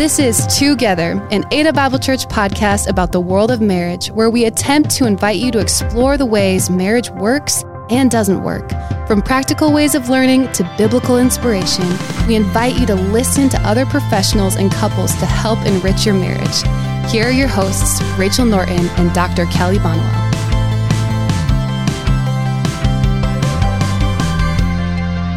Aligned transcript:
This 0.00 0.18
is 0.18 0.46
Together, 0.46 1.22
an 1.30 1.44
Ada 1.50 1.74
Bible 1.74 1.98
Church 1.98 2.26
podcast 2.26 2.88
about 2.88 3.12
the 3.12 3.20
world 3.20 3.50
of 3.50 3.60
marriage, 3.60 4.10
where 4.12 4.30
we 4.30 4.46
attempt 4.46 4.88
to 4.92 5.04
invite 5.04 5.36
you 5.36 5.50
to 5.50 5.58
explore 5.58 6.16
the 6.16 6.24
ways 6.24 6.70
marriage 6.70 7.10
works 7.10 7.62
and 7.90 8.10
doesn't 8.10 8.42
work. 8.42 8.70
From 9.06 9.20
practical 9.20 9.74
ways 9.74 9.94
of 9.94 10.08
learning 10.08 10.50
to 10.52 10.74
biblical 10.78 11.18
inspiration, 11.18 11.84
we 12.26 12.34
invite 12.34 12.78
you 12.78 12.86
to 12.86 12.94
listen 12.94 13.50
to 13.50 13.60
other 13.60 13.84
professionals 13.84 14.56
and 14.56 14.72
couples 14.72 15.14
to 15.16 15.26
help 15.26 15.58
enrich 15.66 16.06
your 16.06 16.14
marriage. 16.14 16.62
Here 17.12 17.26
are 17.26 17.30
your 17.30 17.48
hosts, 17.48 18.00
Rachel 18.16 18.46
Norton 18.46 18.88
and 18.96 19.12
Dr. 19.12 19.44
Kelly 19.52 19.76
Bonwell. 19.76 20.19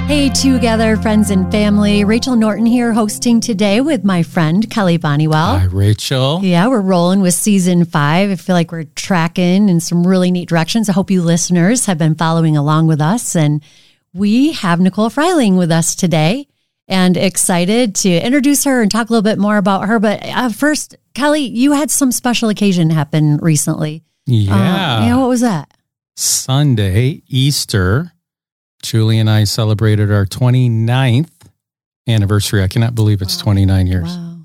Hey, 0.08 0.30
together, 0.30 0.96
friends 0.98 1.32
and 1.32 1.50
family. 1.52 2.04
Rachel 2.04 2.36
Norton 2.36 2.66
here, 2.66 2.94
hosting 2.94 3.40
today 3.40 3.82
with 3.82 4.04
my 4.04 4.22
friend 4.22 4.70
Kelly 4.70 5.00
Bonniwell. 5.00 5.60
Hi, 5.60 5.66
Rachel. 5.66 6.40
Yeah, 6.44 6.68
we're 6.68 6.82
rolling 6.82 7.22
with 7.22 7.34
season 7.34 7.84
five. 7.86 8.30
I 8.30 8.36
feel 8.36 8.54
like 8.56 8.72
we're 8.72 8.84
tracking 8.84 9.70
in 9.70 9.80
some 9.80 10.06
really 10.06 10.30
neat 10.30 10.50
directions. 10.50 10.88
I 10.88 10.94
hope 10.94 11.10
you 11.10 11.24
listeners 11.24 11.88
have 11.88 11.98
been 11.98 12.16
following 12.16 12.56
along 12.56 12.88
with 12.88 13.02
us. 13.02 13.36
And 13.36 13.64
we 14.14 14.52
have 14.52 14.80
Nicole 14.80 15.10
Fryling 15.10 15.56
with 15.58 15.72
us 15.72 15.96
today 15.96 16.48
and 16.88 17.18
excited 17.18 17.96
to 17.96 18.10
introduce 18.10 18.66
her 18.66 18.82
and 18.82 18.92
talk 18.92 19.10
a 19.10 19.14
little 19.14 19.24
bit 19.24 19.40
more 19.40 19.58
about 19.58 19.88
her. 19.88 20.00
But 20.00 20.24
uh, 20.24 20.50
first, 20.50 20.96
Kelly, 21.16 21.42
you 21.42 21.72
had 21.72 21.90
some 21.90 22.12
special 22.12 22.50
occasion 22.50 22.92
happen 22.92 23.38
recently. 23.38 24.04
Yeah. 24.28 24.54
Uh, 24.54 25.06
yeah, 25.06 25.18
what 25.18 25.30
was 25.30 25.42
that? 25.42 25.74
Sunday, 26.16 27.24
Easter. 27.28 28.13
Julie 28.84 29.18
and 29.18 29.30
I 29.30 29.46
celebrated 29.46 30.12
our 30.12 30.26
29th 30.26 31.30
anniversary. 32.08 32.62
I 32.62 32.68
cannot 32.68 32.96
believe 32.96 33.22
it's 33.22 33.38
29 33.38 33.88
years. 33.88 34.04
Wow. 34.04 34.38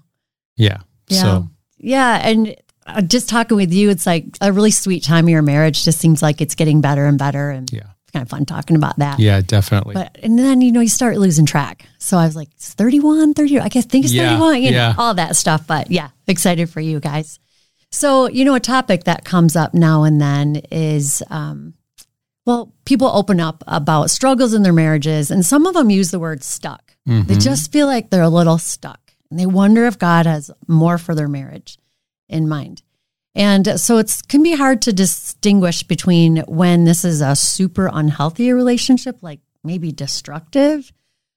Yeah. 0.57 0.79
Yeah. 1.09 1.23
So, 1.23 1.49
Yeah, 1.79 2.27
and 2.27 2.57
uh, 2.87 3.03
just 3.03 3.29
talking 3.29 3.57
with 3.57 3.73
you, 3.73 3.91
it's 3.91 4.07
like 4.07 4.25
a 4.41 4.53
really 4.53 4.71
sweet 4.71 5.05
time 5.05 5.27
of 5.27 5.31
your 5.31 5.43
marriage. 5.43 5.85
Just 5.85 5.99
seems 5.99 6.23
like 6.23 6.41
it's 6.41 6.55
getting 6.55 6.81
better 6.81 7.07
and 7.07 7.19
better, 7.19 7.51
and 7.51 7.71
yeah. 7.73 7.81
it's 8.03 8.12
kind 8.12 8.23
of 8.23 8.29
fun 8.29 8.47
talking 8.47 8.77
about 8.77 8.99
that. 8.99 9.19
Yeah, 9.19 9.41
definitely. 9.41 9.95
But 9.95 10.19
and 10.23 10.39
then 10.39 10.61
you 10.61 10.73
know 10.73 10.81
you 10.81 10.89
start 10.89 11.19
losing 11.19 11.47
track. 11.47 11.87
So 11.99 12.17
I 12.17 12.25
was 12.25 12.37
like, 12.37 12.49
it's 12.55 12.75
31, 12.75 13.34
30. 13.34 13.61
I 13.61 13.69
guess 13.69 13.87
think 13.87 14.05
it's 14.05 14.15
Yeah, 14.15 14.31
31. 14.31 14.62
You 14.62 14.71
know, 14.71 14.77
yeah. 14.77 14.95
all 14.97 15.15
that 15.15 15.37
stuff. 15.37 15.67
But 15.67 15.91
yeah, 15.91 16.11
excited 16.27 16.71
for 16.71 16.81
you 16.81 17.01
guys. 17.01 17.39
So 17.91 18.29
you 18.29 18.45
know, 18.45 18.55
a 18.55 18.61
topic 18.61 19.05
that 19.05 19.25
comes 19.25 19.57
up 19.57 19.75
now 19.75 20.05
and 20.05 20.21
then 20.21 20.57
is, 20.71 21.23
um, 21.31 21.75
well, 22.49 22.73
people 22.87 23.09
open 23.09 23.41
up 23.41 23.63
about 23.67 24.11
struggles 24.11 24.55
in 24.55 24.63
their 24.63 24.73
marriages, 24.73 25.31
and 25.31 25.45
some 25.45 25.67
of 25.67 25.75
them 25.75 25.91
use 25.91 26.11
the 26.11 26.19
word 26.19 26.43
stuck. 26.43 26.95
They 27.05 27.37
Mhm. 27.37 27.43
just 27.43 27.71
feel 27.71 27.87
like 27.87 28.09
they're 28.09 28.23
a 28.23 28.31
little 28.31 28.57
stuck, 28.57 29.13
and 29.31 29.39
they 29.39 29.45
wonder 29.45 29.85
if 29.85 29.99
God 29.99 30.25
has 30.25 30.51
more 30.67 30.97
for 30.97 31.15
their 31.15 31.29
marriage 31.29 31.77
in 32.27 32.49
mind. 32.49 32.81
And 33.35 33.79
so 33.79 33.99
it 33.99 34.23
can 34.29 34.43
be 34.43 34.55
hard 34.55 34.81
to 34.83 34.95
distinguish 34.95 35.83
between 35.83 36.39
when 36.49 36.85
this 36.85 37.05
is 37.05 37.21
a 37.21 37.37
super 37.37 37.91
unhealthy 37.93 38.51
relationship, 38.51 39.19
like 39.23 39.41
maybe 39.62 39.93
destructive, 39.93 40.91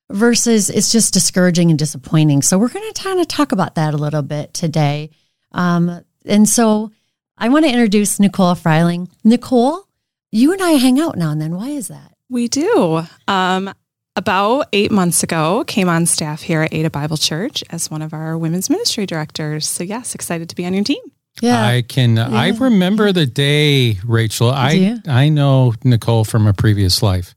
versus 0.10 0.70
it's 0.70 0.94
just 0.94 1.14
discouraging 1.14 1.70
and 1.70 1.78
disappointing. 1.78 2.42
So 2.42 2.58
we're 2.58 2.70
going 2.70 2.90
to 2.94 3.04
kind 3.04 3.20
of 3.20 3.28
talk 3.28 3.52
about 3.52 3.76
that 3.76 3.94
a 3.94 3.98
little 3.98 4.22
bit 4.22 4.54
today. 4.54 5.10
Um, 5.52 6.06
and 6.26 6.48
so 6.48 6.92
I 7.38 7.50
want 7.50 7.66
to 7.66 7.72
introduce 7.72 8.18
Nicole 8.18 8.56
Fryling. 8.56 9.10
Nicole, 9.26 9.88
you 10.32 10.54
and 10.54 10.62
I 10.62 10.72
hang 10.72 11.00
out 11.00 11.18
now 11.18 11.32
and 11.32 11.42
then. 11.42 11.56
Why 11.56 11.70
is 11.70 11.90
that? 11.90 12.16
We 12.30 12.48
do. 12.48 13.04
Um, 13.28 13.74
about 14.16 14.68
eight 14.74 14.92
months 14.92 15.24
ago, 15.24 15.64
came 15.66 15.90
on 15.90 16.06
staff 16.06 16.42
here 16.42 16.62
at 16.62 16.74
Ada 16.74 16.90
Bible 16.90 17.18
Church 17.18 17.64
as 17.70 17.92
one 17.92 18.02
of 18.02 18.14
our 18.14 18.38
women's 18.38 18.70
ministry 18.70 19.06
directors. 19.06 19.68
So 19.68 19.84
yes, 19.84 20.16
excited 20.16 20.50
to 20.50 20.56
be 20.56 20.66
on 20.66 20.74
your 20.74 20.84
team. 20.84 21.02
Yeah, 21.42 21.66
I 21.66 21.82
can, 21.82 22.18
I 22.18 22.50
remember 22.50 23.14
the 23.14 23.26
day, 23.26 23.98
Rachel. 24.06 24.52
I, 24.52 24.72
you? 24.72 24.98
I 25.08 25.30
know 25.30 25.74
Nicole 25.84 26.26
from 26.26 26.46
a 26.46 26.54
previous 26.54 27.02
life. 27.02 27.36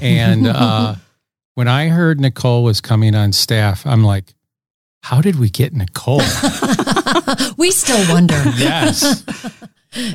And 0.00 0.46
uh, 0.48 0.94
when 1.54 1.66
I 1.66 1.88
heard 1.88 2.20
Nicole 2.20 2.62
was 2.62 2.80
coming 2.80 3.14
on 3.16 3.32
staff, 3.32 3.84
I'm 3.86 4.04
like, 4.04 4.34
how 5.02 5.20
did 5.20 5.38
we 5.38 5.50
get 5.50 5.72
Nicole? 5.72 6.22
we 7.56 7.72
still 7.72 8.12
wonder. 8.14 8.40
yes. 8.56 9.24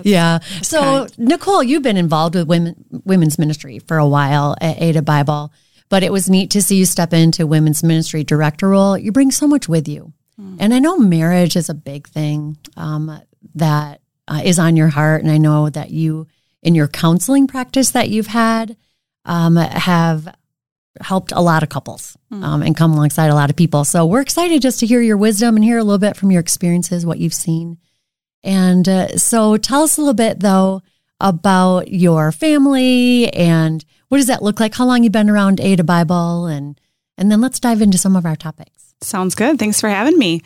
Yeah. 0.03 0.40
So, 0.62 1.07
Nicole, 1.17 1.63
you've 1.63 1.84
been 1.84 1.97
involved 1.97 2.35
with 2.35 2.47
women 2.47 2.75
women's 3.06 3.38
ministry 3.38 3.79
for 3.79 3.97
a 3.97 4.07
while 4.07 4.56
at 4.62 4.81
Ada 4.81 5.01
Bible, 5.01 5.51
but 5.90 6.03
it 6.03 6.12
was 6.12 6.29
neat 6.29 6.50
to 6.51 6.62
see 6.62 6.78
you 6.78 6.85
step 6.85 7.13
into 7.13 7.47
women's 7.47 7.84
ministry 7.84 8.23
director 8.23 8.69
role. 8.69 8.97
You 8.97 9.12
bring 9.12 9.31
so 9.31 9.47
much 9.47 9.67
with 9.69 9.88
you, 9.88 10.13
and 10.59 10.73
I 10.73 10.79
know 10.79 10.97
marriage 10.97 11.56
is 11.56 11.69
a 11.69 11.73
big 11.73 12.07
thing 12.07 12.57
um, 12.78 13.22
that 13.56 14.01
uh, 14.28 14.41
is 14.44 14.59
on 14.59 14.75
your 14.75 14.90
heart, 14.90 15.23
and 15.23 15.31
I 15.31 15.38
know 15.38 15.69
that 15.69 15.91
you, 15.91 16.28
in 16.61 16.75
your 16.75 16.88
counseling 16.88 17.47
practice 17.47 17.91
that 17.91 18.09
you've 18.09 18.28
had, 18.28 18.78
um, 19.25 19.56
have 19.56 20.34
helped 21.01 21.31
a 21.31 21.41
lot 21.41 21.63
of 21.63 21.69
couples 21.69 22.17
um, 22.44 22.61
and 22.61 22.75
come 22.75 22.94
alongside 22.94 23.29
a 23.29 23.35
lot 23.35 23.50
of 23.50 23.56
people. 23.56 23.85
So 23.85 24.06
we're 24.06 24.22
excited 24.22 24.61
just 24.61 24.79
to 24.79 24.85
hear 24.85 25.01
your 25.01 25.17
wisdom 25.17 25.56
and 25.56 25.63
hear 25.63 25.78
a 25.78 25.84
little 25.84 26.00
bit 26.00 26.17
from 26.17 26.31
your 26.31 26.41
experiences, 26.41 27.06
what 27.06 27.19
you've 27.19 27.34
seen. 27.34 27.78
And 28.44 28.88
uh, 28.88 29.17
so 29.17 29.57
tell 29.57 29.83
us 29.83 29.97
a 29.97 30.01
little 30.01 30.13
bit 30.13 30.39
though 30.39 30.81
about 31.19 31.89
your 31.89 32.31
family 32.31 33.27
and 33.33 33.83
what 34.07 34.17
does 34.17 34.27
that 34.27 34.41
look 34.41 34.59
like? 34.59 34.75
How 34.75 34.85
long 34.85 35.03
you 35.03 35.09
been 35.09 35.29
around 35.29 35.59
Ada 35.59 35.83
Bible 35.83 36.45
and 36.45 36.79
and 37.17 37.29
then 37.29 37.41
let's 37.41 37.59
dive 37.59 37.81
into 37.81 37.97
some 37.97 38.16
of 38.16 38.25
our 38.25 38.38
topics. 38.38 38.95
Sounds 39.01 39.35
good. 39.35 39.59
Thanks 39.59 39.81
for 39.81 39.89
having 39.89 40.17
me. 40.17 40.41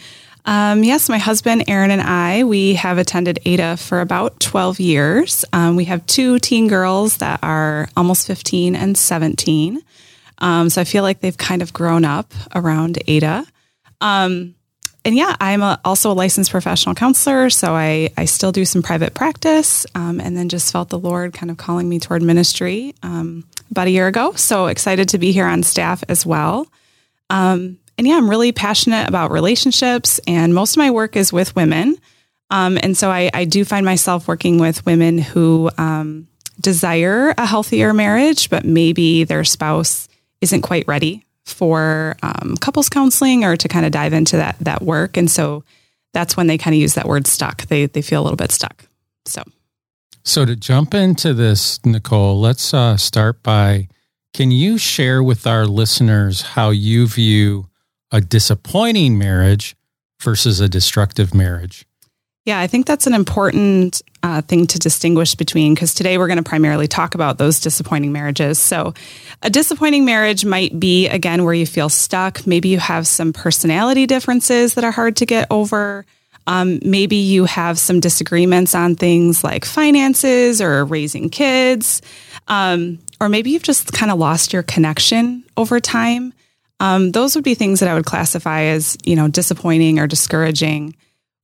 Um, 0.46 0.84
yes, 0.84 1.08
my 1.08 1.20
husband 1.20 1.66
Aaron 1.68 1.92
and 1.92 2.02
I 2.02 2.44
we 2.44 2.74
have 2.74 2.98
attended 2.98 3.40
Ada 3.46 3.78
for 3.78 4.02
about 4.02 4.40
twelve 4.40 4.80
years. 4.80 5.46
Um, 5.54 5.76
we 5.76 5.86
have 5.86 6.06
two 6.08 6.40
teen 6.40 6.68
girls 6.68 7.18
that 7.18 7.40
are 7.44 7.88
almost 7.96 8.28
fifteen 8.28 8.76
and 8.76 8.98
seventeen. 8.98 9.82
Um, 10.40 10.70
so 10.70 10.82
I 10.82 10.84
feel 10.84 11.04
like 11.04 11.22
they've 11.22 11.38
kind 11.38 11.62
of 11.62 11.72
grown 11.72 12.04
up 12.04 12.34
around 12.54 13.00
Ada. 13.08 13.46
Um, 14.02 14.56
and 15.06 15.16
yeah, 15.16 15.36
I'm 15.40 15.62
a, 15.62 15.80
also 15.84 16.12
a 16.12 16.14
licensed 16.14 16.52
professional 16.52 16.96
counselor, 16.96 17.50
so 17.50 17.74
I, 17.74 18.10
I 18.18 18.26
still 18.26 18.54
do 18.54 18.64
some 18.64 18.82
private 18.82 19.14
practice, 19.14 19.86
um, 19.96 20.22
and 20.22 20.38
then 20.38 20.48
just 20.48 20.72
felt 20.72 20.90
the 20.90 21.00
Lord 21.00 21.34
kind 21.34 21.52
of 21.52 21.58
calling 21.58 21.90
me 21.90 22.00
toward 22.00 22.22
ministry 22.22 22.96
um, 23.04 23.46
about 23.70 23.88
a 23.88 23.92
year 23.92 24.08
ago. 24.08 24.34
So 24.34 24.68
excited 24.68 25.10
to 25.10 25.18
be 25.18 25.34
here 25.34 25.46
on 25.46 25.64
staff 25.64 26.04
as 26.08 26.26
well. 26.26 26.68
Um, 27.30 27.80
and 27.98 28.08
yeah, 28.08 28.16
I'm 28.16 28.30
really 28.30 28.54
passionate 28.54 29.10
about 29.10 29.32
relationships, 29.32 30.22
and 30.26 30.54
most 30.54 30.74
of 30.74 30.78
my 30.78 30.92
work 30.92 31.18
is 31.18 31.34
with 31.34 31.56
women. 31.56 31.98
Um, 32.50 32.78
and 32.82 32.96
so 32.96 33.10
I, 33.10 33.30
I 33.34 33.46
do 33.46 33.66
find 33.66 33.86
myself 33.86 34.28
working 34.28 34.58
with 34.58 34.86
women 34.86 35.18
who 35.18 35.70
um, 35.78 36.28
desire 36.62 37.34
a 37.38 37.46
healthier 37.46 37.94
marriage, 37.94 38.50
but 38.50 38.64
maybe 38.64 39.26
their 39.26 39.44
spouse 39.44 40.08
isn't 40.40 40.62
quite 40.62 40.88
ready 40.88 41.26
for 41.46 42.16
um, 42.24 42.56
couples 42.60 42.90
counseling 42.90 43.44
or 43.44 43.56
to 43.58 43.68
kind 43.68 43.86
of 43.86 43.92
dive 43.92 44.14
into 44.14 44.38
that 44.38 44.58
that 44.60 44.82
work. 44.82 45.18
And 45.18 45.30
so 45.30 45.64
that's 46.14 46.38
when 46.38 46.48
they 46.48 46.58
kind 46.58 46.74
of 46.74 46.80
use 46.80 46.94
that 46.94 47.08
word 47.08 47.28
stuck. 47.28 47.66
They 47.68 47.86
they 47.86 48.02
feel 48.02 48.22
a 48.22 48.24
little 48.24 48.38
bit 48.38 48.52
stuck. 48.52 48.86
So 49.26 49.44
So 50.24 50.46
to 50.46 50.56
jump 50.56 50.94
into 50.94 51.34
this, 51.34 51.84
Nicole, 51.86 52.40
let's 52.40 52.74
uh, 52.74 52.98
start 52.98 53.44
by 53.44 53.88
can 54.34 54.50
you 54.50 54.78
share 54.80 55.22
with 55.22 55.46
our 55.46 55.68
listeners 55.68 56.42
how 56.42 56.72
you 56.72 57.08
view 57.08 57.68
a 58.12 58.20
disappointing 58.20 59.18
marriage 59.18 59.76
versus 60.22 60.60
a 60.60 60.68
destructive 60.68 61.36
marriage? 61.36 61.86
Yeah, 62.46 62.60
I 62.60 62.68
think 62.68 62.86
that's 62.86 63.08
an 63.08 63.14
important 63.14 64.02
uh, 64.22 64.42
thing 64.42 64.68
to 64.68 64.80
distinguish 64.80 65.36
between 65.36 65.74
because 65.74 65.94
today 65.94 66.18
we're 66.18 66.28
going 66.28 66.38
to 66.38 66.44
primarily 66.44 66.90
talk 66.90 67.16
about 67.16 67.38
those 67.38 67.62
disappointing 67.62 68.12
marriages. 68.12 68.60
So, 68.60 68.94
a 69.42 69.50
disappointing 69.50 70.04
marriage 70.04 70.44
might 70.44 70.78
be, 70.78 71.08
again, 71.08 71.46
where 71.46 71.54
you 71.54 71.66
feel 71.66 71.88
stuck. 71.88 72.46
Maybe 72.46 72.68
you 72.68 72.80
have 72.80 73.08
some 73.08 73.32
personality 73.32 74.08
differences 74.08 74.74
that 74.74 74.84
are 74.84 74.92
hard 74.92 75.16
to 75.18 75.26
get 75.26 75.48
over. 75.52 76.06
Um, 76.46 76.80
maybe 76.84 77.16
you 77.16 77.46
have 77.46 77.80
some 77.80 78.02
disagreements 78.02 78.76
on 78.76 78.98
things 78.98 79.42
like 79.42 79.64
finances 79.64 80.62
or 80.62 80.84
raising 80.84 81.30
kids. 81.30 82.02
Um, 82.50 83.00
or 83.22 83.30
maybe 83.30 83.52
you've 83.52 83.64
just 83.64 83.94
kind 83.94 84.12
of 84.12 84.20
lost 84.20 84.52
your 84.52 84.64
connection 84.64 85.46
over 85.56 85.80
time. 85.80 86.34
Um, 86.82 87.14
those 87.14 87.36
would 87.36 87.46
be 87.46 87.56
things 87.56 87.80
that 87.80 87.88
I 87.88 87.94
would 87.94 88.04
classify 88.04 88.64
as, 88.64 88.98
you 89.06 89.16
know, 89.16 89.30
disappointing 89.30 90.00
or 90.00 90.08
discouraging. 90.08 90.96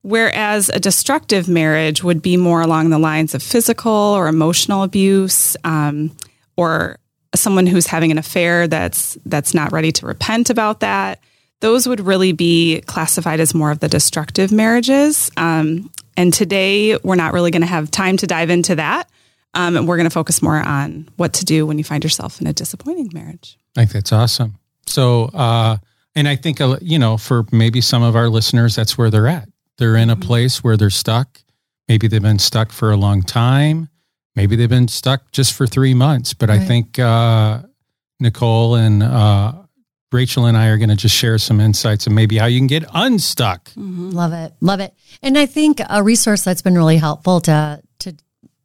Whereas 0.02 0.70
a 0.70 0.80
destructive 0.80 1.48
marriage 1.48 2.02
would 2.02 2.22
be 2.22 2.36
more 2.36 2.62
along 2.62 2.90
the 2.90 2.98
lines 2.98 3.34
of 3.34 3.42
physical 3.42 3.92
or 3.92 4.28
emotional 4.28 4.82
abuse, 4.82 5.56
um, 5.64 6.16
or 6.56 6.96
someone 7.34 7.66
who's 7.66 7.86
having 7.86 8.10
an 8.10 8.18
affair 8.18 8.66
that's 8.66 9.18
that's 9.26 9.54
not 9.54 9.72
ready 9.72 9.92
to 9.92 10.06
repent 10.06 10.50
about 10.50 10.80
that. 10.80 11.20
Those 11.60 11.86
would 11.86 12.00
really 12.00 12.32
be 12.32 12.80
classified 12.86 13.40
as 13.40 13.54
more 13.54 13.70
of 13.70 13.80
the 13.80 13.88
destructive 13.88 14.50
marriages. 14.50 15.30
Um, 15.36 15.90
and 16.16 16.32
today 16.32 16.96
we're 17.04 17.16
not 17.16 17.34
really 17.34 17.50
going 17.50 17.60
to 17.60 17.68
have 17.68 17.90
time 17.90 18.16
to 18.16 18.26
dive 18.26 18.48
into 18.48 18.76
that. 18.76 19.08
Um, 19.52 19.76
and 19.76 19.86
we're 19.86 19.96
going 19.96 20.08
to 20.08 20.14
focus 20.14 20.40
more 20.40 20.56
on 20.56 21.08
what 21.16 21.34
to 21.34 21.44
do 21.44 21.66
when 21.66 21.76
you 21.76 21.84
find 21.84 22.02
yourself 22.02 22.40
in 22.40 22.46
a 22.46 22.52
disappointing 22.54 23.10
marriage. 23.12 23.58
I 23.76 23.80
think 23.80 23.92
that's 23.92 24.12
awesome. 24.12 24.56
So 24.86 25.24
uh, 25.34 25.76
And 26.16 26.26
I 26.26 26.36
think, 26.36 26.60
uh, 26.60 26.76
you 26.80 26.98
know, 26.98 27.16
for 27.16 27.44
maybe 27.52 27.80
some 27.80 28.02
of 28.02 28.16
our 28.16 28.28
listeners, 28.28 28.74
that's 28.74 28.98
where 28.98 29.10
they're 29.10 29.28
at. 29.28 29.48
They're 29.80 29.96
in 29.96 30.10
a 30.10 30.16
place 30.16 30.62
where 30.62 30.76
they're 30.76 30.90
stuck. 30.90 31.40
Maybe 31.88 32.06
they've 32.06 32.20
been 32.22 32.38
stuck 32.38 32.70
for 32.70 32.90
a 32.92 32.96
long 32.96 33.22
time. 33.22 33.88
Maybe 34.36 34.54
they've 34.54 34.68
been 34.68 34.88
stuck 34.88 35.32
just 35.32 35.54
for 35.54 35.66
three 35.66 35.94
months. 35.94 36.34
But 36.34 36.50
I 36.50 36.58
think 36.58 36.98
uh, 36.98 37.62
Nicole 38.20 38.74
and 38.74 39.02
uh, 39.02 39.54
Rachel 40.12 40.44
and 40.44 40.56
I 40.56 40.66
are 40.68 40.76
going 40.76 40.90
to 40.90 40.96
just 40.96 41.16
share 41.16 41.38
some 41.38 41.60
insights 41.60 42.06
and 42.06 42.14
maybe 42.14 42.36
how 42.36 42.44
you 42.46 42.60
can 42.60 42.66
get 42.66 42.84
unstuck. 42.92 43.70
Mhm. 43.70 44.12
Love 44.12 44.32
it. 44.34 44.52
Love 44.60 44.80
it. 44.80 44.92
And 45.22 45.38
I 45.38 45.46
think 45.46 45.80
a 45.88 46.02
resource 46.02 46.44
that's 46.44 46.62
been 46.62 46.74
really 46.76 46.98
helpful 46.98 47.40
to 47.42 47.80
to 48.00 48.14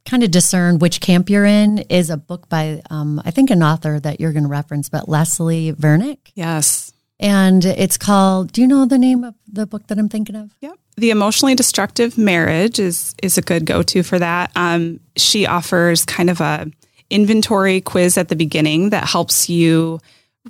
kind 0.06 0.22
of 0.22 0.30
discern 0.32 0.80
which 0.80 1.00
camp 1.02 1.30
you're 1.30 1.46
in 1.46 1.80
is 1.90 2.10
a 2.10 2.18
book 2.18 2.48
by 2.50 2.82
um, 2.90 3.22
I 3.26 3.32
think 3.32 3.50
an 3.50 3.64
author 3.64 4.00
that 4.02 4.20
you're 4.20 4.34
going 4.34 4.44
to 4.44 4.50
reference, 4.50 4.90
but 4.90 5.08
Leslie 5.10 5.72
Vernick. 5.74 6.18
Yes. 6.36 6.85
And 7.20 7.64
it's 7.64 7.98
called, 7.98 8.52
do 8.52 8.62
you 8.62 8.68
know 8.68 8.86
the 8.86 8.98
name 8.98 9.24
of 9.24 9.36
the 9.52 9.66
book 9.66 9.88
that 9.88 9.98
I'm 9.98 10.10
thinking 10.10 10.36
of? 10.36 10.52
Yep. 10.62 10.78
The 10.98 11.12
emotionally 11.12 11.56
destructive 11.56 12.18
marriage 12.18 12.80
is 12.80 13.16
is 13.22 13.38
a 13.38 13.42
good 13.42 13.66
go 13.66 13.84
to 13.84 14.04
for 14.04 14.18
that. 14.20 14.52
Um, 14.56 15.00
she 15.16 15.46
offers 15.46 16.06
kind 16.06 16.30
of 16.30 16.40
a 16.42 16.68
inventory 17.10 17.82
quiz 17.82 18.18
at 18.18 18.28
the 18.30 18.36
beginning 18.36 18.90
that 18.92 19.08
helps 19.08 19.50
you 19.50 20.00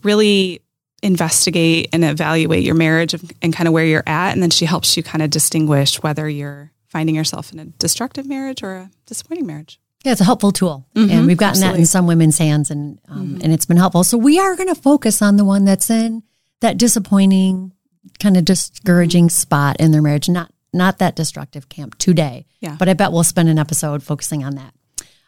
really 0.04 0.62
investigate 1.04 1.90
and 1.94 2.04
evaluate 2.04 2.64
your 2.64 2.76
marriage 2.76 3.14
and, 3.42 3.54
kind 3.54 3.68
of 3.68 3.74
where 3.74 3.86
you're 3.86 4.04
at, 4.08 4.34
and 4.34 4.42
then 4.42 4.50
she 4.50 4.66
helps 4.66 4.98
you 4.98 5.04
kind 5.04 5.22
of 5.22 5.30
distinguish 5.30 6.02
whether 6.02 6.28
you're 6.28 6.72
finding 6.88 7.16
yourself 7.16 7.52
in 7.54 7.60
a 7.60 7.66
destructive 7.66 8.26
marriage 8.26 8.64
or 8.64 8.76
a 8.76 8.90
disappointing 9.06 9.46
marriage. 9.46 9.80
Yeah, 10.04 10.12
it's 10.14 10.22
a 10.22 10.26
helpful 10.26 10.52
tool, 10.52 10.86
Mhm, 10.96 11.12
and 11.12 11.28
we've 11.28 11.38
gotten 11.38 11.62
that 11.62 11.76
in 11.76 11.86
some 11.86 12.08
women's 12.08 12.38
hands, 12.38 12.70
and 12.72 13.00
um, 13.10 13.40
and 13.44 13.52
it's 13.52 13.66
been 13.66 13.78
helpful. 13.78 14.04
So 14.04 14.18
we 14.18 14.40
are 14.40 14.56
going 14.56 14.70
to 14.70 14.76
focus 14.80 15.22
on 15.22 15.36
the 15.38 15.44
one 15.46 15.66
that's 15.66 15.90
in 15.90 16.24
that 16.62 16.78
disappointing, 16.78 17.72
kind 18.20 18.38
of 18.38 18.46
discouraging 18.46 19.30
spot 19.30 19.78
in 19.80 19.92
their 19.92 20.02
marriage, 20.02 20.30
not 20.30 20.52
not 20.74 21.00
that 21.00 21.16
destructive 21.16 21.70
camp 21.70 21.98
today. 21.98 22.46
Yeah. 22.60 22.76
But 22.78 22.90
I 22.90 22.94
bet 22.94 23.14
we'll 23.14 23.24
spend 23.24 23.48
an 23.48 23.58
episode 23.58 24.04
focusing 24.04 24.44
on 24.44 24.56
that 24.56 24.74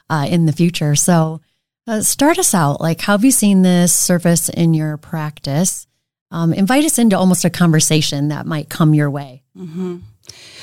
uh, 0.09 0.27
in 0.29 0.45
the 0.45 0.51
future. 0.51 0.95
So 0.95 1.39
uh, 1.88 2.01
start 2.01 2.38
us 2.38 2.53
out. 2.53 2.81
Like, 2.81 3.00
how 3.01 3.13
have 3.13 3.24
you 3.24 3.31
seen 3.31 3.62
this 3.62 3.95
surface 3.95 4.50
in 4.50 4.74
your 4.74 4.97
practice? 4.97 5.88
Um, 6.31 6.51
invite 6.51 6.83
us 6.83 7.00
into 7.00 7.18
almost 7.18 7.45
a 7.45 7.50
conversation 7.50 8.27
that 8.27 8.45
might 8.45 8.69
come 8.69 8.94
your 8.94 9.09
way. 9.09 9.44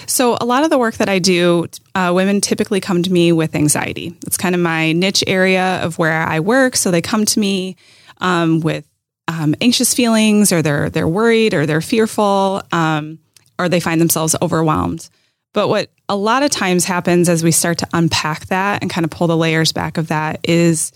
So, 0.06 0.37
a 0.38 0.44
lot 0.44 0.64
of 0.64 0.69
the 0.69 0.76
work 0.76 0.96
that 0.96 1.08
I 1.08 1.19
do, 1.19 1.67
uh, 1.94 2.12
women 2.14 2.43
typically 2.43 2.81
come 2.81 3.02
to 3.02 3.10
me 3.10 3.32
with 3.32 3.55
anxiety. 3.55 4.14
It's 4.26 4.37
kind 4.37 4.55
of 4.55 4.60
my 4.60 4.93
niche 4.93 5.25
area 5.26 5.82
of 5.82 5.96
where 5.99 6.12
I 6.12 6.40
work. 6.40 6.76
So, 6.76 6.90
they 6.90 7.00
come 7.00 7.25
to 7.25 7.40
me 7.40 7.76
um, 8.19 8.60
with 8.60 8.87
um, 9.28 9.54
anxious 9.60 9.94
feelings, 9.94 10.52
or 10.52 10.62
they're 10.62 10.90
they're 10.90 11.08
worried, 11.08 11.54
or 11.54 11.66
they're 11.66 11.80
fearful, 11.80 12.62
um, 12.72 13.18
or 13.58 13.68
they 13.68 13.80
find 13.80 14.00
themselves 14.00 14.36
overwhelmed. 14.42 15.08
But 15.52 15.68
what 15.68 15.90
a 16.08 16.16
lot 16.16 16.42
of 16.42 16.50
times 16.50 16.84
happens 16.84 17.28
as 17.28 17.42
we 17.42 17.52
start 17.52 17.78
to 17.78 17.88
unpack 17.94 18.46
that 18.46 18.82
and 18.82 18.90
kind 18.90 19.04
of 19.04 19.10
pull 19.10 19.26
the 19.26 19.36
layers 19.36 19.72
back 19.72 19.96
of 19.96 20.08
that 20.08 20.40
is 20.42 20.92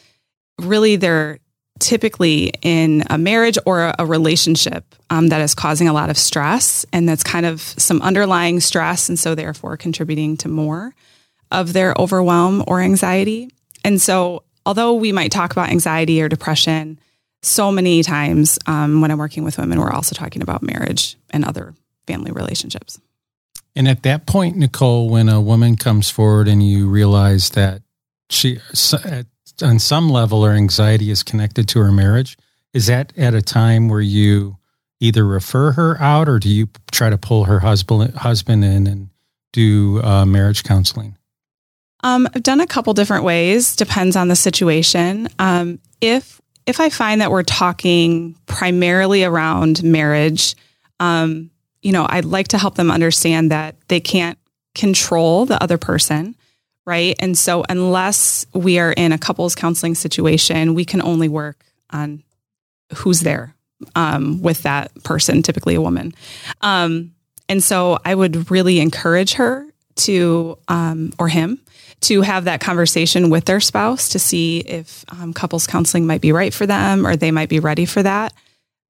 really 0.58 0.96
they're 0.96 1.38
typically 1.78 2.52
in 2.62 3.04
a 3.08 3.16
marriage 3.16 3.56
or 3.64 3.94
a, 3.98 4.04
relationship 4.04 4.96
um, 5.10 5.28
that 5.28 5.40
is 5.40 5.54
causing 5.54 5.86
a 5.86 5.92
lot 5.92 6.10
of 6.10 6.18
stress 6.18 6.84
and 6.92 7.08
that's 7.08 7.22
kind 7.22 7.46
of 7.46 7.60
some 7.60 8.02
underlying 8.02 8.58
stress 8.58 9.08
and 9.08 9.16
so 9.16 9.34
therefore 9.34 9.76
contributing 9.76 10.36
to 10.36 10.48
more 10.48 10.92
of 11.52 11.72
their 11.72 11.94
overwhelm 11.96 12.64
or 12.66 12.80
anxiety 12.80 13.48
and 13.84 14.00
so 14.00 14.42
although 14.66 14.94
we 14.94 15.12
might 15.12 15.30
talk 15.30 15.52
about 15.52 15.68
anxiety 15.68 16.20
or 16.20 16.28
depression 16.28 16.98
so 17.42 17.70
many 17.70 18.02
times 18.02 18.58
um, 18.66 19.00
when 19.00 19.10
i'm 19.10 19.18
working 19.18 19.44
with 19.44 19.58
women 19.58 19.80
we're 19.80 19.92
also 19.92 20.14
talking 20.14 20.42
about 20.42 20.62
marriage 20.62 21.16
and 21.30 21.44
other 21.44 21.74
family 22.06 22.30
relationships 22.32 23.00
And 23.78 23.86
at 23.86 24.02
that 24.02 24.26
point, 24.26 24.56
Nicole, 24.56 25.08
when 25.08 25.28
a 25.28 25.40
woman 25.40 25.76
comes 25.76 26.10
forward 26.10 26.48
and 26.48 26.66
you 26.66 26.88
realize 26.88 27.50
that 27.50 27.82
she, 28.28 28.58
on 29.62 29.78
some 29.78 30.10
level, 30.10 30.42
her 30.42 30.52
anxiety 30.52 31.12
is 31.12 31.22
connected 31.22 31.68
to 31.68 31.78
her 31.78 31.92
marriage, 31.92 32.36
is 32.72 32.86
that 32.86 33.12
at 33.16 33.34
a 33.34 33.42
time 33.42 33.88
where 33.88 34.00
you 34.00 34.56
either 35.00 35.24
refer 35.24 35.72
her 35.72 35.96
out 36.00 36.28
or 36.28 36.40
do 36.40 36.48
you 36.48 36.68
try 36.90 37.08
to 37.08 37.16
pull 37.16 37.44
her 37.44 37.60
husband 37.60 38.14
husband 38.16 38.64
in 38.64 38.88
and 38.88 39.10
do 39.52 40.02
uh, 40.02 40.26
marriage 40.26 40.64
counseling? 40.64 41.16
Um, 42.02 42.26
I've 42.34 42.42
done 42.42 42.60
a 42.60 42.66
couple 42.66 42.94
different 42.94 43.22
ways. 43.22 43.76
Depends 43.76 44.16
on 44.16 44.26
the 44.26 44.36
situation. 44.36 45.28
Um, 45.38 45.78
if 46.00 46.40
if 46.68 46.80
I 46.80 46.90
find 46.90 47.22
that 47.22 47.30
we're 47.30 47.42
talking 47.42 48.36
primarily 48.44 49.24
around 49.24 49.82
marriage, 49.82 50.54
um, 51.00 51.50
you 51.80 51.92
know, 51.92 52.06
I'd 52.06 52.26
like 52.26 52.48
to 52.48 52.58
help 52.58 52.74
them 52.74 52.90
understand 52.90 53.50
that 53.50 53.76
they 53.88 54.00
can't 54.00 54.38
control 54.74 55.46
the 55.46 55.60
other 55.62 55.78
person, 55.78 56.36
right? 56.84 57.16
And 57.20 57.38
so, 57.38 57.64
unless 57.70 58.44
we 58.52 58.78
are 58.78 58.92
in 58.92 59.12
a 59.12 59.18
couples 59.18 59.54
counseling 59.54 59.94
situation, 59.94 60.74
we 60.74 60.84
can 60.84 61.00
only 61.00 61.28
work 61.28 61.64
on 61.88 62.22
who's 62.96 63.20
there 63.20 63.54
um, 63.94 64.42
with 64.42 64.62
that 64.64 64.92
person, 65.04 65.42
typically 65.42 65.74
a 65.74 65.80
woman. 65.80 66.12
Um, 66.60 67.12
and 67.48 67.64
so, 67.64 67.98
I 68.04 68.14
would 68.14 68.50
really 68.50 68.78
encourage 68.80 69.34
her 69.34 69.66
to 69.96 70.58
um, 70.68 71.14
or 71.18 71.28
him 71.28 71.60
to 72.00 72.22
have 72.22 72.44
that 72.44 72.60
conversation 72.60 73.28
with 73.28 73.44
their 73.46 73.60
spouse 73.60 74.08
to 74.10 74.18
see 74.18 74.58
if 74.60 75.04
um, 75.08 75.32
couples 75.32 75.66
counseling 75.66 76.06
might 76.06 76.20
be 76.20 76.32
right 76.32 76.54
for 76.54 76.66
them 76.66 77.06
or 77.06 77.16
they 77.16 77.30
might 77.30 77.48
be 77.48 77.60
ready 77.60 77.84
for 77.84 78.02
that. 78.02 78.32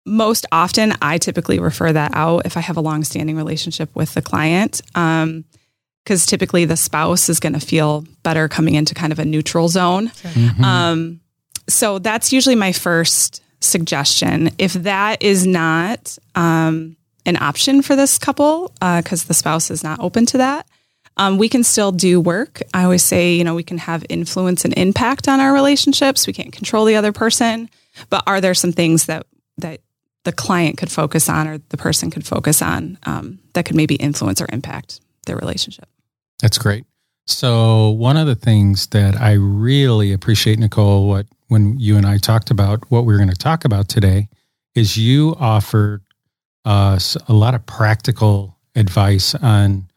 Most 0.05 0.47
often, 0.53 0.95
I 1.03 1.19
typically 1.19 1.59
refer 1.59 1.93
that 1.93 2.13
out 2.15 2.47
if 2.47 2.57
I 2.57 2.61
have 2.61 2.77
a 2.77 2.81
long-standing 2.81 3.37
relationship 3.37 3.95
with 3.95 4.15
the 4.15 4.23
client, 4.23 4.81
because 4.95 6.25
typically 6.27 6.65
the 6.65 6.77
spouse 6.77 7.29
is 7.29 7.41
going 7.41 7.53
to 7.53 7.61
feel 7.61 8.05
better 8.23 8.49
coming 8.49 8.75
into 8.75 8.95
kind 8.95 9.13
of 9.13 9.19
a 9.19 9.25
neutral 9.25 9.69
zone. 9.69 10.09
Mhm. 10.09 10.61
Um, 10.61 11.21
so 11.69 11.99
that's 11.99 12.33
usually 12.33 12.57
my 12.57 12.73
first 12.73 13.43
suggestion. 13.61 14.51
If 14.57 14.73
that 14.75 15.23
is 15.23 15.47
not 15.47 16.17
um, 16.35 16.97
an 17.27 17.37
option 17.37 17.83
for 17.83 17.95
this 17.95 18.17
couple, 18.17 18.73
because 18.81 19.25
the 19.25 19.35
spouse 19.35 19.71
is 19.71 19.83
not 19.85 20.01
open 20.01 20.25
to 20.27 20.39
that, 20.39 20.67
um, 21.19 21.37
we 21.37 21.49
can 21.49 21.65
still 21.65 21.93
do 21.93 22.21
work. 22.21 22.63
I 22.73 22.85
always 22.85 23.03
say, 23.03 23.35
you 23.35 23.45
know, 23.45 23.55
we 23.55 23.65
can 23.65 23.79
have 23.79 24.05
influence 24.09 24.65
and 24.65 24.73
impact 24.79 25.29
on 25.29 25.41
our 25.41 25.53
relationships. 25.53 26.27
We 26.27 26.33
can't 26.33 26.53
control 26.53 26.85
the 26.85 26.97
other 26.97 27.13
person, 27.13 27.69
but 28.09 28.23
are 28.27 28.41
there 28.41 28.55
some 28.55 28.73
things 28.73 29.07
that 29.07 29.27
that 29.59 29.81
the 30.25 30.33
client 30.33 30.79
could 30.79 30.91
focus 30.91 31.29
on 31.29 31.49
or 31.49 31.59
the 31.71 31.77
person 31.77 32.11
could 32.11 32.27
focus 32.27 32.63
on 32.63 32.99
um, 33.05 33.41
that 33.55 33.65
could 33.65 33.77
maybe 33.77 33.97
influence 33.97 34.41
or 34.41 34.47
impact 34.53 35.01
their 35.27 35.37
relationship? 35.37 35.89
That's 36.41 36.59
great. 36.59 36.85
So 37.27 37.91
one 37.91 38.17
of 38.17 38.27
the 38.27 38.35
things 38.35 38.87
that 38.89 39.21
I 39.21 39.33
really 39.33 40.13
appreciate, 40.13 40.59
Nicole, 40.59 41.09
what 41.09 41.27
when 41.49 41.79
you 41.79 41.97
and 41.97 42.07
I 42.07 42.19
talked 42.19 42.51
about 42.51 42.91
what 42.91 43.05
we 43.05 43.15
are 43.15 43.19
going 43.19 43.31
to 43.31 43.37
talk 43.37 43.65
about 43.65 43.89
today, 43.89 44.29
is 44.75 44.97
you 44.97 45.35
offered 45.41 46.03
us 46.65 47.17
a 47.27 47.33
lot 47.33 47.55
of 47.55 47.67
practical 47.67 48.57
advice 48.77 49.35
on 49.35 49.88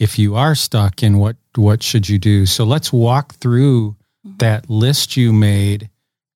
if 0.00 0.18
you 0.18 0.34
are 0.34 0.56
stuck 0.56 1.04
in 1.04 1.18
what 1.18 1.36
what 1.54 1.82
should 1.82 2.08
you 2.08 2.18
do. 2.18 2.46
So 2.46 2.64
let's 2.64 2.92
walk 2.92 3.34
through 3.34 3.96
that 4.38 4.68
list 4.68 5.16
you 5.16 5.32
made 5.32 5.90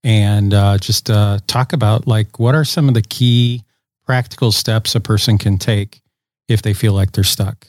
and 0.04 0.52
uh, 0.52 0.78
just 0.78 1.11
uh, 1.11 1.38
talk 1.47 1.73
about 1.73 2.06
like 2.06 2.38
what 2.38 2.54
are 2.54 2.64
some 2.64 2.88
of 2.88 2.94
the 2.94 3.02
key 3.02 3.64
practical 4.04 4.52
steps 4.52 4.94
a 4.94 5.00
person 5.00 5.38
can 5.38 5.59
take 5.59 6.02
if 6.47 6.62
they 6.62 6.75
feel 6.75 6.92
like 6.92 7.12
they're 7.12 7.25
stuck. 7.25 7.68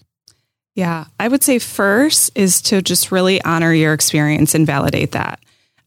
Yeah, 0.76 1.06
I 1.18 1.30
would 1.30 1.44
say 1.44 1.60
first 1.60 2.32
is 2.36 2.62
to 2.64 2.82
just 2.82 3.12
really 3.12 3.42
honor 3.44 3.74
your 3.74 3.94
experience 3.94 4.54
and 4.54 4.68
validate 4.68 5.14
that. 5.14 5.40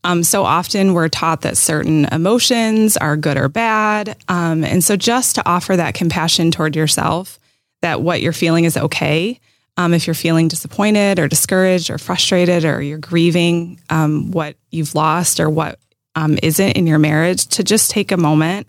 Um, 0.05 0.23
so 0.23 0.45
often 0.45 0.95
we're 0.95 1.09
taught 1.09 1.43
that 1.43 1.59
certain 1.59 2.07
emotions 2.07 2.97
are 2.97 3.17
good 3.17 3.37
or 3.37 3.51
bad. 3.51 4.17
Um, 4.29 4.65
and 4.65 4.83
so 4.83 4.97
just 4.97 5.35
to 5.35 5.47
offer 5.47 5.77
that 5.77 5.95
compassion 5.95 6.51
toward 6.51 6.75
yourself 6.75 7.39
that 7.83 8.01
what 8.01 8.23
you're 8.23 8.33
feeling 8.33 8.65
is 8.65 8.77
okay. 8.77 9.39
Um, 9.79 9.95
if 9.95 10.09
you're 10.09 10.15
feeling 10.15 10.49
disappointed 10.49 11.21
or 11.21 11.29
discouraged 11.29 11.89
or 11.89 11.99
frustrated 11.99 12.65
or 12.65 12.83
you're 12.83 12.99
grieving 12.99 13.81
um, 13.91 14.33
what 14.33 14.57
you've 14.73 14.97
lost 14.97 15.39
or 15.39 15.49
what 15.49 15.79
um, 16.17 16.37
not 16.43 16.77
in 16.77 16.89
your 16.89 16.99
marriage, 16.99 17.47
to 17.47 17.63
just 17.63 17.93
take 17.93 18.11
a 18.11 18.17
moment 18.17 18.67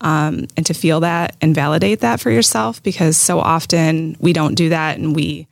um, 0.00 0.48
and 0.56 0.66
to 0.66 0.74
feel 0.74 1.00
that 1.00 1.36
and 1.40 1.54
validate 1.54 2.00
that 2.00 2.18
for 2.18 2.30
yourself 2.30 2.82
because 2.82 3.16
so 3.16 3.38
often 3.38 4.16
we 4.18 4.32
don't 4.32 4.56
do 4.56 4.70
that 4.70 4.98
and 4.98 5.14
we 5.14 5.46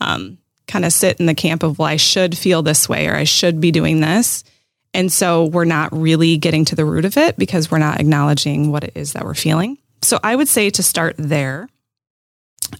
um, 0.00 0.38
kind 0.68 0.84
of 0.84 0.92
sit 0.92 1.18
in 1.18 1.26
the 1.26 1.34
camp 1.34 1.64
of, 1.64 1.80
well, 1.80 1.88
I 1.88 1.96
should 1.96 2.38
feel 2.38 2.62
this 2.62 2.88
way 2.88 3.08
or 3.08 3.16
I 3.16 3.24
should 3.24 3.60
be 3.60 3.72
doing 3.72 4.00
this. 4.00 4.44
And 4.94 5.10
so 5.10 5.46
we're 5.46 5.64
not 5.64 5.92
really 5.92 6.36
getting 6.36 6.64
to 6.66 6.76
the 6.76 6.84
root 6.84 7.04
of 7.04 7.16
it 7.16 7.36
because 7.36 7.68
we're 7.68 7.78
not 7.78 7.98
acknowledging 7.98 8.70
what 8.70 8.84
it 8.84 8.92
is 8.94 9.14
that 9.14 9.24
we're 9.24 9.34
feeling. 9.34 9.76
So 10.02 10.20
I 10.22 10.36
would 10.36 10.48
say 10.48 10.70
to 10.70 10.82
start 10.84 11.16
there. 11.18 11.68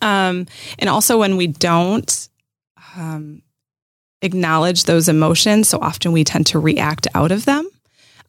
Um, 0.01 0.47
and 0.79 0.89
also 0.89 1.19
when 1.19 1.37
we 1.37 1.47
don't 1.47 2.29
um, 2.97 3.43
acknowledge 4.23 4.85
those 4.85 5.09
emotions, 5.09 5.69
so 5.69 5.79
often 5.79 6.13
we 6.13 6.25
tend 6.25 6.47
to 6.49 6.59
react 6.59 7.07
out 7.15 7.33
of 7.33 7.45
them. 7.45 7.69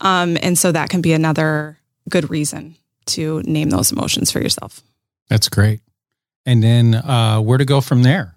Um, 0.02 0.38
and 0.42 0.58
so 0.58 0.72
that 0.72 0.90
can 0.90 1.02
be 1.02 1.14
another 1.14 1.78
good 2.10 2.30
reason 2.30 2.76
to 3.06 3.42
name 3.44 3.70
those 3.70 3.92
emotions 3.92 4.32
for 4.32 4.40
yourself. 4.40 4.82
That's 5.30 5.50
great. 5.50 5.82
And 6.46 6.62
then 6.62 6.96
uh, 6.96 7.40
where 7.40 7.58
to 7.58 7.66
go 7.66 7.80
from 7.82 8.04
there? 8.04 8.36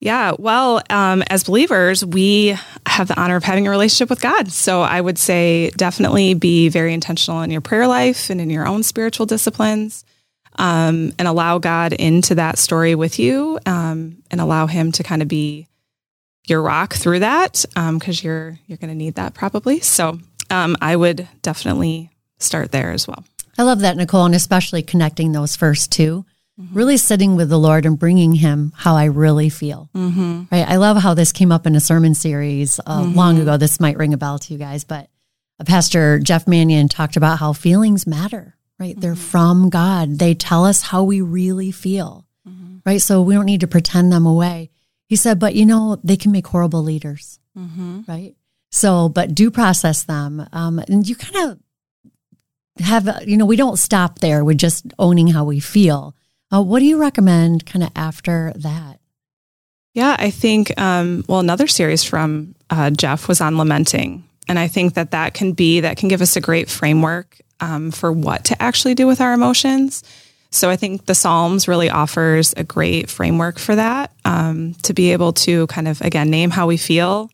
Yeah, 0.00 0.32
well, 0.38 0.80
um, 0.90 1.22
as 1.28 1.44
believers, 1.44 2.04
we 2.04 2.56
have 2.86 3.08
the 3.08 3.20
honor 3.20 3.34
of 3.34 3.42
having 3.42 3.66
a 3.66 3.70
relationship 3.70 4.08
with 4.08 4.20
God. 4.20 4.52
So 4.52 4.82
I 4.82 5.00
would 5.00 5.18
say 5.18 5.70
definitely 5.70 6.34
be 6.34 6.68
very 6.68 6.94
intentional 6.94 7.42
in 7.42 7.50
your 7.50 7.60
prayer 7.60 7.88
life 7.88 8.30
and 8.30 8.40
in 8.40 8.48
your 8.48 8.66
own 8.66 8.84
spiritual 8.84 9.26
disciplines, 9.26 10.04
um, 10.58 11.12
and 11.18 11.26
allow 11.26 11.58
God 11.58 11.92
into 11.94 12.34
that 12.34 12.58
story 12.58 12.94
with 12.94 13.18
you, 13.18 13.58
um, 13.64 14.22
and 14.30 14.40
allow 14.40 14.66
Him 14.66 14.92
to 14.92 15.02
kind 15.02 15.22
of 15.22 15.28
be 15.28 15.66
your 16.46 16.60
rock 16.60 16.94
through 16.94 17.20
that, 17.20 17.64
because 17.74 18.24
um, 18.24 18.26
you're 18.26 18.58
you're 18.66 18.78
going 18.78 18.90
to 18.90 18.94
need 18.94 19.14
that 19.14 19.34
probably. 19.34 19.80
So 19.80 20.18
um, 20.50 20.76
I 20.82 20.96
would 20.96 21.26
definitely 21.40 22.10
start 22.38 22.72
there 22.72 22.90
as 22.90 23.08
well. 23.08 23.24
I 23.56 23.62
love 23.62 23.80
that, 23.80 23.96
Nicole, 23.96 24.26
and 24.26 24.34
especially 24.34 24.82
connecting 24.82 25.32
those 25.32 25.56
first 25.56 25.90
two 25.90 26.24
mm-hmm. 26.60 26.74
really 26.76 26.96
sitting 26.96 27.36
with 27.36 27.48
the 27.48 27.58
Lord 27.58 27.86
and 27.86 27.98
bringing 27.98 28.32
Him 28.34 28.72
how 28.76 28.94
I 28.94 29.04
really 29.04 29.48
feel. 29.48 29.90
Mm-hmm. 29.94 30.44
Right. 30.50 30.68
I 30.68 30.76
love 30.76 30.96
how 30.96 31.14
this 31.14 31.32
came 31.32 31.52
up 31.52 31.66
in 31.66 31.74
a 31.74 31.80
sermon 31.80 32.14
series 32.14 32.80
uh, 32.80 33.02
mm-hmm. 33.02 33.16
long 33.16 33.38
ago. 33.38 33.56
This 33.56 33.80
might 33.80 33.98
ring 33.98 34.14
a 34.14 34.18
bell 34.18 34.38
to 34.38 34.52
you 34.52 34.58
guys, 34.58 34.84
but 34.84 35.08
Pastor 35.66 36.18
Jeff 36.18 36.46
Manion 36.46 36.88
talked 36.88 37.16
about 37.16 37.38
how 37.38 37.52
feelings 37.52 38.06
matter. 38.06 38.56
Right. 38.78 38.98
They're 38.98 39.12
mm-hmm. 39.12 39.20
from 39.20 39.70
God. 39.70 40.18
They 40.18 40.34
tell 40.34 40.64
us 40.64 40.82
how 40.82 41.02
we 41.02 41.20
really 41.20 41.70
feel. 41.70 42.26
Mm-hmm. 42.48 42.78
Right. 42.86 43.02
So 43.02 43.22
we 43.22 43.34
don't 43.34 43.46
need 43.46 43.60
to 43.60 43.66
pretend 43.66 44.12
them 44.12 44.24
away. 44.24 44.70
He 45.06 45.16
said, 45.16 45.38
but 45.38 45.54
you 45.54 45.66
know, 45.66 45.98
they 46.04 46.16
can 46.16 46.32
make 46.32 46.46
horrible 46.46 46.82
leaders. 46.82 47.40
Mm-hmm. 47.56 48.02
Right. 48.06 48.36
So, 48.70 49.08
but 49.08 49.34
do 49.34 49.50
process 49.50 50.04
them. 50.04 50.46
Um, 50.52 50.78
and 50.78 51.08
you 51.08 51.16
kind 51.16 51.50
of 51.50 52.84
have, 52.84 53.22
you 53.26 53.36
know, 53.36 53.46
we 53.46 53.56
don't 53.56 53.78
stop 53.78 54.20
there 54.20 54.44
with 54.44 54.58
just 54.58 54.86
owning 54.98 55.28
how 55.28 55.44
we 55.44 55.58
feel. 55.58 56.14
Uh, 56.52 56.62
what 56.62 56.78
do 56.78 56.84
you 56.84 57.00
recommend 57.00 57.66
kind 57.66 57.82
of 57.82 57.90
after 57.96 58.52
that? 58.56 59.00
Yeah, 59.94 60.14
I 60.18 60.30
think, 60.30 60.78
um, 60.78 61.24
well, 61.28 61.40
another 61.40 61.66
series 61.66 62.04
from 62.04 62.54
uh, 62.70 62.90
Jeff 62.90 63.26
was 63.26 63.40
on 63.40 63.56
lamenting. 63.56 64.24
And 64.46 64.58
I 64.58 64.68
think 64.68 64.94
that 64.94 65.10
that 65.10 65.34
can 65.34 65.52
be, 65.52 65.80
that 65.80 65.96
can 65.96 66.08
give 66.08 66.22
us 66.22 66.36
a 66.36 66.40
great 66.40 66.70
framework 66.70 67.38
um, 67.60 67.90
for 67.90 68.12
what 68.12 68.44
to 68.44 68.62
actually 68.62 68.94
do 68.94 69.06
with 69.06 69.20
our 69.20 69.32
emotions. 69.32 70.02
So 70.50 70.70
I 70.70 70.76
think 70.76 71.06
the 71.06 71.14
Psalms 71.14 71.68
really 71.68 71.90
offers 71.90 72.54
a 72.56 72.64
great 72.64 73.10
framework 73.10 73.58
for 73.58 73.74
that 73.74 74.12
um, 74.24 74.74
to 74.82 74.94
be 74.94 75.12
able 75.12 75.32
to 75.34 75.66
kind 75.66 75.86
of, 75.86 76.00
again, 76.00 76.30
name 76.30 76.50
how 76.50 76.66
we 76.66 76.76
feel, 76.76 77.30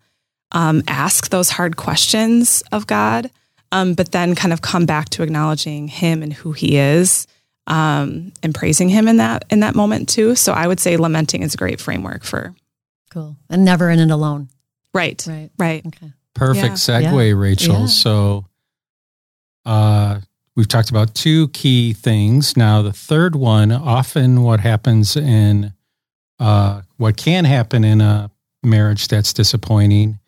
um, 0.52 0.82
ask 0.88 1.30
those 1.30 1.50
hard 1.50 1.76
questions 1.76 2.62
of 2.72 2.86
God, 2.86 3.30
um, 3.70 3.94
but 3.94 4.12
then 4.12 4.34
kind 4.34 4.52
of 4.52 4.62
come 4.62 4.84
back 4.84 5.10
to 5.10 5.22
acknowledging 5.22 5.88
Him 5.88 6.22
and 6.22 6.32
who 6.32 6.52
He 6.52 6.76
is 6.76 7.26
um, 7.66 8.32
and 8.42 8.54
praising 8.54 8.88
him 8.88 9.08
in 9.08 9.18
that 9.18 9.44
in 9.50 9.60
that 9.60 9.74
moment 9.74 10.08
too. 10.08 10.34
So 10.34 10.52
I 10.52 10.66
would 10.66 10.80
say 10.80 10.96
lamenting 10.96 11.42
is 11.42 11.54
a 11.54 11.56
great 11.56 11.80
framework 11.80 12.24
for 12.24 12.54
cool 13.10 13.36
and 13.48 13.64
never 13.64 13.90
in 13.90 13.98
it 13.98 14.10
alone. 14.10 14.48
Right. 14.92 15.24
Right. 15.26 15.50
Right. 15.58 15.86
Okay. 15.86 16.12
Perfect 16.34 16.88
yeah. 16.88 17.00
segue, 17.00 17.28
yeah. 17.28 17.34
Rachel. 17.34 17.80
Yeah. 17.80 17.86
So 17.86 18.46
uh, 19.64 20.20
we've 20.56 20.68
talked 20.68 20.90
about 20.90 21.14
two 21.14 21.48
key 21.48 21.92
things. 21.92 22.56
Now 22.56 22.82
the 22.82 22.92
third 22.92 23.36
one, 23.36 23.72
often 23.72 24.42
what 24.42 24.60
happens 24.60 25.16
in 25.16 25.72
uh, 26.38 26.82
what 26.96 27.16
can 27.16 27.44
happen 27.44 27.84
in 27.84 28.00
a 28.00 28.30
marriage 28.62 29.08
that's 29.08 29.32
disappointing 29.32 30.18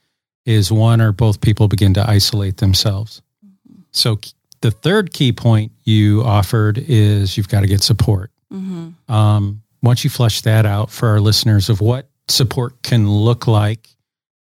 is 0.44 0.70
one 0.70 1.00
or 1.00 1.12
both 1.12 1.40
people 1.40 1.68
begin 1.68 1.94
to 1.94 2.08
isolate 2.08 2.58
themselves. 2.58 3.22
Mm-hmm. 3.44 3.80
So 3.90 4.18
the 4.60 4.70
third 4.70 5.12
key 5.12 5.32
point 5.32 5.72
you 5.84 6.22
offered 6.22 6.78
is 6.78 7.36
you've 7.36 7.48
got 7.48 7.60
to 7.60 7.66
get 7.66 7.82
support. 7.82 8.30
Mm-hmm. 8.52 9.12
Um, 9.12 9.62
once 9.82 10.04
you 10.04 10.10
flesh 10.10 10.42
that 10.42 10.64
out 10.64 10.90
for 10.90 11.08
our 11.08 11.20
listeners 11.20 11.68
of 11.68 11.80
what 11.80 12.08
support 12.28 12.82
can 12.82 13.08
look 13.08 13.46
like 13.46 13.88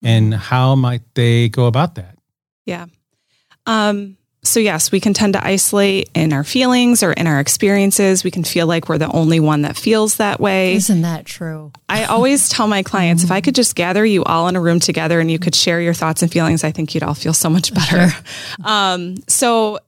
and 0.03 0.33
mm-hmm. 0.33 0.39
how 0.39 0.75
might 0.75 1.01
they 1.15 1.49
go 1.49 1.65
about 1.65 1.95
that? 1.95 2.17
Yeah. 2.65 2.85
Um, 3.65 4.17
so, 4.45 4.59
yes, 4.59 4.91
we 4.91 4.99
can 4.99 5.13
tend 5.13 5.33
to 5.33 5.45
isolate 5.45 6.09
in 6.13 6.33
our 6.33 6.43
feelings 6.43 7.03
or 7.03 7.11
in 7.13 7.27
our 7.27 7.39
experiences. 7.39 8.23
We 8.23 8.31
can 8.31 8.43
feel 8.43 8.67
like 8.67 8.87
we're 8.87 8.97
the 8.97 9.11
only 9.11 9.39
one 9.39 9.63
that 9.63 9.75
feels 9.75 10.17
that 10.17 10.39
way. 10.39 10.75
Isn't 10.75 11.01
that 11.01 11.25
true? 11.25 11.71
I 11.89 12.05
always 12.05 12.49
tell 12.55 12.67
my 12.67 12.83
clients 12.83 13.23
if 13.23 13.31
I 13.31 13.41
could 13.41 13.55
just 13.55 13.75
gather 13.75 14.05
you 14.05 14.23
all 14.23 14.47
in 14.47 14.55
a 14.55 14.61
room 14.61 14.79
together 14.79 15.19
and 15.19 15.29
you 15.29 15.39
could 15.39 15.55
share 15.55 15.81
your 15.81 15.93
thoughts 15.93 16.21
and 16.21 16.31
feelings, 16.31 16.63
I 16.63 16.71
think 16.71 16.93
you'd 16.93 17.03
all 17.03 17.13
feel 17.13 17.33
so 17.33 17.49
much 17.49 17.73
better. 17.73 18.09
Sure. 18.09 18.23
Um, 18.63 19.17
so, 19.27 19.79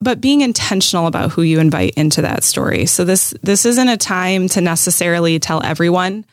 but 0.00 0.20
being 0.20 0.40
intentional 0.42 1.06
about 1.06 1.32
who 1.32 1.42
you 1.42 1.58
invite 1.58 1.94
into 1.94 2.22
that 2.22 2.44
story. 2.44 2.86
So 2.86 3.04
this 3.04 3.34
this 3.42 3.64
isn't 3.66 3.88
a 3.88 3.96
time 3.96 4.48
to 4.50 4.60
necessarily 4.60 5.38
tell 5.38 5.62
everyone 5.62 6.24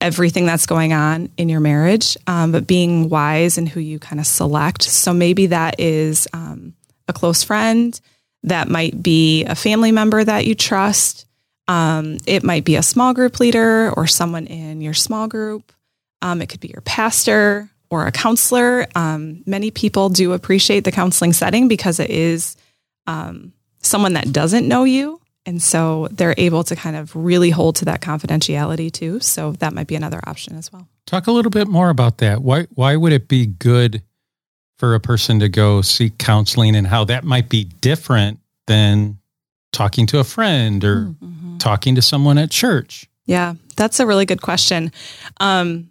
everything 0.00 0.46
that's 0.46 0.66
going 0.66 0.92
on 0.92 1.30
in 1.36 1.48
your 1.48 1.60
marriage, 1.60 2.16
um, 2.26 2.52
but 2.52 2.66
being 2.66 3.08
wise 3.08 3.58
in 3.58 3.66
who 3.66 3.80
you 3.80 3.98
kind 3.98 4.20
of 4.20 4.26
select. 4.26 4.82
So 4.82 5.12
maybe 5.12 5.46
that 5.46 5.80
is 5.80 6.28
um, 6.32 6.74
a 7.08 7.12
close 7.12 7.42
friend, 7.42 7.98
that 8.42 8.68
might 8.68 9.02
be 9.02 9.44
a 9.44 9.54
family 9.54 9.92
member 9.92 10.22
that 10.22 10.46
you 10.46 10.54
trust. 10.54 11.26
Um, 11.68 12.18
it 12.26 12.44
might 12.44 12.64
be 12.64 12.76
a 12.76 12.82
small 12.82 13.12
group 13.12 13.40
leader 13.40 13.92
or 13.96 14.06
someone 14.06 14.46
in 14.46 14.80
your 14.80 14.94
small 14.94 15.26
group. 15.26 15.72
Um, 16.22 16.40
it 16.40 16.48
could 16.48 16.60
be 16.60 16.68
your 16.68 16.82
pastor 16.82 17.68
or 17.90 18.06
a 18.06 18.12
counselor. 18.12 18.86
Um, 18.94 19.42
many 19.46 19.70
people 19.70 20.08
do 20.08 20.32
appreciate 20.32 20.84
the 20.84 20.92
counseling 20.92 21.32
setting 21.32 21.68
because 21.68 22.00
it 22.00 22.10
is 22.10 22.56
um, 23.06 23.52
someone 23.80 24.14
that 24.14 24.32
doesn't 24.32 24.66
know 24.66 24.84
you. 24.84 25.20
And 25.44 25.62
so 25.62 26.08
they're 26.10 26.34
able 26.36 26.64
to 26.64 26.74
kind 26.74 26.96
of 26.96 27.14
really 27.14 27.50
hold 27.50 27.76
to 27.76 27.84
that 27.84 28.00
confidentiality 28.00 28.92
too. 28.92 29.20
So 29.20 29.52
that 29.52 29.72
might 29.72 29.86
be 29.86 29.94
another 29.94 30.20
option 30.26 30.56
as 30.56 30.72
well. 30.72 30.88
Talk 31.06 31.28
a 31.28 31.32
little 31.32 31.50
bit 31.50 31.68
more 31.68 31.88
about 31.88 32.18
that. 32.18 32.42
Why 32.42 32.64
why 32.74 32.96
would 32.96 33.12
it 33.12 33.28
be 33.28 33.46
good 33.46 34.02
for 34.78 34.94
a 34.94 35.00
person 35.00 35.40
to 35.40 35.48
go 35.48 35.80
seek 35.82 36.18
counseling 36.18 36.76
and 36.76 36.86
how 36.86 37.04
that 37.04 37.24
might 37.24 37.48
be 37.48 37.64
different 37.64 38.40
than 38.66 39.18
talking 39.72 40.06
to 40.06 40.18
a 40.18 40.24
friend 40.24 40.84
or 40.84 41.06
mm-hmm. 41.06 41.58
talking 41.58 41.94
to 41.94 42.02
someone 42.02 42.38
at 42.38 42.50
church? 42.50 43.08
Yeah, 43.26 43.54
that's 43.76 44.00
a 44.00 44.06
really 44.06 44.26
good 44.26 44.42
question. 44.42 44.92
Um, 45.40 45.90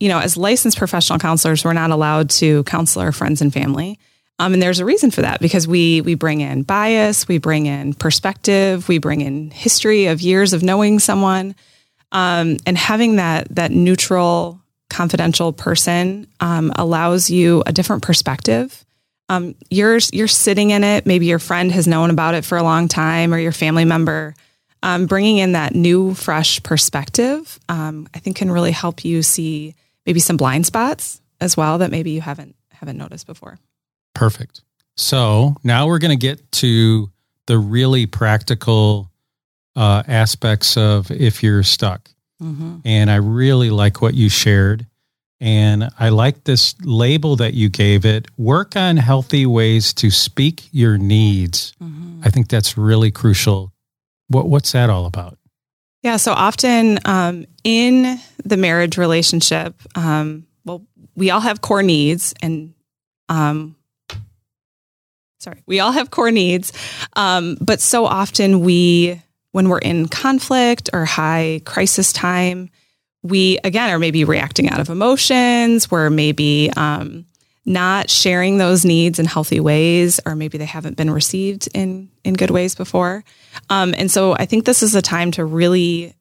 you 0.00 0.08
know, 0.08 0.18
as 0.18 0.36
licensed 0.36 0.78
professional 0.78 1.18
counselors, 1.18 1.64
we're 1.64 1.72
not 1.72 1.90
allowed 1.90 2.30
to 2.30 2.62
counsel 2.64 3.02
our 3.02 3.12
friends 3.12 3.40
and 3.40 3.52
family. 3.52 3.98
Um, 4.38 4.52
and 4.52 4.62
there's 4.62 4.80
a 4.80 4.84
reason 4.84 5.10
for 5.10 5.22
that 5.22 5.40
because 5.40 5.68
we 5.68 6.00
we 6.00 6.14
bring 6.14 6.40
in 6.40 6.64
bias, 6.64 7.28
we 7.28 7.38
bring 7.38 7.66
in 7.66 7.94
perspective, 7.94 8.88
we 8.88 8.98
bring 8.98 9.20
in 9.20 9.50
history 9.50 10.06
of 10.06 10.20
years 10.20 10.52
of 10.52 10.62
knowing 10.62 10.98
someone, 10.98 11.54
um, 12.10 12.56
and 12.66 12.76
having 12.76 13.16
that 13.16 13.54
that 13.54 13.70
neutral, 13.70 14.60
confidential 14.94 15.52
person 15.52 16.26
um, 16.38 16.72
allows 16.76 17.28
you 17.28 17.62
a 17.66 17.72
different 17.72 18.02
perspective. 18.02 18.84
Um, 19.28 19.54
you're 19.70 19.98
you're 20.12 20.28
sitting 20.28 20.70
in 20.70 20.84
it. 20.84 21.04
Maybe 21.04 21.26
your 21.26 21.38
friend 21.38 21.72
has 21.72 21.86
known 21.86 22.10
about 22.10 22.34
it 22.34 22.44
for 22.44 22.56
a 22.56 22.62
long 22.62 22.88
time, 22.88 23.34
or 23.34 23.38
your 23.38 23.52
family 23.52 23.84
member. 23.84 24.34
Um, 24.82 25.06
bringing 25.06 25.38
in 25.38 25.52
that 25.52 25.74
new, 25.74 26.12
fresh 26.14 26.62
perspective, 26.62 27.58
um, 27.70 28.06
I 28.14 28.18
think, 28.18 28.36
can 28.36 28.50
really 28.50 28.70
help 28.70 29.04
you 29.04 29.22
see 29.22 29.74
maybe 30.04 30.20
some 30.20 30.36
blind 30.36 30.66
spots 30.66 31.22
as 31.40 31.56
well 31.56 31.78
that 31.78 31.90
maybe 31.90 32.10
you 32.10 32.20
haven't 32.20 32.54
haven't 32.70 32.98
noticed 32.98 33.26
before. 33.26 33.58
Perfect. 34.14 34.62
So 34.96 35.56
now 35.64 35.88
we're 35.88 35.98
going 35.98 36.16
to 36.16 36.26
get 36.26 36.52
to 36.52 37.10
the 37.46 37.58
really 37.58 38.06
practical 38.06 39.10
uh, 39.74 40.04
aspects 40.06 40.76
of 40.76 41.10
if 41.10 41.42
you're 41.42 41.64
stuck. 41.64 42.10
Mm-hmm. 42.42 42.78
And 42.84 43.10
I 43.10 43.16
really 43.16 43.70
like 43.70 44.02
what 44.02 44.14
you 44.14 44.28
shared. 44.28 44.86
And 45.40 45.90
I 45.98 46.08
like 46.08 46.44
this 46.44 46.74
label 46.82 47.36
that 47.36 47.54
you 47.54 47.68
gave 47.68 48.04
it 48.04 48.28
work 48.38 48.76
on 48.76 48.96
healthy 48.96 49.46
ways 49.46 49.92
to 49.94 50.10
speak 50.10 50.68
your 50.72 50.96
needs. 50.96 51.74
Mm-hmm. 51.82 52.22
I 52.24 52.30
think 52.30 52.48
that's 52.48 52.78
really 52.78 53.10
crucial. 53.10 53.72
What, 54.28 54.48
what's 54.48 54.72
that 54.72 54.90
all 54.90 55.06
about? 55.06 55.38
Yeah, 56.02 56.16
so 56.18 56.32
often 56.32 56.98
um, 57.06 57.46
in 57.62 58.18
the 58.44 58.56
marriage 58.56 58.98
relationship, 58.98 59.74
um, 59.94 60.46
well, 60.64 60.82
we 61.14 61.30
all 61.30 61.40
have 61.40 61.62
core 61.62 61.82
needs, 61.82 62.34
and 62.42 62.74
um, 63.30 63.76
sorry, 65.40 65.62
we 65.66 65.80
all 65.80 65.92
have 65.92 66.10
core 66.10 66.30
needs. 66.30 66.72
Um, 67.16 67.56
but 67.60 67.80
so 67.80 68.04
often 68.04 68.60
we, 68.60 69.22
when 69.54 69.68
we're 69.68 69.78
in 69.78 70.08
conflict 70.08 70.90
or 70.92 71.04
high 71.04 71.60
crisis 71.64 72.12
time, 72.12 72.70
we 73.22 73.56
again 73.62 73.88
are 73.88 74.00
maybe 74.00 74.24
reacting 74.24 74.68
out 74.68 74.80
of 74.80 74.90
emotions. 74.90 75.88
We're 75.92 76.10
maybe 76.10 76.72
um, 76.76 77.24
not 77.64 78.10
sharing 78.10 78.58
those 78.58 78.84
needs 78.84 79.20
in 79.20 79.26
healthy 79.26 79.60
ways, 79.60 80.18
or 80.26 80.34
maybe 80.34 80.58
they 80.58 80.64
haven't 80.64 80.96
been 80.96 81.08
received 81.08 81.68
in 81.72 82.10
in 82.24 82.34
good 82.34 82.50
ways 82.50 82.74
before. 82.74 83.22
Um, 83.70 83.94
and 83.96 84.10
so 84.10 84.32
I 84.32 84.44
think 84.44 84.64
this 84.64 84.82
is 84.82 84.96
a 84.96 85.02
time 85.02 85.30
to 85.32 85.44
really 85.44 86.16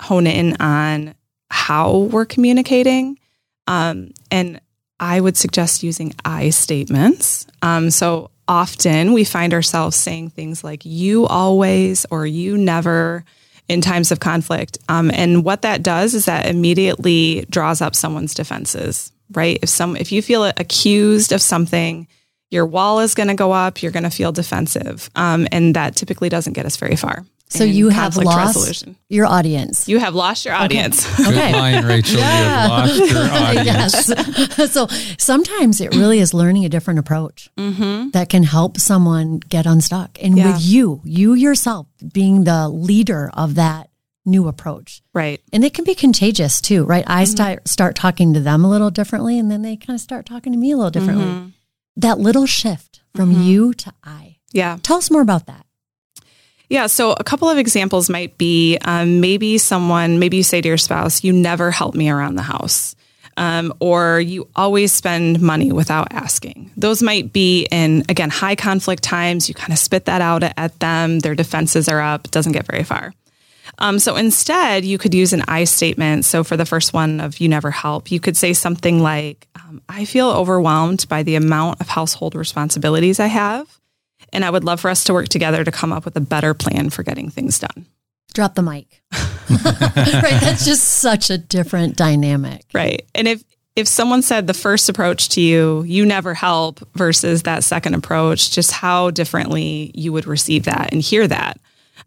hone 0.00 0.28
in 0.28 0.56
on 0.60 1.16
how 1.50 1.98
we're 1.98 2.24
communicating. 2.24 3.18
Um, 3.66 4.12
and 4.30 4.60
I 5.00 5.20
would 5.20 5.36
suggest 5.36 5.82
using 5.82 6.14
I 6.24 6.50
statements. 6.50 7.48
Um, 7.62 7.90
so 7.90 8.30
often 8.48 9.12
we 9.12 9.24
find 9.24 9.52
ourselves 9.52 9.96
saying 9.96 10.30
things 10.30 10.62
like 10.62 10.84
you 10.84 11.26
always 11.26 12.06
or 12.10 12.26
you 12.26 12.56
never 12.56 13.24
in 13.68 13.80
times 13.80 14.12
of 14.12 14.20
conflict. 14.20 14.78
Um, 14.88 15.10
and 15.12 15.44
what 15.44 15.62
that 15.62 15.82
does 15.82 16.14
is 16.14 16.26
that 16.26 16.46
immediately 16.46 17.46
draws 17.50 17.80
up 17.80 17.94
someone's 17.94 18.34
defenses, 18.34 19.12
right? 19.32 19.58
If 19.62 19.68
some 19.68 19.96
if 19.96 20.12
you 20.12 20.22
feel 20.22 20.44
accused 20.44 21.32
of 21.32 21.42
something, 21.42 22.06
your 22.50 22.66
wall 22.66 23.00
is 23.00 23.14
going 23.14 23.28
to 23.28 23.34
go 23.34 23.52
up. 23.52 23.82
You're 23.82 23.92
going 23.92 24.04
to 24.04 24.10
feel 24.10 24.32
defensive, 24.32 25.10
um, 25.16 25.48
and 25.50 25.74
that 25.74 25.96
typically 25.96 26.28
doesn't 26.28 26.52
get 26.52 26.66
us 26.66 26.76
very 26.76 26.96
far. 26.96 27.24
So 27.48 27.64
you 27.64 27.90
have 27.90 28.16
lost 28.16 28.56
resolution. 28.56 28.96
your 29.08 29.26
audience. 29.26 29.88
You 29.88 29.98
have 29.98 30.14
lost 30.14 30.44
your 30.44 30.54
audience. 30.54 31.06
Okay. 31.26 31.52
Good 31.52 31.58
line, 31.58 31.84
Rachel. 31.84 32.18
Yeah. 32.18 32.38
You 32.38 32.48
have 32.48 32.70
lost 32.70 33.12
your 33.12 33.22
audience. 33.32 34.08
yes. 34.08 34.72
so 34.72 34.86
sometimes 35.18 35.80
it 35.80 35.94
really 35.94 36.18
is 36.18 36.34
learning 36.34 36.64
a 36.64 36.68
different 36.68 36.98
approach 36.98 37.50
mm-hmm. 37.56 38.10
that 38.10 38.28
can 38.28 38.42
help 38.42 38.78
someone 38.78 39.38
get 39.38 39.66
unstuck. 39.66 40.18
And 40.22 40.36
yeah. 40.36 40.52
with 40.52 40.62
you, 40.62 41.00
you 41.04 41.34
yourself 41.34 41.86
being 42.12 42.44
the 42.44 42.68
leader 42.68 43.30
of 43.34 43.54
that 43.56 43.90
new 44.24 44.48
approach. 44.48 45.02
Right. 45.14 45.40
And 45.52 45.64
it 45.64 45.72
can 45.74 45.84
be 45.84 45.94
contagious 45.94 46.60
too, 46.60 46.84
right? 46.84 47.04
I 47.06 47.22
mm-hmm. 47.22 47.30
start 47.30 47.68
start 47.68 47.96
talking 47.96 48.34
to 48.34 48.40
them 48.40 48.64
a 48.64 48.70
little 48.70 48.90
differently 48.90 49.38
and 49.38 49.50
then 49.50 49.62
they 49.62 49.76
kind 49.76 49.96
of 49.96 50.00
start 50.00 50.26
talking 50.26 50.52
to 50.52 50.58
me 50.58 50.72
a 50.72 50.76
little 50.76 50.90
differently. 50.90 51.26
Mm-hmm. 51.26 51.48
That 51.96 52.18
little 52.18 52.46
shift 52.46 53.00
from 53.14 53.32
mm-hmm. 53.32 53.42
you 53.42 53.74
to 53.74 53.92
I. 54.04 54.36
Yeah. 54.52 54.78
Tell 54.82 54.98
us 54.98 55.10
more 55.10 55.22
about 55.22 55.46
that. 55.46 55.65
Yeah, 56.68 56.86
so 56.86 57.12
a 57.12 57.22
couple 57.22 57.48
of 57.48 57.58
examples 57.58 58.10
might 58.10 58.36
be 58.38 58.78
um, 58.82 59.20
maybe 59.20 59.58
someone, 59.58 60.18
maybe 60.18 60.38
you 60.38 60.42
say 60.42 60.60
to 60.60 60.68
your 60.68 60.78
spouse, 60.78 61.22
you 61.22 61.32
never 61.32 61.70
help 61.70 61.94
me 61.94 62.10
around 62.10 62.34
the 62.34 62.42
house. 62.42 62.96
Um, 63.38 63.74
or 63.80 64.18
you 64.18 64.48
always 64.56 64.92
spend 64.92 65.42
money 65.42 65.70
without 65.70 66.08
asking. 66.10 66.70
Those 66.74 67.02
might 67.02 67.34
be 67.34 67.68
in, 67.70 68.02
again, 68.08 68.30
high 68.30 68.56
conflict 68.56 69.02
times. 69.02 69.46
You 69.46 69.54
kind 69.54 69.74
of 69.74 69.78
spit 69.78 70.06
that 70.06 70.22
out 70.22 70.42
at 70.42 70.80
them. 70.80 71.18
Their 71.18 71.34
defenses 71.34 71.86
are 71.86 72.00
up. 72.00 72.30
Doesn't 72.30 72.52
get 72.52 72.66
very 72.66 72.82
far. 72.82 73.12
Um, 73.78 73.98
so 73.98 74.16
instead, 74.16 74.86
you 74.86 74.96
could 74.96 75.12
use 75.12 75.34
an 75.34 75.42
I 75.48 75.64
statement. 75.64 76.24
So 76.24 76.44
for 76.44 76.56
the 76.56 76.64
first 76.64 76.94
one 76.94 77.20
of 77.20 77.38
you 77.38 77.48
never 77.48 77.70
help, 77.70 78.10
you 78.10 78.20
could 78.20 78.38
say 78.38 78.54
something 78.54 79.02
like, 79.02 79.46
um, 79.54 79.82
I 79.86 80.06
feel 80.06 80.30
overwhelmed 80.30 81.06
by 81.08 81.22
the 81.22 81.34
amount 81.34 81.82
of 81.82 81.88
household 81.88 82.34
responsibilities 82.34 83.20
I 83.20 83.26
have. 83.26 83.68
And 84.36 84.44
I 84.44 84.50
would 84.50 84.64
love 84.64 84.80
for 84.80 84.90
us 84.90 85.02
to 85.04 85.14
work 85.14 85.28
together 85.28 85.64
to 85.64 85.72
come 85.72 85.94
up 85.94 86.04
with 86.04 86.14
a 86.14 86.20
better 86.20 86.52
plan 86.52 86.90
for 86.90 87.02
getting 87.02 87.30
things 87.30 87.58
done. 87.58 87.86
Drop 88.34 88.54
the 88.54 88.60
mic. 88.60 89.02
right. 89.14 90.40
That's 90.42 90.66
just 90.66 90.84
such 90.84 91.30
a 91.30 91.38
different 91.38 91.96
dynamic. 91.96 92.66
Right. 92.74 93.06
And 93.14 93.26
if, 93.26 93.42
if 93.76 93.88
someone 93.88 94.20
said 94.20 94.46
the 94.46 94.52
first 94.52 94.90
approach 94.90 95.30
to 95.30 95.40
you, 95.40 95.84
you 95.84 96.04
never 96.04 96.34
help 96.34 96.86
versus 96.94 97.44
that 97.44 97.64
second 97.64 97.94
approach, 97.94 98.50
just 98.50 98.72
how 98.72 99.10
differently 99.10 99.90
you 99.94 100.12
would 100.12 100.26
receive 100.26 100.64
that 100.64 100.92
and 100.92 101.00
hear 101.00 101.26
that. 101.26 101.58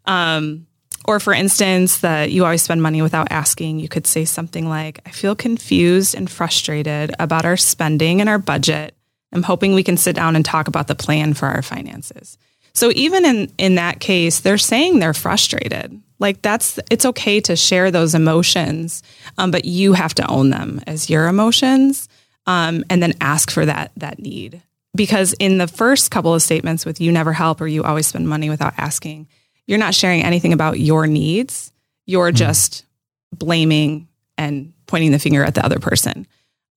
Um, 0.04 0.68
or 1.06 1.18
for 1.18 1.32
instance, 1.32 1.98
that 1.98 2.30
you 2.30 2.44
always 2.44 2.62
spend 2.62 2.80
money 2.80 3.02
without 3.02 3.26
asking, 3.32 3.80
you 3.80 3.88
could 3.88 4.06
say 4.06 4.24
something 4.24 4.68
like, 4.68 5.00
I 5.04 5.10
feel 5.10 5.34
confused 5.34 6.14
and 6.14 6.30
frustrated 6.30 7.12
about 7.18 7.44
our 7.44 7.56
spending 7.56 8.20
and 8.20 8.30
our 8.30 8.38
budget 8.38 8.94
I'm 9.32 9.42
hoping 9.42 9.74
we 9.74 9.82
can 9.82 9.96
sit 9.96 10.16
down 10.16 10.36
and 10.36 10.44
talk 10.44 10.68
about 10.68 10.88
the 10.88 10.94
plan 10.94 11.34
for 11.34 11.46
our 11.46 11.62
finances. 11.62 12.36
So 12.72 12.92
even 12.94 13.24
in 13.24 13.52
in 13.58 13.74
that 13.76 14.00
case, 14.00 14.40
they're 14.40 14.58
saying 14.58 14.98
they're 14.98 15.14
frustrated. 15.14 16.00
Like 16.18 16.42
that's 16.42 16.78
it's 16.90 17.04
okay 17.06 17.40
to 17.42 17.56
share 17.56 17.90
those 17.90 18.14
emotions, 18.14 19.02
um, 19.38 19.50
but 19.50 19.64
you 19.64 19.94
have 19.94 20.14
to 20.14 20.30
own 20.30 20.50
them 20.50 20.80
as 20.86 21.10
your 21.10 21.28
emotions, 21.28 22.08
um, 22.46 22.84
and 22.90 23.02
then 23.02 23.14
ask 23.20 23.50
for 23.50 23.66
that 23.66 23.92
that 23.96 24.18
need. 24.18 24.62
Because 24.94 25.34
in 25.34 25.58
the 25.58 25.68
first 25.68 26.10
couple 26.10 26.34
of 26.34 26.42
statements 26.42 26.84
with 26.84 27.00
"you 27.00 27.10
never 27.12 27.32
help" 27.32 27.60
or 27.60 27.66
"you 27.66 27.82
always 27.84 28.06
spend 28.06 28.28
money 28.28 28.50
without 28.50 28.74
asking," 28.76 29.28
you're 29.66 29.78
not 29.78 29.94
sharing 29.94 30.22
anything 30.22 30.52
about 30.52 30.78
your 30.78 31.06
needs. 31.06 31.72
You're 32.06 32.28
mm-hmm. 32.28 32.36
just 32.36 32.84
blaming 33.32 34.08
and 34.36 34.72
pointing 34.86 35.12
the 35.12 35.18
finger 35.18 35.44
at 35.44 35.54
the 35.54 35.64
other 35.64 35.78
person. 35.78 36.26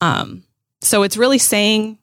Um, 0.01 0.43
so 0.81 1.03
it's 1.03 1.17
really 1.17 1.39
saying 1.39 1.97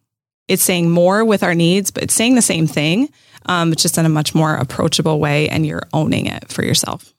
it's 0.51 0.65
saying 0.65 0.91
more 0.91 1.25
with 1.25 1.45
our 1.45 1.55
needs, 1.55 1.93
but 1.93 2.03
it's 2.03 2.13
saying 2.13 2.35
the 2.35 2.43
same 2.43 2.67
thing, 2.67 3.09
um, 3.47 3.73
just 3.77 3.97
in 3.97 4.05
a 4.05 4.09
much 4.09 4.35
more 4.35 4.57
approachable 4.57 5.21
way, 5.21 5.49
and 5.49 5.65
you're 5.65 5.85
owning 5.93 6.27
it 6.27 6.49
for 6.49 6.65
yourself. 6.65 7.15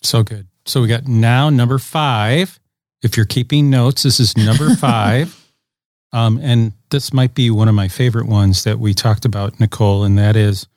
So 0.00 0.22
good. 0.22 0.46
So 0.64 0.80
we 0.80 0.86
got 0.86 1.08
now 1.08 1.50
number 1.50 1.78
five. 1.78 2.60
If 3.02 3.16
you're 3.16 3.26
keeping 3.26 3.68
notes, 3.68 4.04
this 4.04 4.20
is 4.20 4.36
number 4.36 4.74
five. 4.76 5.34
um, 6.12 6.38
and 6.40 6.72
this 6.90 7.12
might 7.12 7.34
be 7.34 7.50
one 7.50 7.66
of 7.66 7.74
my 7.74 7.88
favorite 7.88 8.26
ones 8.26 8.62
that 8.62 8.78
we 8.78 8.94
talked 8.94 9.24
about, 9.24 9.58
Nicole, 9.58 10.04
and 10.04 10.16
that 10.16 10.36
is 10.36 10.68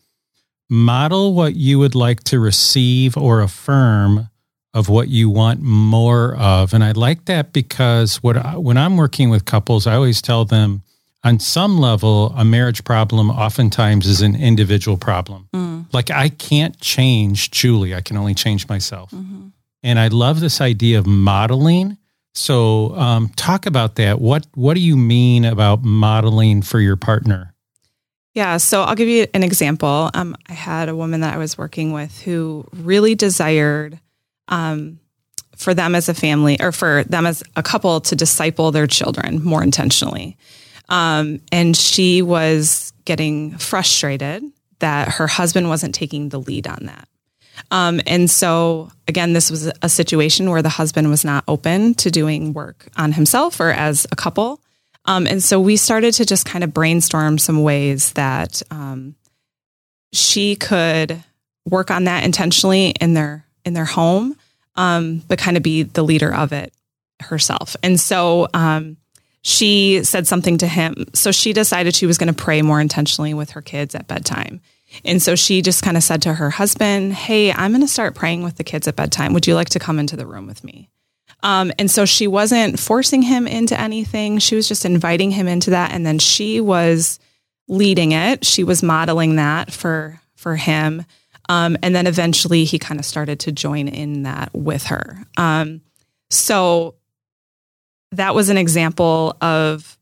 model 0.72 1.36
what 1.36 1.56
you 1.56 1.78
would 1.78 1.94
like 1.94 2.24
to 2.24 2.40
receive 2.40 3.16
or 3.16 3.42
affirm 3.42 4.28
of 4.74 4.90
what 4.90 5.08
you 5.08 5.30
want 5.30 5.62
more 5.62 6.36
of. 6.36 6.74
And 6.74 6.84
I 6.84 6.94
like 6.94 7.26
that 7.26 7.54
because 7.54 8.24
what 8.24 8.38
I, 8.38 8.58
when 8.58 8.78
I'm 8.78 8.98
working 8.98 9.30
with 9.30 9.46
couples, 9.46 9.86
I 9.86 9.94
always 9.94 10.20
tell 10.20 10.46
them 10.46 10.82
on 11.24 11.40
some 11.40 11.78
level, 11.78 12.34
a 12.36 12.44
marriage 12.44 12.84
problem 12.84 13.30
oftentimes 13.30 14.08
is 14.08 14.22
an 14.22 14.36
individual 14.36 14.98
problem. 14.98 15.48
Mm. 15.54 15.86
Like 15.94 16.10
I 16.10 16.30
can't 16.30 16.80
change 16.80 17.52
Julie, 17.52 17.94
I 17.96 18.02
can 18.02 18.18
only 18.18 18.34
change 18.34 18.68
myself. 18.68 19.12
Mm-hmm. 19.12 19.48
And 19.84 20.00
I 20.00 20.08
love 20.08 20.40
this 20.40 20.62
idea 20.62 21.00
of 21.00 21.08
modeling. 21.08 21.98
So, 22.34 22.96
um, 22.96 23.30
talk 23.36 23.66
about 23.66 23.96
that. 23.96 24.22
What 24.22 24.48
What 24.56 24.76
do 24.76 24.80
you 24.80 24.96
mean 24.96 25.44
about 25.46 25.84
modeling 25.84 26.62
for 26.62 26.80
your 26.80 26.96
partner? 26.96 27.54
Yeah, 28.34 28.58
so 28.58 28.84
I'll 28.84 28.96
give 28.96 29.10
you 29.10 29.28
an 29.34 29.44
example. 29.44 30.10
Um, 30.14 30.38
I 30.48 30.54
had 30.54 30.88
a 30.88 30.96
woman 30.96 31.20
that 31.20 31.34
I 31.34 31.38
was 31.38 31.58
working 31.58 31.92
with 31.92 32.22
who 32.22 32.66
really 32.72 33.14
desired 33.14 34.00
um, 34.48 35.00
for 35.58 35.74
them 35.74 35.96
as 35.96 36.08
a 36.08 36.14
family 36.14 36.58
or 36.62 36.72
for 36.72 37.04
them 37.04 37.26
as 37.26 37.44
a 37.58 37.64
couple 37.64 38.00
to 38.02 38.16
disciple 38.16 38.72
their 38.72 38.88
children 38.88 39.44
more 39.44 39.62
intentionally. 39.62 40.38
Um, 40.92 41.40
and 41.52 41.76
she 41.76 42.22
was 42.22 42.92
getting 43.06 43.58
frustrated 43.58 44.44
that 44.80 45.08
her 45.08 45.26
husband 45.26 45.70
wasn't 45.70 45.96
taking 45.96 46.30
the 46.30 46.40
lead 46.40 46.68
on 46.68 46.86
that. 46.86 47.08
Um, 47.72 48.02
and 48.06 48.30
so, 48.30 48.92
again, 49.08 49.34
this 49.34 49.50
was 49.50 49.72
a 49.82 49.88
situation 49.88 50.50
where 50.50 50.62
the 50.62 50.70
husband 50.70 51.10
was 51.10 51.24
not 51.24 51.46
open 51.48 51.94
to 51.96 52.12
doing 52.12 52.54
work 52.54 52.88
on 52.98 53.14
himself 53.14 53.60
or 53.60 53.70
as 53.70 54.06
a 54.12 54.16
couple. 54.16 54.60
Um, 55.06 55.26
and 55.28 55.42
so 55.44 55.60
we 55.60 55.78
started 55.78 56.14
to 56.16 56.26
just 56.26 56.46
kind 56.46 56.64
of 56.64 56.74
brainstorm 56.74 57.38
some 57.38 57.64
ways 57.64 58.12
that 58.14 58.62
um, 58.70 59.16
she 60.12 60.56
could 60.56 61.24
work 61.66 61.90
on 61.90 62.04
that 62.04 62.24
intentionally 62.24 62.90
in 62.90 63.14
their 63.14 63.46
in 63.64 63.74
their 63.74 63.86
home, 63.86 64.36
um, 64.76 65.22
but 65.28 65.40
kind 65.40 65.56
of 65.56 65.64
be 65.64 65.84
the 65.84 66.04
leader 66.04 66.34
of 66.34 66.52
it 66.52 66.74
herself. 67.22 67.76
And 67.84 68.00
so 68.00 68.48
um, 68.54 68.98
she 69.42 70.04
said 70.04 70.28
something 70.28 70.58
to 70.60 70.68
him. 70.68 71.06
So 71.14 71.32
she 71.32 71.54
decided 71.54 71.96
she 71.96 72.06
was 72.06 72.18
going 72.18 72.34
to 72.34 72.44
pray 72.44 72.62
more 72.62 72.80
intentionally 72.80 73.34
with 73.34 73.52
her 73.52 73.62
kids 73.62 73.96
at 73.96 74.08
bedtime. 74.08 74.62
And 75.04 75.22
so 75.22 75.36
she 75.36 75.62
just 75.62 75.84
kind 75.84 75.98
of 75.98 76.04
said 76.04 76.22
to 76.24 76.34
her 76.34 76.50
husband, 76.50 77.14
Hey, 77.14 77.52
I'm 77.52 77.72
going 77.72 77.82
to 77.82 77.88
start 77.88 78.16
praying 78.16 78.44
with 78.44 78.58
the 78.58 78.64
kids 78.64 78.88
at 78.88 78.96
bedtime. 78.96 79.34
Would 79.34 79.48
you 79.48 79.56
like 79.56 79.70
to 79.70 79.80
come 79.80 80.00
into 80.00 80.16
the 80.16 80.28
room 80.28 80.48
with 80.48 80.64
me? 80.64 80.90
Um, 81.44 81.72
and 81.80 81.90
so 81.90 82.06
she 82.06 82.28
wasn't 82.28 82.80
forcing 82.80 83.24
him 83.24 83.48
into 83.48 83.80
anything. 83.80 84.38
She 84.38 84.56
was 84.56 84.68
just 84.68 84.86
inviting 84.86 85.32
him 85.32 85.48
into 85.48 85.72
that. 85.72 85.92
And 85.92 86.06
then 86.06 86.20
she 86.20 86.62
was 86.62 87.20
leading 87.68 88.12
it. 88.12 88.46
She 88.46 88.64
was 88.64 88.84
modeling 88.84 89.38
that 89.38 89.72
for, 89.72 90.22
for 90.36 90.56
him. 90.56 91.04
Um, 91.50 91.78
and 91.82 91.96
then 91.96 92.06
eventually 92.06 92.64
he 92.66 92.78
kind 92.78 93.00
of 93.00 93.06
started 93.06 93.40
to 93.42 93.52
join 93.52 93.88
in 93.88 94.24
that 94.24 94.52
with 94.54 94.86
her. 94.86 95.24
Um, 95.38 95.82
so 96.30 96.96
that 98.12 98.36
was 98.36 98.50
an 98.50 98.58
example 98.58 99.36
of 99.42 99.98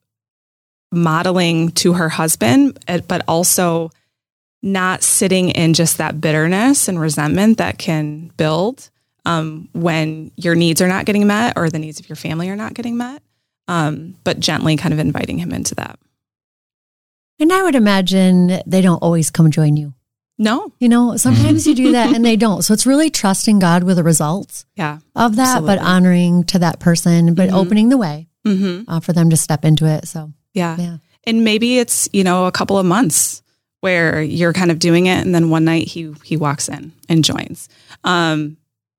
modeling 0.92 1.72
to 1.72 1.94
her 1.94 2.10
husband, 2.10 2.80
eh, 2.88 3.02
but 3.08 3.24
also 3.28 3.92
not 4.62 5.04
sitting 5.04 5.50
in 5.50 5.74
just 5.74 5.98
that 5.98 6.20
bitterness 6.20 6.88
and 6.88 7.00
resentment 7.00 7.60
that 7.60 7.78
can 7.78 8.32
build 8.36 8.90
um, 9.26 9.70
when 9.74 10.32
your 10.36 10.56
needs 10.56 10.82
are 10.82 10.88
not 10.88 11.06
getting 11.06 11.28
met 11.28 11.54
or 11.56 11.70
the 11.70 11.80
needs 11.80 12.00
of 12.00 12.10
your 12.10 12.16
family 12.16 12.50
are 12.50 12.56
not 12.56 12.74
getting 12.74 12.98
met, 12.98 13.22
um, 13.68 14.16
but 14.24 14.40
gently 14.40 14.76
kind 14.76 14.94
of 14.94 15.00
inviting 15.00 15.38
him 15.38 15.54
into 15.54 15.76
that. 15.76 16.00
And 17.40 17.54
I 17.54 17.64
would 17.64 17.76
imagine 17.76 18.62
they 18.66 18.82
don't 18.82 19.02
always 19.02 19.32
come 19.32 19.50
join 19.50 19.78
you. 19.78 19.94
No. 20.40 20.74
You 20.80 20.88
know, 20.88 21.18
sometimes 21.18 21.68
you 21.68 21.76
do 21.76 21.92
that 21.92 22.16
and 22.16 22.26
they 22.26 22.38
don't. 22.38 22.64
So 22.64 22.74
it's 22.74 22.86
really 22.86 23.10
trusting 23.10 23.60
God 23.60 23.84
with 23.84 23.98
the 23.98 24.04
results 24.04 24.66
yeah, 24.76 25.00
of 25.16 25.36
that, 25.36 25.58
absolutely. 25.58 25.76
but 25.76 25.86
honoring 25.86 26.46
to 26.46 26.60
that 26.60 26.80
person, 26.80 27.36
but 27.36 27.50
mm-hmm. 27.50 27.58
opening 27.58 27.90
the 27.90 27.98
way 27.98 28.30
mm-hmm. 28.48 28.90
uh, 28.90 29.02
for 29.02 29.12
them 29.12 29.30
to 29.30 29.38
step 29.38 29.66
into 29.66 29.86
it. 29.86 30.08
So, 30.08 30.32
yeah. 30.54 30.78
yeah. 30.80 30.98
And 31.26 31.44
maybe 31.44 31.78
it's, 31.78 32.08
you 32.14 32.24
know, 32.24 32.46
a 32.46 32.54
couple 32.54 32.78
of 32.78 32.86
months 32.86 33.44
where 33.82 34.22
you're 34.22 34.54
kind 34.54 34.72
of 34.72 34.80
doing 34.80 35.08
it 35.08 35.26
and 35.26 35.36
then 35.36 35.50
one 35.50 35.66
night 35.66 35.88
he 35.88 36.14
he 36.24 36.38
walks 36.38 36.70
in 36.70 36.94
and 37.10 37.24
joins. 37.24 37.68
Um, 38.06 38.58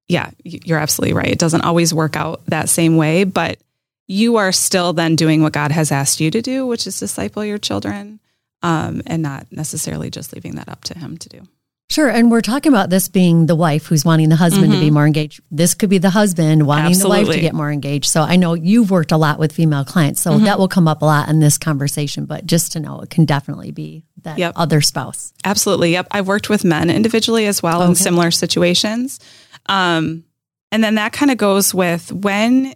yeah, 0.09 0.31
you're 0.44 0.79
absolutely 0.79 1.14
right. 1.14 1.29
It 1.29 1.38
doesn't 1.38 1.62
always 1.62 1.94
work 1.94 2.16
out 2.16 2.44
that 2.46 2.68
same 2.68 2.96
way, 2.96 3.24
but 3.24 3.59
you 4.07 4.37
are 4.37 4.53
still 4.53 4.92
then 4.92 5.16
doing 5.16 5.42
what 5.42 5.53
God 5.53 5.70
has 5.72 5.92
asked 5.92 6.20
you 6.20 6.31
to 6.33 6.42
do, 6.42 6.66
which 6.66 6.87
is 6.87 6.98
disciple 6.98 7.44
your 7.44 7.59
children 7.59 8.20
um, 8.62 9.03
and 9.07 9.23
not 9.23 9.46
necessarily 9.51 10.11
just 10.11 10.33
leaving 10.33 10.57
that 10.57 10.68
up 10.68 10.85
to 10.85 10.99
him 10.99 11.16
to 11.18 11.29
do. 11.29 11.42
Sure. 11.90 12.09
And 12.09 12.31
we're 12.31 12.40
talking 12.40 12.73
about 12.73 12.88
this 12.88 13.09
being 13.09 13.46
the 13.46 13.57
wife 13.57 13.87
who's 13.87 14.05
wanting 14.05 14.29
the 14.29 14.37
husband 14.37 14.66
mm-hmm. 14.66 14.75
to 14.75 14.79
be 14.79 14.87
mm-hmm. 14.87 14.94
more 14.94 15.07
engaged. 15.07 15.40
This 15.51 15.75
could 15.75 15.90
be 15.90 15.99
the 15.99 16.11
husband 16.11 16.64
wanting 16.64 16.92
Absolutely. 16.92 17.25
the 17.25 17.27
wife 17.27 17.35
to 17.35 17.40
get 17.40 17.53
more 17.53 17.73
engaged. 17.73 18.07
So 18.07 18.23
I 18.23 18.37
know 18.37 18.55
you've 18.55 18.92
worked 18.92 19.11
a 19.11 19.16
lot 19.16 19.40
with 19.40 19.51
female 19.51 19.85
clients. 19.85 20.20
So 20.20 20.31
mm-hmm. 20.31 20.44
that 20.44 20.61
will 20.61 20.68
come 20.68 20.87
up 20.87 21.03
a 21.03 21.05
lot 21.05 21.29
in 21.29 21.40
this 21.40 21.59
conversation. 21.59 22.27
But 22.27 22.46
just 22.46 22.70
to 22.73 22.81
know, 22.81 23.01
it 23.01 23.11
can 23.11 23.25
definitely 23.25 23.73
be 23.73 24.05
that 24.23 24.38
yep. 24.38 24.53
other 24.55 24.81
spouse. 24.81 25.33
Absolutely. 25.44 25.90
Yep. 25.90 26.07
I've 26.12 26.29
worked 26.29 26.49
with 26.49 26.64
men 26.64 26.90
individually 26.90 27.46
as 27.46 27.61
well 27.61 27.83
okay. 27.83 27.88
in 27.88 27.94
similar 27.96 28.31
situations. 28.31 29.18
Um, 29.66 30.23
and 30.70 30.85
then 30.85 30.94
that 30.94 31.12
kind 31.12 31.33
of 31.33 31.38
goes 31.38 31.75
with 31.75 32.12
when 32.12 32.73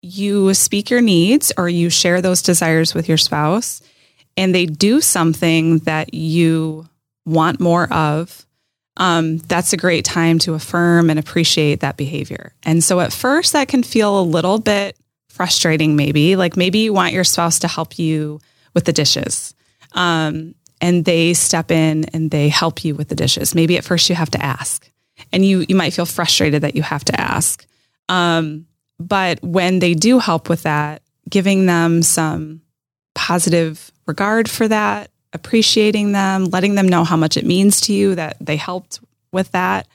you 0.00 0.54
speak 0.54 0.90
your 0.90 1.00
needs 1.00 1.52
or 1.56 1.68
you 1.68 1.90
share 1.90 2.22
those 2.22 2.40
desires 2.40 2.94
with 2.94 3.08
your 3.08 3.18
spouse 3.18 3.82
and 4.36 4.54
they 4.54 4.66
do 4.66 5.00
something 5.00 5.78
that 5.80 6.14
you 6.14 6.88
want 7.24 7.60
more 7.60 7.92
of, 7.92 8.46
um, 8.96 9.38
that's 9.38 9.72
a 9.72 9.76
great 9.76 10.04
time 10.04 10.38
to 10.40 10.54
affirm 10.54 11.10
and 11.10 11.18
appreciate 11.18 11.80
that 11.80 11.96
behavior. 11.96 12.52
And 12.62 12.82
so 12.82 13.00
at 13.00 13.12
first, 13.12 13.52
that 13.52 13.68
can 13.68 13.82
feel 13.82 14.20
a 14.20 14.22
little 14.22 14.58
bit 14.58 14.96
frustrating, 15.28 15.96
maybe. 15.96 16.36
Like 16.36 16.56
maybe 16.56 16.78
you 16.78 16.92
want 16.92 17.12
your 17.12 17.24
spouse 17.24 17.58
to 17.60 17.68
help 17.68 17.98
you 17.98 18.40
with 18.72 18.84
the 18.84 18.92
dishes. 18.92 19.54
Um, 19.92 20.54
and 20.80 21.04
they 21.04 21.34
step 21.34 21.70
in 21.70 22.04
and 22.12 22.30
they 22.30 22.48
help 22.48 22.84
you 22.84 22.94
with 22.94 23.08
the 23.08 23.14
dishes. 23.14 23.54
Maybe 23.54 23.76
at 23.76 23.84
first 23.84 24.08
you 24.08 24.14
have 24.16 24.30
to 24.30 24.42
ask, 24.42 24.90
and 25.32 25.44
you 25.44 25.64
you 25.68 25.76
might 25.76 25.94
feel 25.94 26.06
frustrated 26.06 26.62
that 26.62 26.76
you 26.76 26.82
have 26.82 27.04
to 27.06 27.18
ask. 27.18 27.66
Um, 28.08 28.66
but 28.98 29.42
when 29.42 29.78
they 29.78 29.94
do 29.94 30.18
help 30.18 30.48
with 30.48 30.64
that, 30.64 31.02
giving 31.28 31.66
them 31.66 32.02
some 32.02 32.60
positive 33.14 33.90
regard 34.06 34.50
for 34.50 34.68
that, 34.68 35.10
appreciating 35.32 36.12
them, 36.12 36.46
letting 36.46 36.74
them 36.74 36.88
know 36.88 37.04
how 37.04 37.16
much 37.16 37.36
it 37.36 37.44
means 37.44 37.80
to 37.82 37.92
you 37.92 38.14
that 38.14 38.36
they 38.40 38.56
helped 38.56 39.00
with 39.32 39.50
that. 39.52 39.86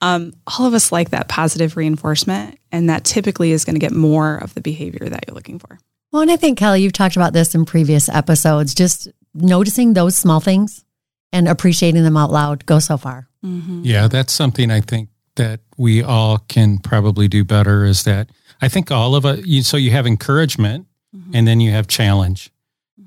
Um, 0.00 0.32
all 0.46 0.66
of 0.66 0.74
us 0.74 0.90
like 0.90 1.10
that 1.10 1.28
positive 1.28 1.76
reinforcement, 1.76 2.58
and 2.72 2.90
that 2.90 3.04
typically 3.04 3.52
is 3.52 3.64
going 3.64 3.76
to 3.76 3.80
get 3.80 3.92
more 3.92 4.36
of 4.36 4.54
the 4.54 4.60
behavior 4.60 5.08
that 5.08 5.24
you're 5.26 5.34
looking 5.34 5.58
for. 5.58 5.78
Well, 6.10 6.22
and 6.22 6.30
I 6.30 6.36
think, 6.36 6.58
Kelly, 6.58 6.82
you've 6.82 6.92
talked 6.92 7.16
about 7.16 7.32
this 7.32 7.54
in 7.54 7.64
previous 7.64 8.08
episodes, 8.08 8.74
just 8.74 9.08
noticing 9.32 9.94
those 9.94 10.16
small 10.16 10.40
things 10.40 10.84
and 11.32 11.48
appreciating 11.48 12.02
them 12.02 12.16
out 12.16 12.30
loud 12.30 12.66
go 12.66 12.78
so 12.78 12.96
far. 12.96 13.28
Mm-hmm. 13.44 13.82
Yeah, 13.84 14.08
that's 14.08 14.32
something 14.32 14.70
I 14.70 14.80
think 14.80 15.08
that 15.36 15.60
we 15.78 16.02
all 16.02 16.38
can 16.48 16.78
probably 16.78 17.28
do 17.28 17.44
better 17.44 17.84
is 17.84 18.04
that 18.04 18.28
I 18.60 18.68
think 18.68 18.90
all 18.90 19.14
of 19.14 19.24
it, 19.24 19.64
so 19.64 19.76
you 19.76 19.90
have 19.92 20.06
encouragement 20.06 20.86
mm-hmm. 21.16 21.34
and 21.34 21.48
then 21.48 21.60
you 21.60 21.70
have 21.70 21.86
challenge. 21.86 22.51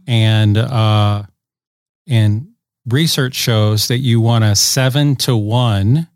And, 0.07 0.57
uh, 0.57 1.23
and 2.07 2.49
research 2.85 3.35
shows 3.35 3.87
that 3.87 3.97
you 3.99 4.21
want 4.21 4.43
a 4.43 4.55
seven 4.55 5.15
to 5.17 5.35
one 5.35 6.07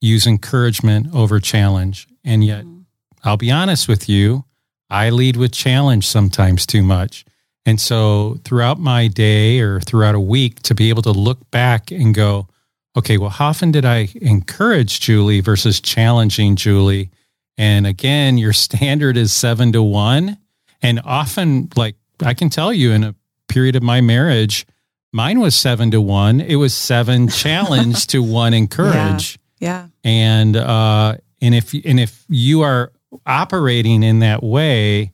use 0.00 0.26
encouragement 0.26 1.14
over 1.14 1.40
challenge. 1.40 2.08
And 2.24 2.44
yet, 2.44 2.64
mm-hmm. 2.64 2.80
I'll 3.22 3.36
be 3.36 3.50
honest 3.50 3.86
with 3.86 4.08
you, 4.08 4.44
I 4.88 5.10
lead 5.10 5.36
with 5.36 5.52
challenge 5.52 6.06
sometimes 6.06 6.66
too 6.66 6.82
much. 6.82 7.24
And 7.66 7.80
so 7.80 8.40
throughout 8.44 8.80
my 8.80 9.06
day 9.06 9.60
or 9.60 9.80
throughout 9.80 10.14
a 10.14 10.20
week, 10.20 10.60
to 10.62 10.74
be 10.74 10.88
able 10.88 11.02
to 11.02 11.12
look 11.12 11.50
back 11.50 11.90
and 11.90 12.14
go, 12.14 12.48
okay, 12.96 13.18
well, 13.18 13.30
how 13.30 13.48
often 13.48 13.70
did 13.70 13.84
I 13.84 14.08
encourage 14.20 15.00
Julie 15.00 15.40
versus 15.40 15.80
challenging 15.80 16.56
Julie? 16.56 17.10
And 17.58 17.86
again, 17.86 18.38
your 18.38 18.52
standard 18.54 19.16
is 19.16 19.32
seven 19.32 19.72
to 19.72 19.82
one. 19.82 20.38
And 20.82 21.00
often, 21.04 21.68
like 21.76 21.96
I 22.24 22.34
can 22.34 22.48
tell 22.48 22.72
you 22.72 22.92
in 22.92 23.04
a 23.04 23.14
period 23.50 23.76
of 23.76 23.82
my 23.82 24.00
marriage, 24.00 24.66
Mine 25.12 25.40
was 25.40 25.54
seven 25.54 25.90
to 25.90 26.00
one. 26.00 26.40
It 26.40 26.56
was 26.56 26.74
seven 26.74 27.28
challenge 27.28 28.06
to 28.08 28.22
one 28.22 28.54
encourage. 28.54 29.38
Yeah. 29.58 29.86
yeah. 30.04 30.10
And 30.10 30.56
uh, 30.56 31.16
and 31.40 31.54
if 31.54 31.74
and 31.84 31.98
if 31.98 32.24
you 32.28 32.62
are 32.62 32.92
operating 33.26 34.02
in 34.02 34.20
that 34.20 34.42
way, 34.42 35.10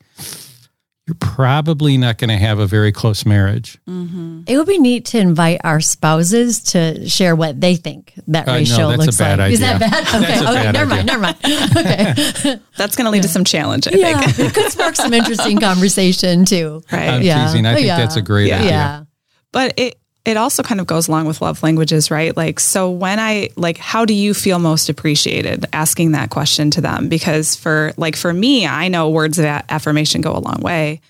you're 1.06 1.14
probably 1.20 1.96
not 1.96 2.18
going 2.18 2.30
to 2.30 2.36
have 2.36 2.58
a 2.58 2.66
very 2.66 2.90
close 2.90 3.24
marriage. 3.24 3.78
Mm-hmm. 3.88 4.42
It 4.48 4.56
would 4.56 4.66
be 4.66 4.78
neat 4.78 5.04
to 5.06 5.18
invite 5.18 5.60
our 5.62 5.80
spouses 5.80 6.60
to 6.64 7.08
share 7.08 7.36
what 7.36 7.60
they 7.60 7.76
think 7.76 8.12
that 8.26 8.48
uh, 8.48 8.54
ratio 8.54 8.90
no, 8.90 8.96
looks 8.96 9.20
like. 9.20 9.38
Idea. 9.38 9.46
Is 9.46 9.60
that 9.60 9.78
bad? 9.78 10.02
Okay, 10.08 10.40
okay, 10.40 10.44
bad 10.44 10.72
never 10.72 10.86
mind, 10.86 11.06
never 11.06 11.20
mind. 11.20 11.36
Okay, 11.44 12.60
that's 12.76 12.96
going 12.96 13.04
to 13.04 13.10
lead 13.10 13.18
yeah. 13.18 13.22
to 13.22 13.28
some 13.28 13.44
challenge. 13.44 13.86
I 13.86 13.92
yeah, 13.92 14.20
think 14.20 14.48
it 14.48 14.54
could 14.54 14.72
spark 14.72 14.96
some 14.96 15.12
interesting 15.12 15.58
conversation 15.60 16.44
too. 16.44 16.82
Right? 16.90 17.08
I'm 17.08 17.22
yeah. 17.22 17.46
teasing. 17.46 17.66
I 17.66 17.74
think 17.74 17.86
yeah. 17.86 17.98
that's 17.98 18.16
a 18.16 18.22
great 18.22 18.48
yeah. 18.48 18.58
idea. 18.58 18.70
Yeah. 18.70 19.04
But 19.52 19.74
it 19.78 20.00
it 20.26 20.36
also 20.36 20.64
kind 20.64 20.80
of 20.80 20.88
goes 20.88 21.06
along 21.06 21.26
with 21.26 21.40
love 21.40 21.62
languages, 21.62 22.10
right? 22.10 22.36
Like, 22.36 22.58
so 22.58 22.90
when 22.90 23.20
I, 23.20 23.50
like, 23.54 23.78
how 23.78 24.04
do 24.04 24.12
you 24.12 24.34
feel 24.34 24.58
most 24.58 24.88
appreciated? 24.88 25.66
Asking 25.72 26.12
that 26.12 26.30
question 26.30 26.72
to 26.72 26.80
them. 26.80 27.08
Because 27.08 27.54
for, 27.54 27.92
like, 27.96 28.16
for 28.16 28.32
me, 28.32 28.66
I 28.66 28.88
know 28.88 29.08
words 29.08 29.38
of 29.38 29.44
affirmation 29.44 30.22
go 30.22 30.32
a 30.32 30.40
long 30.40 30.60
way. 30.60 31.00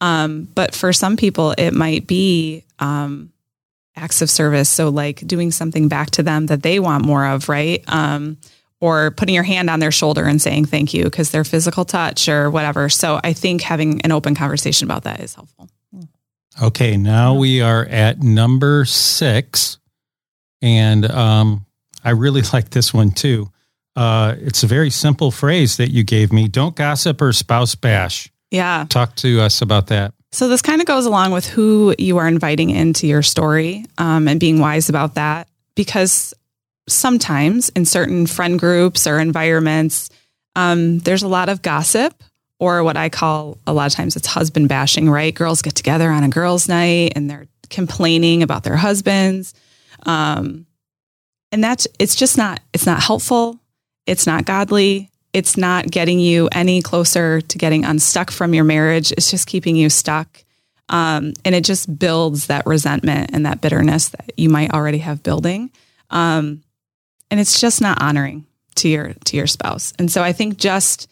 Um, 0.00 0.48
but 0.52 0.74
for 0.74 0.92
some 0.92 1.16
people, 1.16 1.54
it 1.56 1.74
might 1.74 2.08
be 2.08 2.64
um, 2.80 3.30
acts 3.94 4.20
of 4.20 4.28
service. 4.28 4.68
So, 4.68 4.88
like, 4.88 5.24
doing 5.24 5.52
something 5.52 5.86
back 5.86 6.10
to 6.12 6.24
them 6.24 6.46
that 6.46 6.64
they 6.64 6.80
want 6.80 7.06
more 7.06 7.24
of, 7.24 7.48
right? 7.48 7.84
Um, 7.86 8.36
or 8.80 9.12
putting 9.12 9.36
your 9.36 9.44
hand 9.44 9.70
on 9.70 9.78
their 9.78 9.92
shoulder 9.92 10.24
and 10.24 10.42
saying 10.42 10.64
thank 10.64 10.92
you 10.92 11.04
because 11.04 11.30
their 11.30 11.44
physical 11.44 11.84
touch 11.84 12.28
or 12.28 12.50
whatever. 12.50 12.88
So, 12.88 13.20
I 13.22 13.32
think 13.32 13.62
having 13.62 14.02
an 14.02 14.10
open 14.10 14.34
conversation 14.34 14.88
about 14.88 15.04
that 15.04 15.20
is 15.20 15.36
helpful. 15.36 15.70
Okay, 16.60 16.96
now 16.96 17.34
we 17.34 17.60
are 17.60 17.84
at 17.84 18.22
number 18.22 18.84
six. 18.84 19.78
And 20.62 21.10
um, 21.10 21.66
I 22.02 22.10
really 22.10 22.42
like 22.52 22.70
this 22.70 22.94
one 22.94 23.10
too. 23.10 23.50
Uh, 23.94 24.34
it's 24.38 24.62
a 24.62 24.66
very 24.66 24.90
simple 24.90 25.30
phrase 25.30 25.78
that 25.78 25.90
you 25.90 26.04
gave 26.04 26.32
me 26.32 26.48
don't 26.48 26.76
gossip 26.76 27.20
or 27.20 27.32
spouse 27.32 27.74
bash. 27.74 28.30
Yeah. 28.50 28.86
Talk 28.88 29.16
to 29.16 29.40
us 29.40 29.62
about 29.62 29.88
that. 29.88 30.12
So, 30.32 30.48
this 30.48 30.60
kind 30.60 30.82
of 30.82 30.86
goes 30.86 31.06
along 31.06 31.32
with 31.32 31.46
who 31.46 31.94
you 31.98 32.18
are 32.18 32.28
inviting 32.28 32.68
into 32.70 33.06
your 33.06 33.22
story 33.22 33.86
um, 33.96 34.28
and 34.28 34.38
being 34.38 34.58
wise 34.58 34.88
about 34.88 35.14
that. 35.14 35.48
Because 35.74 36.34
sometimes 36.88 37.70
in 37.70 37.84
certain 37.84 38.26
friend 38.26 38.58
groups 38.58 39.06
or 39.06 39.18
environments, 39.18 40.10
um, 40.54 40.98
there's 41.00 41.22
a 41.22 41.28
lot 41.28 41.48
of 41.48 41.62
gossip 41.62 42.22
or 42.58 42.82
what 42.82 42.96
I 42.96 43.08
call 43.08 43.58
a 43.66 43.72
lot 43.72 43.86
of 43.86 43.92
times 43.92 44.16
it's 44.16 44.26
husband 44.26 44.68
bashing, 44.68 45.10
right? 45.10 45.34
Girls 45.34 45.62
get 45.62 45.74
together 45.74 46.10
on 46.10 46.24
a 46.24 46.28
girls' 46.28 46.68
night 46.68 47.12
and 47.14 47.28
they're 47.28 47.46
complaining 47.68 48.42
about 48.42 48.64
their 48.64 48.76
husbands. 48.76 49.54
Um, 50.04 50.66
and 51.52 51.62
that's 51.62 51.86
it's 51.98 52.14
just 52.14 52.36
not 52.36 52.60
it's 52.72 52.86
not 52.86 53.02
helpful. 53.02 53.58
It's 54.06 54.26
not 54.26 54.44
godly. 54.44 55.10
It's 55.32 55.56
not 55.56 55.90
getting 55.90 56.18
you 56.18 56.48
any 56.52 56.80
closer 56.80 57.40
to 57.40 57.58
getting 57.58 57.84
unstuck 57.84 58.30
from 58.30 58.54
your 58.54 58.64
marriage. 58.64 59.12
It's 59.12 59.30
just 59.30 59.46
keeping 59.46 59.76
you 59.76 59.90
stuck. 59.90 60.44
Um, 60.88 61.34
and 61.44 61.54
it 61.54 61.64
just 61.64 61.98
builds 61.98 62.46
that 62.46 62.64
resentment 62.64 63.30
and 63.32 63.44
that 63.44 63.60
bitterness 63.60 64.08
that 64.10 64.32
you 64.36 64.48
might 64.48 64.72
already 64.72 64.98
have 64.98 65.22
building. 65.22 65.70
Um, 66.10 66.62
and 67.30 67.40
it's 67.40 67.60
just 67.60 67.80
not 67.80 68.00
honoring 68.00 68.46
to 68.76 68.88
your 68.88 69.14
to 69.24 69.36
your 69.36 69.46
spouse. 69.46 69.92
And 69.98 70.10
so 70.10 70.22
I 70.22 70.32
think 70.32 70.58
just 70.58 71.08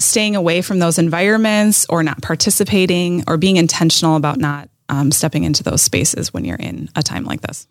staying 0.00 0.34
away 0.34 0.62
from 0.62 0.78
those 0.78 0.98
environments 0.98 1.86
or 1.88 2.02
not 2.02 2.22
participating 2.22 3.22
or 3.28 3.36
being 3.36 3.56
intentional 3.56 4.16
about 4.16 4.38
not 4.38 4.68
um, 4.88 5.12
stepping 5.12 5.44
into 5.44 5.62
those 5.62 5.82
spaces 5.82 6.32
when 6.32 6.44
you're 6.44 6.56
in 6.56 6.88
a 6.96 7.02
time 7.02 7.24
like 7.24 7.42
this. 7.42 7.68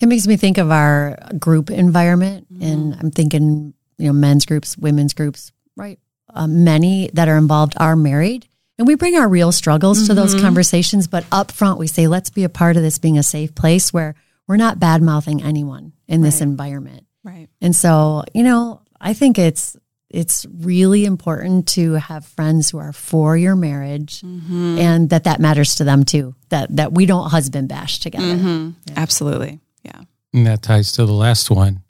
It 0.00 0.06
makes 0.06 0.26
me 0.26 0.36
think 0.36 0.58
of 0.58 0.70
our 0.70 1.16
group 1.38 1.70
environment, 1.70 2.52
mm-hmm. 2.52 2.62
and 2.62 2.94
I'm 2.94 3.10
thinking, 3.10 3.74
you 3.98 4.06
know, 4.06 4.12
men's 4.12 4.46
groups, 4.46 4.76
women's 4.76 5.14
groups, 5.14 5.52
right? 5.76 5.98
Uh, 6.32 6.46
many 6.46 7.10
that 7.12 7.28
are 7.28 7.36
involved 7.36 7.74
are 7.76 7.96
married, 7.96 8.48
and 8.78 8.86
we 8.86 8.94
bring 8.94 9.16
our 9.16 9.28
real 9.28 9.52
struggles 9.52 9.98
mm-hmm. 9.98 10.08
to 10.08 10.14
those 10.14 10.34
mm-hmm. 10.34 10.44
conversations. 10.44 11.06
But 11.06 11.24
up 11.30 11.52
front, 11.52 11.78
we 11.78 11.86
say, 11.86 12.08
let's 12.08 12.30
be 12.30 12.44
a 12.44 12.48
part 12.48 12.76
of 12.76 12.82
this 12.82 12.98
being 12.98 13.18
a 13.18 13.22
safe 13.22 13.54
place 13.54 13.92
where 13.92 14.14
we're 14.48 14.56
not 14.56 14.80
bad 14.80 15.02
mouthing 15.02 15.42
anyone 15.42 15.92
in 16.08 16.20
right. 16.20 16.26
this 16.26 16.40
environment. 16.40 17.06
Right. 17.22 17.48
And 17.60 17.74
so, 17.74 18.24
you 18.34 18.42
know, 18.42 18.82
I 19.00 19.14
think 19.14 19.38
it's 19.38 19.76
it's 20.12 20.46
really 20.60 21.04
important 21.04 21.66
to 21.68 21.94
have 21.94 22.24
friends 22.24 22.70
who 22.70 22.78
are 22.78 22.92
for 22.92 23.36
your 23.36 23.56
marriage 23.56 24.20
mm-hmm. 24.20 24.78
and 24.78 25.10
that 25.10 25.24
that 25.24 25.40
matters 25.40 25.74
to 25.76 25.84
them 25.84 26.04
too 26.04 26.34
that 26.50 26.74
that 26.76 26.92
we 26.92 27.06
don't 27.06 27.30
husband 27.30 27.68
bash 27.68 27.98
together 27.98 28.24
mm-hmm. 28.24 28.70
yeah. 28.86 28.94
absolutely 28.96 29.60
yeah 29.82 30.00
and 30.32 30.46
that 30.46 30.62
ties 30.62 30.92
to 30.92 31.06
the 31.06 31.12
last 31.12 31.50
one 31.50 31.82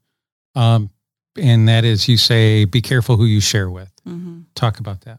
um, 0.54 0.90
and 1.36 1.68
that 1.68 1.84
is 1.84 2.08
you 2.08 2.16
say 2.16 2.64
be 2.64 2.80
careful 2.80 3.16
who 3.16 3.24
you 3.24 3.40
share 3.40 3.70
with 3.70 3.92
mm-hmm. 4.06 4.40
talk 4.54 4.78
about 4.78 5.02
that 5.02 5.18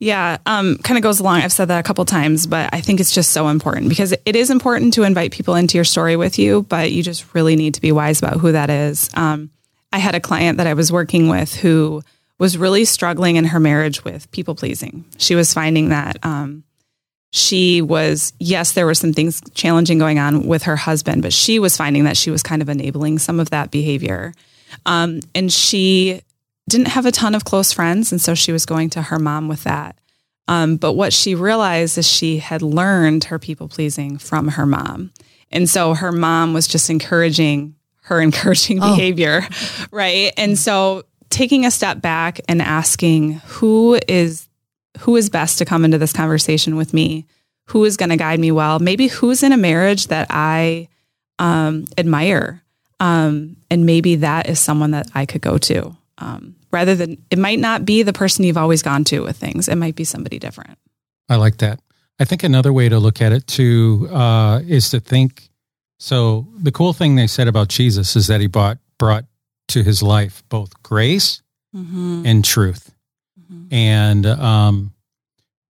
yeah, 0.00 0.38
um, 0.46 0.78
kind 0.78 0.96
of 0.96 1.02
goes 1.02 1.18
along. 1.18 1.40
I've 1.40 1.52
said 1.52 1.68
that 1.68 1.80
a 1.80 1.82
couple 1.82 2.04
times, 2.04 2.46
but 2.46 2.70
I 2.72 2.80
think 2.80 3.00
it's 3.00 3.12
just 3.12 3.32
so 3.32 3.48
important 3.48 3.88
because 3.88 4.12
it 4.12 4.36
is 4.36 4.48
important 4.48 4.94
to 4.94 5.02
invite 5.02 5.32
people 5.32 5.56
into 5.56 5.76
your 5.76 5.84
story 5.84 6.14
with 6.14 6.38
you, 6.38 6.62
but 6.62 6.92
you 6.92 7.02
just 7.02 7.34
really 7.34 7.56
need 7.56 7.74
to 7.74 7.80
be 7.80 7.90
wise 7.90 8.22
about 8.22 8.36
who 8.36 8.52
that 8.52 8.70
is. 8.70 9.10
Um, 9.14 9.50
I 9.92 9.98
had 9.98 10.14
a 10.14 10.20
client 10.20 10.58
that 10.58 10.66
I 10.66 10.74
was 10.74 10.92
working 10.92 11.28
with 11.28 11.54
who 11.54 12.02
was 12.38 12.56
really 12.56 12.84
struggling 12.84 13.36
in 13.36 13.46
her 13.46 13.60
marriage 13.60 14.04
with 14.04 14.30
people 14.30 14.54
pleasing. 14.54 15.04
She 15.18 15.34
was 15.34 15.52
finding 15.52 15.88
that 15.88 16.24
um, 16.24 16.62
she 17.32 17.82
was, 17.82 18.32
yes, 18.38 18.72
there 18.72 18.86
were 18.86 18.94
some 18.94 19.12
things 19.12 19.42
challenging 19.54 19.98
going 19.98 20.18
on 20.18 20.46
with 20.46 20.62
her 20.64 20.76
husband, 20.76 21.22
but 21.22 21.32
she 21.32 21.58
was 21.58 21.76
finding 21.76 22.04
that 22.04 22.16
she 22.16 22.30
was 22.30 22.42
kind 22.42 22.62
of 22.62 22.68
enabling 22.68 23.18
some 23.18 23.40
of 23.40 23.50
that 23.50 23.70
behavior. 23.70 24.32
Um, 24.86 25.20
and 25.34 25.52
she 25.52 26.22
didn't 26.68 26.88
have 26.88 27.06
a 27.06 27.12
ton 27.12 27.34
of 27.34 27.44
close 27.44 27.72
friends. 27.72 28.12
And 28.12 28.20
so 28.20 28.34
she 28.34 28.52
was 28.52 28.66
going 28.66 28.90
to 28.90 29.02
her 29.02 29.18
mom 29.18 29.48
with 29.48 29.64
that. 29.64 29.98
Um, 30.46 30.76
but 30.76 30.94
what 30.94 31.12
she 31.12 31.34
realized 31.34 31.98
is 31.98 32.08
she 32.08 32.38
had 32.38 32.62
learned 32.62 33.24
her 33.24 33.38
people 33.38 33.68
pleasing 33.68 34.16
from 34.18 34.48
her 34.48 34.64
mom. 34.64 35.10
And 35.50 35.68
so 35.68 35.94
her 35.94 36.12
mom 36.12 36.54
was 36.54 36.66
just 36.66 36.88
encouraging 36.88 37.74
her 38.02 38.20
encouraging 38.22 38.82
oh. 38.82 38.94
behavior. 38.94 39.42
Right. 39.90 40.32
And 40.36 40.58
so 40.58 41.04
taking 41.30 41.64
a 41.64 41.70
step 41.70 42.00
back 42.00 42.40
and 42.48 42.62
asking 42.62 43.34
who 43.44 43.98
is 44.08 44.48
who 45.00 45.16
is 45.16 45.30
best 45.30 45.58
to 45.58 45.64
come 45.64 45.84
into 45.84 45.98
this 45.98 46.12
conversation 46.12 46.76
with 46.76 46.92
me? 46.92 47.26
Who 47.68 47.84
is 47.84 47.96
going 47.96 48.08
to 48.08 48.16
guide 48.16 48.40
me 48.40 48.50
well? 48.50 48.78
Maybe 48.78 49.08
who's 49.08 49.42
in 49.42 49.52
a 49.52 49.56
marriage 49.56 50.08
that 50.08 50.26
I 50.30 50.88
um, 51.38 51.86
admire? 51.96 52.62
Um, 52.98 53.56
and 53.70 53.86
maybe 53.86 54.16
that 54.16 54.48
is 54.48 54.58
someone 54.58 54.90
that 54.92 55.08
I 55.14 55.26
could 55.26 55.42
go 55.42 55.58
to. 55.58 55.96
Um, 56.16 56.56
rather 56.72 56.94
than, 56.94 57.22
it 57.30 57.38
might 57.38 57.60
not 57.60 57.84
be 57.84 58.02
the 58.02 58.12
person 58.12 58.44
you've 58.44 58.56
always 58.56 58.82
gone 58.82 59.04
to 59.04 59.20
with 59.20 59.36
things, 59.36 59.68
it 59.68 59.76
might 59.76 59.94
be 59.94 60.04
somebody 60.04 60.38
different. 60.38 60.78
I 61.28 61.36
like 61.36 61.58
that. 61.58 61.80
I 62.18 62.24
think 62.24 62.42
another 62.42 62.72
way 62.72 62.88
to 62.88 62.98
look 62.98 63.22
at 63.22 63.32
it 63.32 63.46
too 63.46 64.08
uh, 64.10 64.60
is 64.66 64.90
to 64.90 65.00
think. 65.00 65.48
So 65.98 66.48
the 66.56 66.72
cool 66.72 66.92
thing 66.92 67.14
they 67.14 67.26
said 67.26 67.48
about 67.48 67.68
Jesus 67.68 68.16
is 68.16 68.26
that 68.26 68.40
he 68.40 68.46
brought 68.46 68.78
brought 68.98 69.24
to 69.68 69.82
his 69.82 70.02
life 70.02 70.42
both 70.48 70.82
grace 70.82 71.42
mm-hmm. 71.74 72.22
and 72.26 72.44
truth. 72.44 72.92
Mm-hmm. 73.40 73.74
And 73.74 74.26
um, 74.26 74.92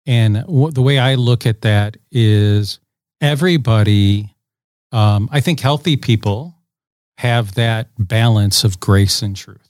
and 0.06 0.36
w- 0.36 0.70
the 0.70 0.82
way 0.82 0.98
I 0.98 1.16
look 1.16 1.46
at 1.46 1.62
that 1.62 1.96
is 2.10 2.80
everybody. 3.20 4.34
Um, 4.90 5.28
I 5.30 5.40
think 5.40 5.60
healthy 5.60 5.96
people 5.96 6.54
have 7.18 7.54
that 7.54 7.88
balance 7.98 8.64
of 8.64 8.80
grace 8.80 9.20
and 9.20 9.36
truth, 9.36 9.68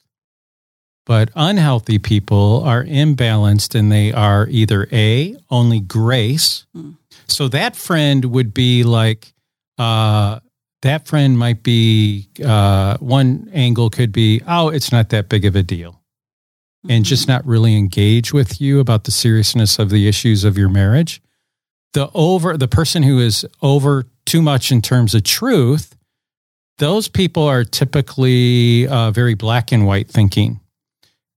but 1.07 1.31
unhealthy 1.35 1.99
people 1.99 2.63
are 2.65 2.85
imbalanced, 2.85 3.75
and 3.75 3.91
they 3.91 4.13
are 4.13 4.47
either 4.49 4.87
a 4.93 5.37
only 5.51 5.81
grace. 5.81 6.67
Mm. 6.77 6.97
So 7.27 7.49
that 7.49 7.77
friend 7.77 8.27
would 8.27 8.55
be 8.55 8.85
like. 8.85 9.33
Uh, 9.77 10.41
that 10.83 11.09
friend 11.09 11.39
might 11.39 11.63
be 11.63 12.29
uh, 12.45 12.97
one 12.99 13.51
angle 13.53 13.91
could 13.91 14.13
be 14.13 14.43
oh 14.47 14.69
it's 14.69 14.93
not 14.93 15.11
that 15.11 15.29
big 15.29 15.45
of 15.45 15.57
a 15.57 15.63
deal 15.63 15.99
and 16.89 17.05
just 17.05 17.27
not 17.27 17.45
really 17.47 17.77
engage 17.77 18.33
with 18.33 18.61
you 18.61 18.81
about 18.81 19.05
the 19.05 19.11
seriousness 19.11 19.79
of 19.79 19.91
the 19.91 20.07
issues 20.07 20.45
of 20.45 20.57
your 20.59 20.69
marriage. 20.69 21.21
The 21.95 22.11
over 22.15 22.57
the 22.57 22.69
person 22.69 23.03
who 23.03 23.19
is 23.19 23.47
over 23.63 24.05
too 24.27 24.43
much 24.43 24.71
in 24.71 24.83
terms 24.83 25.15
of 25.15 25.25
truth, 25.25 25.97
those 26.79 27.09
people 27.09 27.43
are 27.45 27.65
typically 27.65 28.87
uh, 28.87 29.11
very 29.11 29.35
black 29.35 29.73
and 29.73 29.87
white 29.87 30.09
thinking. 30.09 30.61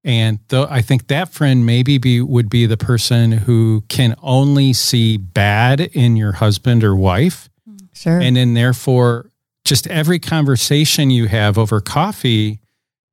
And 0.03 0.39
though 0.49 0.67
I 0.69 0.81
think 0.81 1.07
that 1.07 1.29
friend 1.29 1.65
maybe 1.65 1.97
be, 1.97 2.21
would 2.21 2.49
be 2.49 2.65
the 2.65 2.77
person 2.77 3.31
who 3.31 3.83
can 3.87 4.15
only 4.21 4.73
see 4.73 5.17
bad 5.17 5.79
in 5.79 6.15
your 6.15 6.33
husband 6.33 6.83
or 6.83 6.95
wife. 6.95 7.49
Sure. 7.93 8.19
And 8.19 8.35
then 8.35 8.55
therefore, 8.55 9.30
just 9.71 9.87
every 9.87 10.19
conversation 10.19 11.09
you 11.09 11.29
have 11.29 11.57
over 11.57 11.79
coffee 11.79 12.59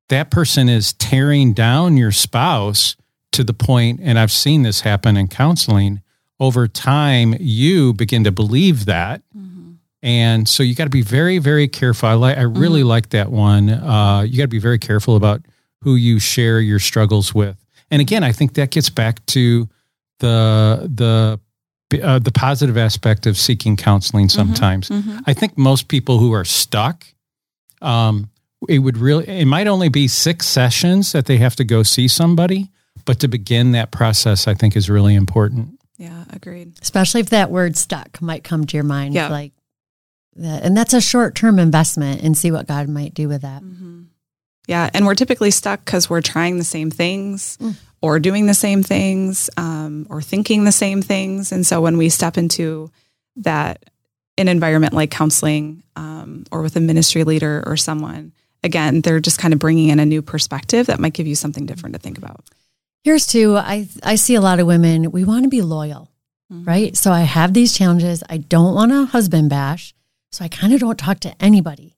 that 0.09 0.29
person 0.29 0.67
is 0.67 0.91
tearing 0.91 1.53
down 1.53 1.95
your 1.95 2.11
spouse 2.11 2.97
to 3.31 3.45
the 3.45 3.53
point, 3.53 4.01
and 4.03 4.19
I've 4.19 4.31
seen 4.31 4.63
this 4.63 4.81
happen 4.81 5.15
in 5.15 5.29
counseling. 5.29 6.01
Over 6.37 6.67
time, 6.67 7.33
you 7.39 7.93
begin 7.93 8.25
to 8.25 8.31
believe 8.33 8.87
that. 8.87 9.21
Mm-hmm. 9.33 9.71
And 10.03 10.49
so 10.49 10.61
you 10.61 10.75
got 10.75 10.83
to 10.83 10.89
be 10.89 11.01
very, 11.01 11.37
very 11.37 11.69
careful. 11.69 12.09
I, 12.09 12.13
like, 12.15 12.37
I 12.37 12.41
really 12.41 12.81
mm-hmm. 12.81 12.89
like 12.89 13.09
that 13.11 13.31
one. 13.31 13.69
Uh, 13.69 14.25
you 14.27 14.35
got 14.35 14.43
to 14.43 14.49
be 14.49 14.59
very 14.59 14.79
careful 14.79 15.15
about 15.15 15.41
who 15.83 15.95
you 15.95 16.19
share 16.19 16.59
your 16.59 16.79
struggles 16.79 17.33
with. 17.33 17.63
And 17.89 18.01
again, 18.01 18.25
I 18.25 18.33
think 18.33 18.55
that 18.55 18.71
gets 18.71 18.89
back 18.89 19.25
to 19.27 19.69
the 20.19 20.91
the 20.93 21.39
uh, 21.93 22.19
the 22.19 22.31
positive 22.31 22.77
aspect 22.77 23.25
of 23.25 23.37
seeking 23.37 23.75
counseling. 23.75 24.27
Mm-hmm. 24.27 24.37
Sometimes, 24.37 24.89
mm-hmm. 24.89 25.19
I 25.25 25.33
think 25.33 25.57
most 25.57 25.87
people 25.87 26.19
who 26.19 26.31
are 26.33 26.45
stuck, 26.45 27.05
um, 27.81 28.29
it 28.67 28.79
would 28.79 28.97
really 28.97 29.27
it 29.27 29.45
might 29.45 29.67
only 29.67 29.89
be 29.89 30.07
six 30.07 30.47
sessions 30.47 31.11
that 31.13 31.25
they 31.27 31.37
have 31.37 31.55
to 31.55 31.63
go 31.63 31.83
see 31.83 32.07
somebody 32.07 32.69
but 33.05 33.19
to 33.19 33.27
begin 33.27 33.71
that 33.71 33.91
process 33.91 34.47
i 34.47 34.53
think 34.53 34.75
is 34.75 34.89
really 34.89 35.15
important 35.15 35.79
yeah 35.97 36.25
agreed 36.31 36.73
especially 36.81 37.21
if 37.21 37.29
that 37.29 37.51
word 37.51 37.77
stuck 37.77 38.21
might 38.21 38.43
come 38.43 38.65
to 38.65 38.75
your 38.75 38.83
mind 38.83 39.13
yeah. 39.13 39.29
like 39.29 39.53
that 40.35 40.63
and 40.63 40.75
that's 40.75 40.93
a 40.93 41.01
short-term 41.01 41.59
investment 41.59 42.21
and 42.21 42.37
see 42.37 42.51
what 42.51 42.67
god 42.67 42.89
might 42.89 43.13
do 43.13 43.27
with 43.27 43.43
that 43.43 43.61
mm-hmm. 43.61 44.01
yeah 44.67 44.89
and 44.93 45.05
we're 45.05 45.15
typically 45.15 45.51
stuck 45.51 45.85
because 45.85 46.09
we're 46.09 46.21
trying 46.21 46.57
the 46.57 46.63
same 46.63 46.91
things 46.91 47.57
mm. 47.57 47.75
Or 48.01 48.19
doing 48.19 48.45
the 48.45 48.53
same 48.53 48.83
things 48.83 49.49
um, 49.57 50.07
or 50.09 50.21
thinking 50.21 50.63
the 50.63 50.71
same 50.71 51.01
things 51.01 51.51
and 51.51 51.65
so 51.65 51.81
when 51.81 51.97
we 51.97 52.09
step 52.09 52.37
into 52.37 52.89
that 53.35 53.83
an 54.37 54.47
environment 54.47 54.93
like 54.93 55.11
counseling 55.11 55.83
um, 55.95 56.45
or 56.51 56.61
with 56.61 56.75
a 56.75 56.79
ministry 56.79 57.23
leader 57.23 57.63
or 57.65 57.75
someone 57.75 58.31
again, 58.63 59.01
they're 59.01 59.19
just 59.19 59.39
kind 59.39 59.53
of 59.53 59.59
bringing 59.59 59.89
in 59.89 59.99
a 59.99 60.05
new 60.05 60.21
perspective 60.21 60.87
that 60.87 60.99
might 60.99 61.13
give 61.13 61.27
you 61.27 61.35
something 61.35 61.65
different 61.65 61.95
to 61.95 61.99
think 61.99 62.17
about. 62.17 62.43
Here's 63.03 63.25
two 63.25 63.55
I, 63.57 63.87
I 64.03 64.15
see 64.15 64.35
a 64.35 64.41
lot 64.41 64.59
of 64.59 64.67
women, 64.67 65.11
we 65.11 65.23
want 65.23 65.43
to 65.43 65.49
be 65.49 65.61
loyal, 65.61 66.11
mm-hmm. 66.51 66.65
right? 66.65 66.97
So 66.97 67.11
I 67.11 67.21
have 67.21 67.53
these 67.53 67.73
challenges. 67.73 68.23
I 68.29 68.37
don't 68.37 68.75
want 68.75 68.91
a 68.91 69.05
husband 69.05 69.49
bash. 69.49 69.93
So 70.31 70.45
I 70.45 70.47
kind 70.47 70.73
of 70.73 70.79
don't 70.79 70.99
talk 70.99 71.19
to 71.21 71.35
anybody. 71.41 71.95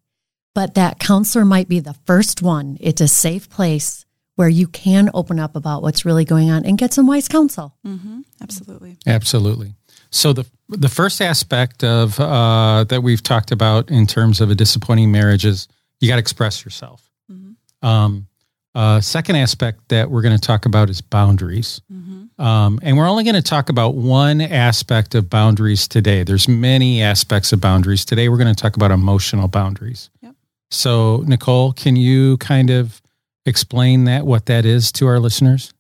But 0.54 0.76
that 0.76 1.00
counselor 1.00 1.46
might 1.46 1.70
be 1.70 1.80
the 1.80 1.96
first 2.06 2.42
one. 2.42 2.78
It's 2.80 3.02
a 3.02 3.08
safe 3.08 3.50
place 3.50 4.06
where 4.36 4.50
you 4.50 4.68
can 4.68 5.10
open 5.14 5.40
up 5.40 5.56
about 5.56 5.82
what's 5.82 6.06
really 6.06 6.26
going 6.26 6.50
on 6.50 6.66
and 6.66 6.78
get 6.78 6.94
some 6.94 7.08
wise 7.08 7.28
counsel. 7.28 7.76
Mm-hmm. 7.86 8.22
Absolutely. 8.42 8.98
Absolutely. 9.06 9.76
So 10.10 10.34
the 10.34 10.46
the 10.70 10.90
first 10.90 11.22
aspect 11.22 11.84
of 11.84 12.20
uh, 12.20 12.86
that 12.86 13.02
we've 13.02 13.24
talked 13.24 13.52
about 13.52 13.90
in 13.90 14.08
terms 14.08 14.42
of 14.42 14.50
a 14.50 14.56
disappointing 14.56 15.12
marriage 15.12 15.46
is 15.46 15.68
you 16.00 16.08
got 16.08 16.16
to 16.16 16.20
express 16.20 16.64
yourself. 16.64 17.10
Mm-hmm. 17.32 17.88
Um, 17.88 18.28
uh, 18.74 19.02
second 19.02 19.36
aspect 19.36 19.90
that 19.90 20.10
we're 20.10 20.22
going 20.22 20.38
to 20.38 20.42
talk 20.42 20.66
about 20.66 20.90
is 20.90 21.02
boundaries. 21.02 21.82
Mm-hmm. 21.92 22.42
Um, 22.42 22.80
and 22.82 22.98
we're 22.98 23.08
only 23.08 23.24
going 23.24 23.36
to 23.36 23.42
talk 23.42 23.70
about 23.70 23.96
one 23.96 24.40
aspect 24.40 25.14
of 25.14 25.30
boundaries 25.30 25.88
today. 25.88 26.24
There's 26.24 26.48
many 26.48 27.02
aspects 27.02 27.52
of 27.52 27.60
boundaries. 27.60 28.06
Today, 28.06 28.30
we're 28.30 28.38
going 28.38 28.54
to 28.54 28.60
talk 28.62 28.76
about 28.78 28.92
emotional 28.92 29.48
boundaries. 29.48 30.10
Yep. 30.22 30.36
So, 30.72 31.24
Nicole, 31.28 31.74
can 31.74 31.98
you 31.98 32.38
kind 32.38 32.70
of 32.70 33.02
explain 33.46 34.06
that, 34.06 34.26
what 34.26 34.46
that 34.48 34.66
is 34.66 34.92
to 34.94 35.08
our 35.08 35.20
listeners? 35.20 35.74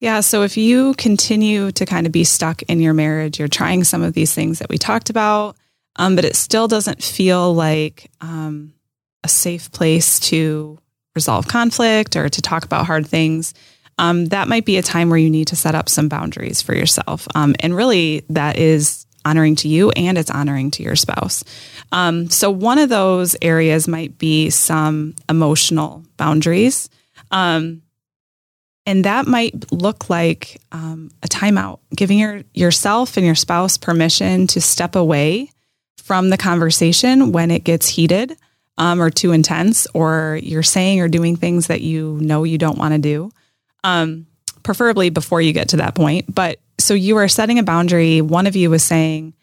Yeah. 0.00 0.20
So 0.20 0.42
if 0.42 0.56
you 0.56 0.94
continue 0.94 1.72
to 1.72 1.84
kind 1.84 2.06
of 2.06 2.12
be 2.12 2.24
stuck 2.24 2.62
in 2.62 2.80
your 2.80 2.94
marriage, 2.94 3.38
you're 3.38 3.48
trying 3.48 3.84
some 3.84 4.02
of 4.02 4.14
these 4.14 4.34
things 4.34 4.58
that 4.58 4.70
we 4.70 4.78
talked 4.78 5.10
about, 5.10 5.56
um, 5.96 6.16
but 6.16 6.24
it 6.24 6.36
still 6.36 6.68
doesn't 6.68 7.02
feel 7.02 7.52
like 7.54 8.10
um, 8.20 8.72
a 9.24 9.28
safe 9.28 9.70
place 9.72 10.18
to 10.20 10.78
resolve 11.14 11.48
conflict 11.48 12.16
or 12.16 12.28
to 12.28 12.40
talk 12.40 12.64
about 12.64 12.86
hard 12.86 13.06
things, 13.06 13.52
um, 13.98 14.26
that 14.26 14.48
might 14.48 14.64
be 14.64 14.78
a 14.78 14.82
time 14.82 15.10
where 15.10 15.18
you 15.18 15.28
need 15.28 15.48
to 15.48 15.56
set 15.56 15.74
up 15.74 15.88
some 15.88 16.08
boundaries 16.08 16.62
for 16.62 16.74
yourself. 16.74 17.28
Um, 17.34 17.54
and 17.60 17.76
really, 17.76 18.24
that 18.30 18.56
is 18.56 19.06
honoring 19.24 19.56
to 19.56 19.68
you 19.68 19.90
and 19.90 20.16
it's 20.18 20.30
honoring 20.30 20.70
to 20.72 20.82
your 20.82 20.96
spouse. 20.96 21.44
Um, 21.92 22.30
so, 22.30 22.50
one 22.50 22.78
of 22.78 22.88
those 22.88 23.36
areas 23.42 23.88
might 23.88 24.18
be 24.18 24.50
some 24.50 25.14
emotional 25.28 26.04
boundaries. 26.16 26.88
Um, 27.30 27.82
and 28.86 29.04
that 29.04 29.26
might 29.26 29.70
look 29.72 30.08
like 30.10 30.60
um, 30.72 31.10
a 31.22 31.28
timeout, 31.28 31.80
giving 31.94 32.18
your, 32.18 32.42
yourself 32.54 33.16
and 33.16 33.26
your 33.26 33.34
spouse 33.34 33.76
permission 33.76 34.46
to 34.48 34.60
step 34.60 34.96
away 34.96 35.50
from 36.02 36.30
the 36.30 36.36
conversation 36.36 37.30
when 37.30 37.50
it 37.50 37.62
gets 37.62 37.86
heated 37.86 38.36
um, 38.78 39.00
or 39.00 39.10
too 39.10 39.32
intense, 39.32 39.86
or 39.92 40.40
you're 40.42 40.62
saying 40.62 41.00
or 41.00 41.08
doing 41.08 41.36
things 41.36 41.66
that 41.66 41.82
you 41.82 42.18
know 42.20 42.44
you 42.44 42.56
don't 42.56 42.78
want 42.78 42.94
to 42.94 42.98
do, 42.98 43.30
um, 43.84 44.26
preferably 44.62 45.10
before 45.10 45.40
you 45.40 45.52
get 45.52 45.70
to 45.70 45.78
that 45.78 45.94
point. 45.94 46.32
But 46.32 46.58
so 46.78 46.94
you 46.94 47.16
are 47.16 47.28
setting 47.28 47.58
a 47.58 47.62
boundary. 47.62 48.20
One 48.20 48.46
of 48.46 48.56
you 48.56 48.70
was 48.70 48.82
saying, 48.82 49.34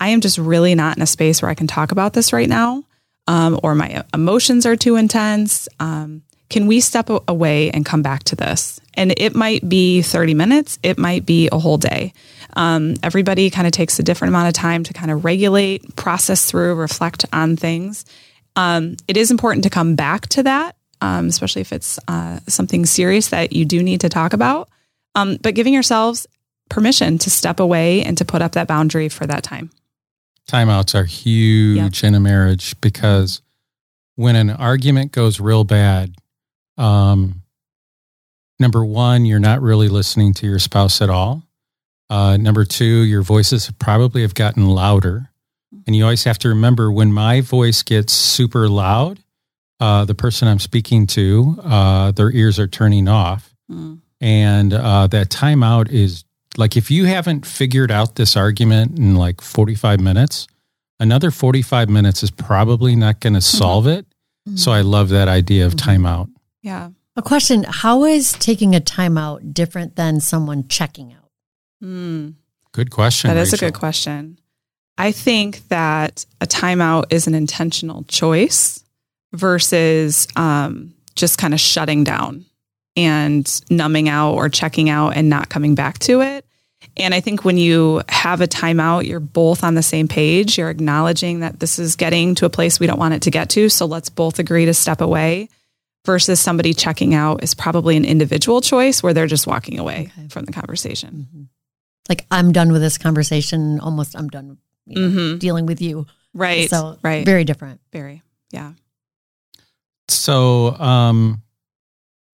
I 0.00 0.08
am 0.08 0.20
just 0.20 0.38
really 0.38 0.74
not 0.74 0.96
in 0.96 1.02
a 1.02 1.06
space 1.06 1.40
where 1.40 1.50
I 1.50 1.54
can 1.54 1.66
talk 1.66 1.92
about 1.92 2.12
this 2.12 2.32
right 2.32 2.48
now, 2.48 2.84
um, 3.26 3.58
or 3.62 3.74
my 3.74 4.04
emotions 4.12 4.66
are 4.66 4.76
too 4.76 4.96
intense. 4.96 5.68
Um, 5.80 6.22
can 6.50 6.66
we 6.66 6.80
step 6.80 7.08
away 7.26 7.70
and 7.70 7.86
come 7.86 8.02
back 8.02 8.24
to 8.24 8.36
this? 8.36 8.80
And 8.94 9.14
it 9.16 9.34
might 9.34 9.68
be 9.68 10.02
30 10.02 10.34
minutes, 10.34 10.78
it 10.82 10.98
might 10.98 11.26
be 11.26 11.48
a 11.50 11.58
whole 11.58 11.78
day. 11.78 12.12
Um, 12.56 12.94
everybody 13.02 13.50
kind 13.50 13.66
of 13.66 13.72
takes 13.72 13.98
a 13.98 14.02
different 14.02 14.30
amount 14.30 14.48
of 14.48 14.54
time 14.54 14.84
to 14.84 14.92
kind 14.92 15.10
of 15.10 15.24
regulate, 15.24 15.96
process 15.96 16.48
through, 16.48 16.76
reflect 16.76 17.24
on 17.32 17.56
things. 17.56 18.04
Um, 18.56 18.96
it 19.08 19.16
is 19.16 19.30
important 19.30 19.64
to 19.64 19.70
come 19.70 19.96
back 19.96 20.28
to 20.28 20.44
that, 20.44 20.76
um, 21.00 21.28
especially 21.28 21.62
if 21.62 21.72
it's 21.72 21.98
uh, 22.08 22.40
something 22.46 22.86
serious 22.86 23.28
that 23.28 23.52
you 23.52 23.64
do 23.64 23.82
need 23.82 24.00
to 24.00 24.08
talk 24.08 24.32
about. 24.32 24.68
Um, 25.14 25.38
but 25.40 25.54
giving 25.54 25.72
yourselves 25.72 26.26
permission 26.68 27.18
to 27.18 27.30
step 27.30 27.60
away 27.60 28.02
and 28.02 28.18
to 28.18 28.24
put 28.24 28.42
up 28.42 28.52
that 28.52 28.66
boundary 28.66 29.08
for 29.08 29.26
that 29.26 29.42
time. 29.42 29.70
Timeouts 30.48 30.94
are 30.94 31.04
huge 31.04 32.04
in 32.04 32.14
a 32.14 32.20
marriage 32.20 32.78
because 32.80 33.40
when 34.16 34.36
an 34.36 34.50
argument 34.50 35.12
goes 35.12 35.40
real 35.40 35.64
bad, 35.64 36.14
um, 36.76 37.42
number 38.58 38.84
one, 38.84 39.24
you're 39.24 39.40
not 39.40 39.62
really 39.62 39.88
listening 39.88 40.34
to 40.34 40.46
your 40.46 40.58
spouse 40.58 41.00
at 41.00 41.10
all. 41.10 41.42
Uh, 42.10 42.36
number 42.36 42.64
two, 42.64 42.84
your 42.84 43.22
voices 43.22 43.70
probably 43.78 44.22
have 44.22 44.34
gotten 44.34 44.66
louder. 44.66 45.30
And 45.86 45.96
you 45.96 46.04
always 46.04 46.24
have 46.24 46.38
to 46.40 46.48
remember 46.48 46.90
when 46.90 47.12
my 47.12 47.40
voice 47.40 47.82
gets 47.82 48.12
super 48.12 48.68
loud, 48.68 49.20
uh, 49.84 50.04
the 50.06 50.14
person 50.14 50.48
I'm 50.48 50.58
speaking 50.58 51.06
to, 51.08 51.58
uh, 51.62 52.10
their 52.12 52.30
ears 52.30 52.58
are 52.58 52.66
turning 52.66 53.06
off. 53.06 53.54
Mm. 53.70 54.00
And 54.18 54.72
uh, 54.72 55.08
that 55.08 55.28
timeout 55.28 55.90
is 55.90 56.24
like 56.56 56.74
if 56.74 56.90
you 56.90 57.04
haven't 57.04 57.44
figured 57.44 57.90
out 57.90 58.14
this 58.14 58.34
argument 58.34 58.98
in 58.98 59.14
like 59.14 59.42
45 59.42 60.00
minutes, 60.00 60.46
another 60.98 61.30
45 61.30 61.90
minutes 61.90 62.22
is 62.22 62.30
probably 62.30 62.96
not 62.96 63.20
going 63.20 63.34
to 63.34 63.40
mm-hmm. 63.40 63.58
solve 63.58 63.86
it. 63.86 64.06
Mm-hmm. 64.48 64.56
So 64.56 64.72
I 64.72 64.80
love 64.80 65.10
that 65.10 65.28
idea 65.28 65.66
of 65.66 65.74
mm-hmm. 65.74 66.06
timeout. 66.06 66.30
Yeah. 66.62 66.90
A 67.16 67.22
question 67.22 67.66
How 67.68 68.04
is 68.04 68.32
taking 68.32 68.74
a 68.74 68.80
timeout 68.80 69.52
different 69.52 69.96
than 69.96 70.20
someone 70.20 70.66
checking 70.68 71.12
out? 71.12 71.30
Mm. 71.82 72.34
Good 72.72 72.90
question. 72.90 73.28
That 73.28 73.36
is 73.36 73.52
Rachel. 73.52 73.68
a 73.68 73.70
good 73.70 73.78
question. 73.78 74.38
I 74.96 75.12
think 75.12 75.68
that 75.68 76.24
a 76.40 76.46
timeout 76.46 77.12
is 77.12 77.26
an 77.26 77.34
intentional 77.34 78.04
choice 78.04 78.83
versus 79.34 80.26
um, 80.36 80.94
just 81.14 81.38
kind 81.38 81.52
of 81.52 81.60
shutting 81.60 82.04
down 82.04 82.44
and 82.96 83.60
numbing 83.70 84.08
out 84.08 84.34
or 84.34 84.48
checking 84.48 84.88
out 84.88 85.16
and 85.16 85.28
not 85.28 85.48
coming 85.48 85.74
back 85.74 85.98
to 86.00 86.22
it. 86.22 86.46
And 86.96 87.14
I 87.14 87.20
think 87.20 87.44
when 87.44 87.56
you 87.56 88.02
have 88.08 88.40
a 88.40 88.46
timeout, 88.46 89.06
you're 89.06 89.20
both 89.20 89.64
on 89.64 89.74
the 89.74 89.82
same 89.82 90.06
page. 90.06 90.58
You're 90.58 90.70
acknowledging 90.70 91.40
that 91.40 91.58
this 91.58 91.78
is 91.78 91.96
getting 91.96 92.34
to 92.36 92.46
a 92.46 92.50
place 92.50 92.78
we 92.78 92.86
don't 92.86 92.98
want 92.98 93.14
it 93.14 93.22
to 93.22 93.30
get 93.30 93.50
to. 93.50 93.68
So 93.68 93.86
let's 93.86 94.10
both 94.10 94.38
agree 94.38 94.66
to 94.66 94.74
step 94.74 95.00
away 95.00 95.48
versus 96.04 96.38
somebody 96.38 96.74
checking 96.74 97.14
out 97.14 97.42
is 97.42 97.54
probably 97.54 97.96
an 97.96 98.04
individual 98.04 98.60
choice 98.60 99.02
where 99.02 99.14
they're 99.14 99.26
just 99.26 99.46
walking 99.46 99.78
away 99.78 100.12
okay. 100.16 100.28
from 100.28 100.44
the 100.44 100.52
conversation. 100.52 101.26
Mm-hmm. 101.28 101.42
Like, 102.08 102.26
I'm 102.30 102.52
done 102.52 102.70
with 102.70 102.82
this 102.82 102.98
conversation. 102.98 103.80
Almost, 103.80 104.14
I'm 104.14 104.28
done 104.28 104.58
you 104.86 105.00
know, 105.00 105.08
mm-hmm. 105.08 105.38
dealing 105.38 105.66
with 105.66 105.80
you. 105.80 106.06
Right. 106.34 106.68
So, 106.68 106.98
right. 107.02 107.24
Very 107.24 107.44
different. 107.44 107.80
Very. 107.92 108.22
Yeah. 108.50 108.72
So, 110.08 110.74
um, 110.76 111.42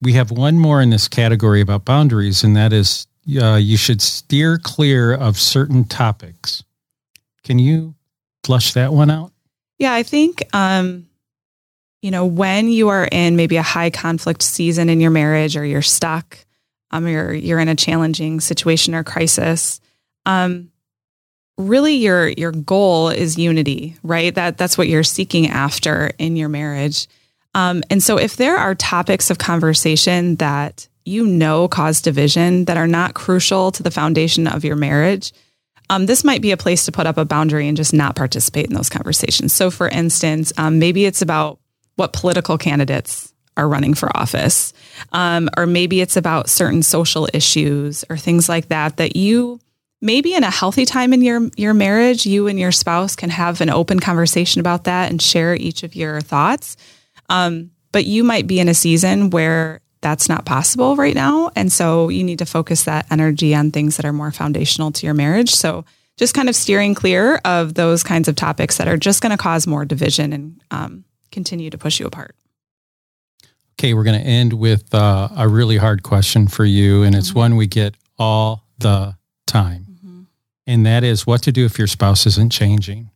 we 0.03 0.15
have 0.15 0.31
one 0.31 0.59
more 0.59 0.81
in 0.81 0.91
this 0.91 1.09
category 1.09 1.61
about 1.61 1.85
boundaries, 1.85 2.43
and 2.43 2.57
that 2.57 2.73
is 2.73 3.07
uh, 3.41 3.57
you 3.57 3.77
should 3.77 4.01
steer 4.01 4.59
clear 4.59 5.13
of 5.13 5.39
certain 5.39 5.85
topics. 5.85 6.65
Can 7.45 7.59
you 7.59 7.95
flush 8.45 8.73
that 8.73 8.93
one 8.93 9.11
out? 9.11 9.33
Yeah, 9.79 9.93
I 9.93 10.03
think, 10.03 10.43
um, 10.55 11.07
you 12.03 12.11
know, 12.11 12.27
when 12.27 12.69
you 12.69 12.89
are 12.89 13.09
in 13.11 13.37
maybe 13.37 13.57
a 13.57 13.63
high 13.63 13.91
conflict 13.91 14.43
season 14.43 14.89
in 14.89 15.01
your 15.01 15.11
marriage 15.11 15.57
or 15.57 15.65
you're 15.65 15.83
stuck, 15.83 16.39
um, 16.91 17.07
or 17.07 17.33
you're 17.33 17.61
in 17.61 17.69
a 17.69 17.77
challenging 17.77 18.41
situation 18.41 18.95
or 18.95 19.05
crisis, 19.05 19.81
um, 20.27 20.71
really 21.57 21.95
your 21.95 22.29
your 22.29 22.53
goal 22.53 23.11
is 23.11 23.39
unity, 23.39 23.97
right? 24.03 24.35
That 24.35 24.59
that's 24.59 24.77
what 24.79 24.89
you're 24.89 25.03
seeking 25.03 25.49
after 25.49 26.11
in 26.19 26.37
your 26.37 26.49
marriage. 26.49 27.07
Um, 27.55 27.83
and 27.91 28.03
so, 28.03 28.19
if 28.19 28.37
there 28.37 28.57
are 28.57 28.75
topics 28.75 29.31
of 29.31 29.39
conversation 29.39 30.37
that 30.37 30.89
you 31.05 31.27
know 31.27 31.69
cause 31.69 32.01
division 32.01 32.67
that 32.67 32.77
are 32.77 32.87
not 32.87 33.15
crucial 33.15 33.73
to 33.73 33.83
the 33.83 33.91
foundation 33.91 34.47
of 34.47 34.65
your 34.65 34.77
marriage, 34.77 35.33
um, 35.89 36.07
this 36.07 36.23
might 36.23 36.41
be 36.41 36.53
a 36.53 36.57
place 36.57 36.85
to 36.85 36.93
put 36.93 37.07
up 37.07 37.19
a 37.19 37.25
boundary 37.25 37.67
and 37.67 37.77
just 37.77 37.93
not 37.93 38.15
participate 38.15 38.67
in 38.67 38.75
those 38.75 38.89
conversations. 38.89 39.53
So, 39.53 39.71
for 39.71 39.89
instance, 39.89 40.53
um, 40.57 40.79
maybe 40.79 41.05
it's 41.05 41.23
about 41.23 41.59
what 41.97 42.13
political 42.13 42.57
candidates 42.57 43.33
are 43.57 43.69
running 43.69 43.95
for 43.95 44.17
office, 44.17 44.73
um, 45.13 45.51
or 45.57 45.67
maybe 45.67 46.01
it's 46.01 46.17
about 46.17 46.49
certain 46.49 46.83
social 46.83 47.29
issues 47.35 48.05
or 48.09 48.17
things 48.17 48.49
like 48.49 48.69
that 48.69 48.97
that 48.99 49.17
you 49.17 49.59
maybe 50.01 50.35
in 50.35 50.45
a 50.45 50.51
healthy 50.51 50.85
time 50.85 51.13
in 51.13 51.23
your 51.23 51.51
your 51.57 51.75
marriage, 51.75 52.25
you 52.25 52.47
and 52.47 52.59
your 52.59 52.73
spouse 52.73 53.17
can 53.17 53.31
have 53.31 53.61
an 53.61 53.71
open 53.71 54.01
conversation 54.01 54.61
about 54.61 54.85
that 54.85 55.11
and 55.11 55.21
share 55.21 55.55
each 55.57 55.83
of 55.83 55.95
your 55.95 56.21
thoughts. 56.21 56.77
Um, 57.31 57.71
but 57.93 58.05
you 58.05 58.23
might 58.23 58.47
be 58.47 58.61
in 58.61 58.69
a 58.69 58.75
season 58.75 59.31
where 59.31 59.81
that's 60.01 60.29
not 60.29 60.45
possible 60.45 60.97
right 60.97 61.14
now. 61.14 61.51
And 61.57 61.73
so 61.73 62.09
you 62.09 62.25
need 62.25 62.38
to 62.38 62.47
focus 62.47 62.85
that 62.85 63.07
energy 63.11 63.55
on 63.55 63.71
things 63.71 63.97
that 63.97 64.07
are 64.07 64.12
more 64.12 64.31
foundational 64.31 64.90
to 64.93 65.07
your 65.07 65.14
marriage. 65.14 65.51
So 65.51 65.85
just 66.16 66.35
kind 66.35 66.49
of 66.49 66.57
steering 66.57 66.95
clear 66.95 67.37
of 67.45 67.75
those 67.75 68.03
kinds 68.03 68.29
of 68.29 68.37
topics 68.37 68.79
that 68.79 68.88
are 68.88 68.97
just 68.97 69.23
going 69.23 69.31
to 69.31 69.43
cause 69.43 69.66
more 69.66 69.85
division 69.85 70.33
and 70.33 70.64
um, 70.71 71.05
continue 71.31 71.71
to 71.71 71.79
push 71.79 72.01
you 72.01 72.07
apart. 72.07 72.35
Okay, 73.79 73.95
we're 73.95 74.05
going 74.05 74.21
to 74.21 74.27
end 74.27 74.53
with 74.55 74.95
uh, 74.95 75.29
a 75.37 75.49
really 75.49 75.77
hard 75.77 76.03
question 76.03 76.49
for 76.49 76.64
you. 76.64 77.03
And 77.03 77.14
it's 77.14 77.31
mm-hmm. 77.31 77.38
one 77.38 77.57
we 77.57 77.66
get 77.66 77.95
all 78.19 78.66
the 78.79 79.16
time. 79.47 79.87
Mm-hmm. 79.90 80.23
And 80.66 80.87
that 80.87 81.05
is 81.05 81.27
what 81.27 81.43
to 81.43 81.53
do 81.53 81.64
if 81.64 81.79
your 81.79 81.87
spouse 81.87 82.27
isn't 82.27 82.53
changing. 82.53 83.11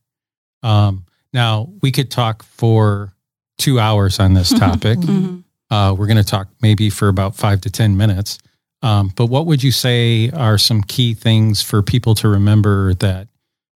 Um, 0.63 1.05
now, 1.33 1.71
we 1.83 1.93
could 1.93 2.11
talk 2.11 2.43
for 2.43 3.14
two 3.59 3.79
hours 3.79 4.21
on 4.21 4.35
this 4.35 4.51
topic. 4.59 4.99
mm-hmm. 4.99 5.41
uh, 5.75 5.95
we're 5.95 6.07
going 6.07 6.17
to 6.17 6.25
talk 6.25 6.49
maybe 6.61 6.91
for 6.91 7.09
about 7.09 7.37
five 7.37 7.61
to 7.63 7.71
10 7.71 7.97
minutes. 7.97 8.39
Um, 8.83 9.13
but 9.17 9.27
what 9.27 9.47
would 9.47 9.63
you 9.63 9.73
say 9.73 10.31
are 10.31 10.59
some 10.59 10.83
key 10.83 11.15
things 11.15 11.63
for 11.63 11.83
people 11.83 12.15
to 12.17 12.29
remember 12.29 12.95
that 12.95 13.29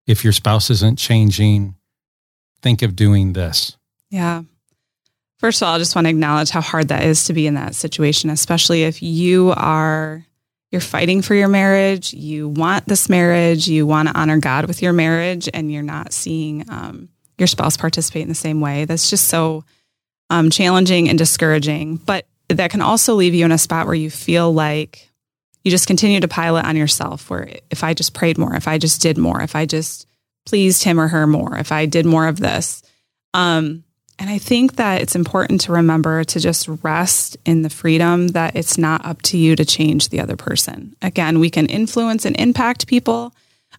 if 0.07 0.23
your 0.23 0.33
spouse 0.33 0.69
isn't 0.69 0.97
changing, 0.97 1.75
think 2.61 2.81
of 2.81 2.95
doing 2.95 3.33
this? 3.33 3.77
Yeah. 4.09 4.43
First 5.37 5.61
of 5.61 5.67
all, 5.67 5.75
I 5.75 5.77
just 5.77 5.95
want 5.95 6.05
to 6.05 6.09
acknowledge 6.09 6.49
how 6.49 6.61
hard 6.61 6.87
that 6.87 7.03
is 7.03 7.25
to 7.25 7.33
be 7.33 7.45
in 7.45 7.53
that 7.53 7.75
situation, 7.75 8.29
especially 8.29 8.83
if 8.83 9.03
you 9.03 9.53
are 9.55 10.25
you're 10.71 10.81
fighting 10.81 11.21
for 11.21 11.35
your 11.35 11.47
marriage, 11.47 12.13
you 12.13 12.49
want 12.49 12.87
this 12.87 13.07
marriage, 13.07 13.67
you 13.67 13.85
want 13.85 14.09
to 14.09 14.19
honor 14.19 14.39
God 14.39 14.65
with 14.65 14.81
your 14.81 14.91
marriage, 14.91 15.47
and 15.53 15.71
you're 15.71 15.83
not 15.83 16.11
seeing 16.11 16.69
um, 16.69 17.09
your 17.37 17.47
spouse 17.47 17.77
participate 17.77 18.23
in 18.23 18.29
the 18.29 18.35
same 18.35 18.61
way. 18.61 18.85
That's 18.85 19.09
just 19.09 19.27
so 19.27 19.63
um, 20.29 20.49
challenging 20.49 21.09
and 21.09 21.17
discouraging. 21.17 21.97
But 21.97 22.25
that 22.49 22.71
can 22.71 22.81
also 22.81 23.15
leave 23.15 23.33
you 23.33 23.45
in 23.45 23.51
a 23.51 23.57
spot 23.57 23.85
where 23.85 23.95
you 23.95 24.09
feel 24.09 24.53
like 24.53 25.09
you 25.63 25.71
just 25.71 25.87
continue 25.87 26.19
to 26.19 26.27
pile 26.27 26.57
it 26.57 26.65
on 26.65 26.75
yourself. 26.75 27.29
Where 27.29 27.49
if 27.69 27.83
I 27.83 27.93
just 27.93 28.13
prayed 28.13 28.37
more, 28.37 28.55
if 28.55 28.67
I 28.67 28.77
just 28.77 29.01
did 29.01 29.17
more, 29.17 29.41
if 29.41 29.55
I 29.55 29.65
just 29.65 30.07
pleased 30.45 30.83
him 30.83 30.99
or 30.99 31.07
her 31.07 31.25
more, 31.25 31.57
if 31.57 31.71
I 31.71 31.85
did 31.85 32.05
more 32.05 32.27
of 32.27 32.39
this. 32.39 32.83
Um, 33.33 33.83
and 34.17 34.29
I 34.29 34.37
think 34.37 34.77
that 34.77 35.01
it's 35.01 35.15
important 35.15 35.61
to 35.61 35.73
remember 35.73 36.23
to 36.23 36.39
just 36.39 36.69
rest 36.83 37.35
in 37.45 37.63
the 37.63 37.69
freedom 37.69 38.29
that 38.29 38.55
it's 38.55 38.77
not 38.77 39.05
up 39.05 39.21
to 39.23 39.37
you 39.37 39.55
to 39.57 39.65
change 39.65 40.07
the 40.09 40.21
other 40.21 40.37
person. 40.37 40.95
Again, 41.01 41.39
we 41.39 41.49
can 41.49 41.65
influence 41.65 42.23
and 42.25 42.39
impact 42.39 42.87
people, 42.87 43.33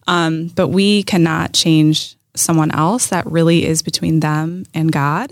um, 0.05 0.47
but 0.49 0.67
we 0.67 1.01
cannot 1.03 1.53
change 1.53 2.16
someone 2.39 2.71
else, 2.71 3.07
that 3.07 3.25
really 3.25 3.65
is 3.65 3.81
between 3.81 4.19
them 4.19 4.65
and 4.73 4.91
God. 4.91 5.31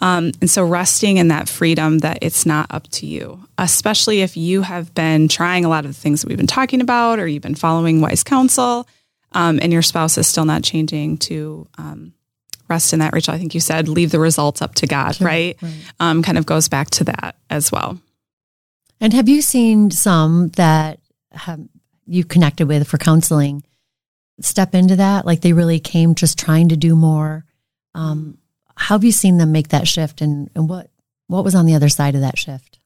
Um, 0.00 0.32
and 0.40 0.50
so 0.50 0.64
resting 0.64 1.18
in 1.18 1.28
that 1.28 1.48
freedom 1.48 1.98
that 1.98 2.18
it's 2.22 2.46
not 2.46 2.66
up 2.70 2.88
to 2.92 3.06
you, 3.06 3.44
especially 3.58 4.22
if 4.22 4.36
you 4.36 4.62
have 4.62 4.94
been 4.94 5.28
trying 5.28 5.64
a 5.64 5.68
lot 5.68 5.84
of 5.84 5.90
the 5.90 6.00
things 6.00 6.22
that 6.22 6.28
we've 6.28 6.38
been 6.38 6.46
talking 6.46 6.80
about, 6.80 7.18
or 7.18 7.28
you've 7.28 7.42
been 7.42 7.54
following 7.54 8.00
wise 8.00 8.24
counsel, 8.24 8.88
um, 9.32 9.58
and 9.60 9.72
your 9.72 9.82
spouse 9.82 10.16
is 10.16 10.26
still 10.26 10.46
not 10.46 10.62
changing 10.62 11.18
to 11.18 11.68
um, 11.76 12.14
rest 12.68 12.94
in 12.94 13.00
that. 13.00 13.12
Rachel, 13.12 13.34
I 13.34 13.38
think 13.38 13.54
you 13.54 13.60
said 13.60 13.88
leave 13.88 14.10
the 14.10 14.18
results 14.18 14.62
up 14.62 14.74
to 14.76 14.86
God, 14.86 15.16
sure, 15.16 15.26
right? 15.26 15.56
right. 15.60 15.74
Um, 16.00 16.22
kind 16.22 16.38
of 16.38 16.46
goes 16.46 16.68
back 16.68 16.88
to 16.90 17.04
that 17.04 17.36
as 17.50 17.70
well. 17.70 18.00
And 19.00 19.12
have 19.12 19.28
you 19.28 19.42
seen 19.42 19.90
some 19.90 20.48
that 20.50 20.98
have 21.32 21.60
you 22.06 22.24
connected 22.24 22.66
with 22.68 22.88
for 22.88 22.98
counseling 22.98 23.62
step 24.40 24.74
into 24.74 24.96
that? 24.96 25.26
Like 25.26 25.40
they 25.40 25.52
really 25.52 25.80
came 25.80 26.14
just 26.14 26.38
trying 26.38 26.68
to 26.70 26.76
do 26.76 26.96
more. 26.96 27.44
Um, 27.94 28.38
how 28.76 28.94
have 28.94 29.04
you 29.04 29.12
seen 29.12 29.38
them 29.38 29.52
make 29.52 29.68
that 29.68 29.88
shift, 29.88 30.20
and 30.20 30.50
and 30.54 30.68
what 30.68 30.90
what 31.26 31.44
was 31.44 31.54
on 31.54 31.66
the 31.66 31.74
other 31.74 31.88
side 31.88 32.14
of 32.14 32.20
that 32.22 32.38
shift? 32.38 32.78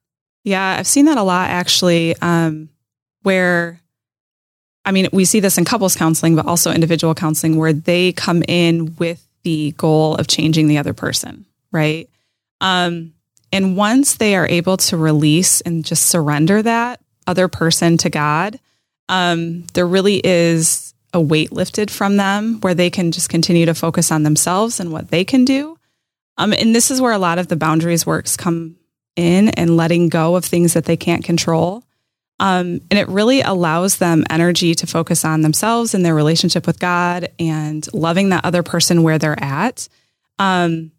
Yeah, 0.44 0.76
I've 0.78 0.86
seen 0.86 1.06
that 1.06 1.18
a 1.18 1.22
lot 1.22 1.50
actually. 1.50 2.16
Um, 2.20 2.68
where, 3.22 3.80
I 4.84 4.92
mean, 4.92 5.08
we 5.12 5.24
see 5.24 5.40
this 5.40 5.58
in 5.58 5.64
couples 5.64 5.96
counseling, 5.96 6.36
but 6.36 6.46
also 6.46 6.70
individual 6.70 7.14
counseling, 7.14 7.56
where 7.56 7.72
they 7.72 8.12
come 8.12 8.42
in 8.46 8.94
with 8.96 9.26
the 9.42 9.72
goal 9.72 10.14
of 10.16 10.26
changing 10.26 10.68
the 10.68 10.78
other 10.78 10.92
person, 10.92 11.46
right? 11.72 12.08
Um, 12.60 13.14
and 13.50 13.76
once 13.76 14.16
they 14.16 14.36
are 14.36 14.46
able 14.46 14.76
to 14.78 14.96
release 14.96 15.60
and 15.62 15.84
just 15.84 16.06
surrender 16.06 16.62
that 16.62 17.00
other 17.26 17.48
person 17.48 17.96
to 17.98 18.10
God, 18.10 18.58
um, 19.08 19.64
there 19.74 19.86
really 19.86 20.20
is 20.24 20.93
a 21.14 21.20
weight 21.20 21.52
lifted 21.52 21.90
from 21.90 22.16
them 22.16 22.60
where 22.60 22.74
they 22.74 22.90
can 22.90 23.12
just 23.12 23.28
continue 23.28 23.66
to 23.66 23.74
focus 23.74 24.10
on 24.10 24.24
themselves 24.24 24.80
and 24.80 24.92
what 24.92 25.08
they 25.08 25.24
can 25.24 25.44
do. 25.44 25.78
Um, 26.36 26.52
and 26.52 26.74
this 26.74 26.90
is 26.90 27.00
where 27.00 27.12
a 27.12 27.18
lot 27.18 27.38
of 27.38 27.48
the 27.48 27.56
boundaries 27.56 28.04
works 28.04 28.36
come 28.36 28.76
in 29.16 29.50
and 29.50 29.76
letting 29.76 30.08
go 30.08 30.34
of 30.34 30.44
things 30.44 30.74
that 30.74 30.84
they 30.84 30.96
can't 30.96 31.24
control. 31.24 31.84
Um, 32.40 32.80
and 32.90 32.98
it 32.98 33.08
really 33.08 33.42
allows 33.42 33.98
them 33.98 34.24
energy 34.28 34.74
to 34.74 34.86
focus 34.86 35.24
on 35.24 35.42
themselves 35.42 35.94
and 35.94 36.04
their 36.04 36.16
relationship 36.16 36.66
with 36.66 36.80
God 36.80 37.28
and 37.38 37.86
loving 37.94 38.30
that 38.30 38.44
other 38.44 38.64
person 38.64 39.04
where 39.04 39.18
they're 39.18 39.40
at. 39.40 39.88
Um, 40.40 40.90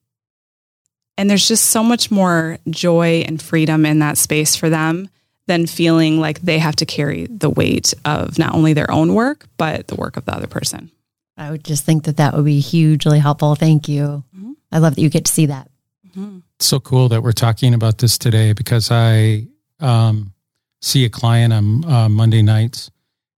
and 1.18 1.30
there's 1.30 1.48
just 1.48 1.66
so 1.66 1.84
much 1.84 2.10
more 2.10 2.58
joy 2.70 3.26
and 3.28 3.42
freedom 3.42 3.86
in 3.86 4.00
that 4.00 4.18
space 4.18 4.56
for 4.56 4.70
them 4.70 5.10
than 5.48 5.68
feeling 5.68 6.20
like 6.20 6.42
they 6.42 6.60
have 6.60 6.76
to 6.78 6.86
carry 6.86 7.28
the 7.28 7.50
weight 7.50 7.94
of 8.04 8.40
not 8.40 8.54
only 8.54 8.74
their 8.74 8.90
own 8.90 9.14
work, 9.14 9.46
but 9.58 9.88
the 9.88 9.96
work 9.96 10.18
of 10.18 10.26
the 10.26 10.34
other 10.34 10.48
person. 10.48 10.92
I 11.38 11.52
would 11.52 11.64
just 11.64 11.86
think 11.86 12.06
that 12.06 12.18
that 12.18 12.34
would 12.34 12.46
be 12.46 12.60
hugely 12.60 13.20
helpful. 13.20 13.56
Thank 13.56 13.88
you. 13.88 14.24
Mm-hmm. 14.36 14.54
I 14.72 14.80
love 14.80 14.96
that 14.96 15.02
you 15.02 15.10
get 15.10 15.26
to 15.26 15.32
see 15.32 15.48
that. 15.48 15.70
Mm-hmm. 16.08 16.40
so 16.62 16.80
cool 16.80 17.10
that 17.10 17.24
we're 17.24 17.34
talking 17.34 17.74
about 17.74 17.98
this 17.98 18.18
today 18.18 18.54
because 18.54 18.90
I 18.90 19.48
um, 19.82 20.32
see 20.82 21.04
a 21.04 21.10
client 21.10 21.52
on 21.52 21.84
uh, 21.84 22.08
Monday 22.08 22.42
nights 22.42 22.90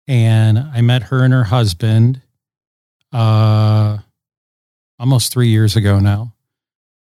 and 0.08 0.60
I 0.60 0.82
met 0.82 1.04
her 1.04 1.24
and 1.24 1.34
her 1.34 1.46
husband 1.46 2.22
uh, 3.12 3.98
almost 5.00 5.34
three 5.34 5.48
years 5.48 5.76
ago 5.76 6.00
now. 6.00 6.34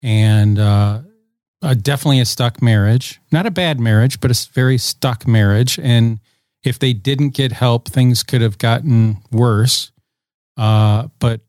And 0.03 0.59
uh, 0.59 1.01
uh, 1.65 1.75
definitely 1.75 2.21
a 2.21 2.27
stuck 2.27 2.61
marriage. 2.61 3.21
Not 3.33 3.47
a 3.47 3.51
bad 3.51 3.81
marriage, 3.81 4.21
but 4.21 4.31
a 4.31 4.49
very 4.53 4.77
stuck 4.77 5.27
marriage. 5.27 5.79
And 5.79 6.21
if 6.63 6.79
they 6.79 6.93
didn't 6.93 7.31
get 7.31 7.53
help, 7.53 7.89
things 7.89 8.23
could 8.23 8.43
have 8.43 8.59
gotten 8.59 9.19
worse. 9.33 9.91
Uh, 10.59 11.09
but 11.19 11.41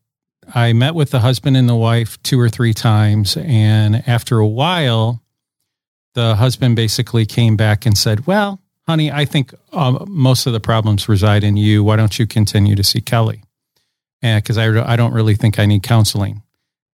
I 0.54 0.72
met 0.72 0.94
with 0.94 1.10
the 1.10 1.20
husband 1.20 1.56
and 1.56 1.68
the 1.68 1.76
wife 1.76 2.20
two 2.22 2.40
or 2.40 2.48
three 2.48 2.72
times. 2.72 3.36
And 3.36 4.08
after 4.08 4.38
a 4.38 4.46
while, 4.46 5.22
the 6.14 6.36
husband 6.36 6.76
basically 6.76 7.26
came 7.26 7.56
back 7.56 7.84
and 7.84 7.96
said, 7.96 8.26
Well, 8.26 8.60
honey, 8.86 9.12
I 9.12 9.26
think 9.26 9.52
uh, 9.72 10.06
most 10.08 10.46
of 10.46 10.54
the 10.54 10.60
problems 10.60 11.10
reside 11.10 11.44
in 11.44 11.58
you. 11.58 11.84
Why 11.84 11.96
don't 11.96 12.18
you 12.18 12.26
continue 12.26 12.74
to 12.74 12.84
see 12.84 13.02
Kelly? 13.02 13.42
Because 14.22 14.56
I, 14.56 14.92
I 14.92 14.96
don't 14.96 15.12
really 15.12 15.34
think 15.34 15.58
I 15.58 15.66
need 15.66 15.82
counseling. 15.82 16.42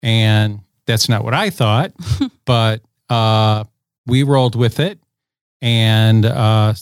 And 0.05 0.61
that's 0.87 1.09
not 1.09 1.25
what 1.25 1.35
I 1.35 1.51
thought. 1.51 1.93
but 2.45 2.81
uh, 3.09 3.65
we 4.07 4.23
rolled 4.23 4.55
with 4.55 4.81
it. 4.81 4.99
And 5.61 6.25
uh, 6.25 6.75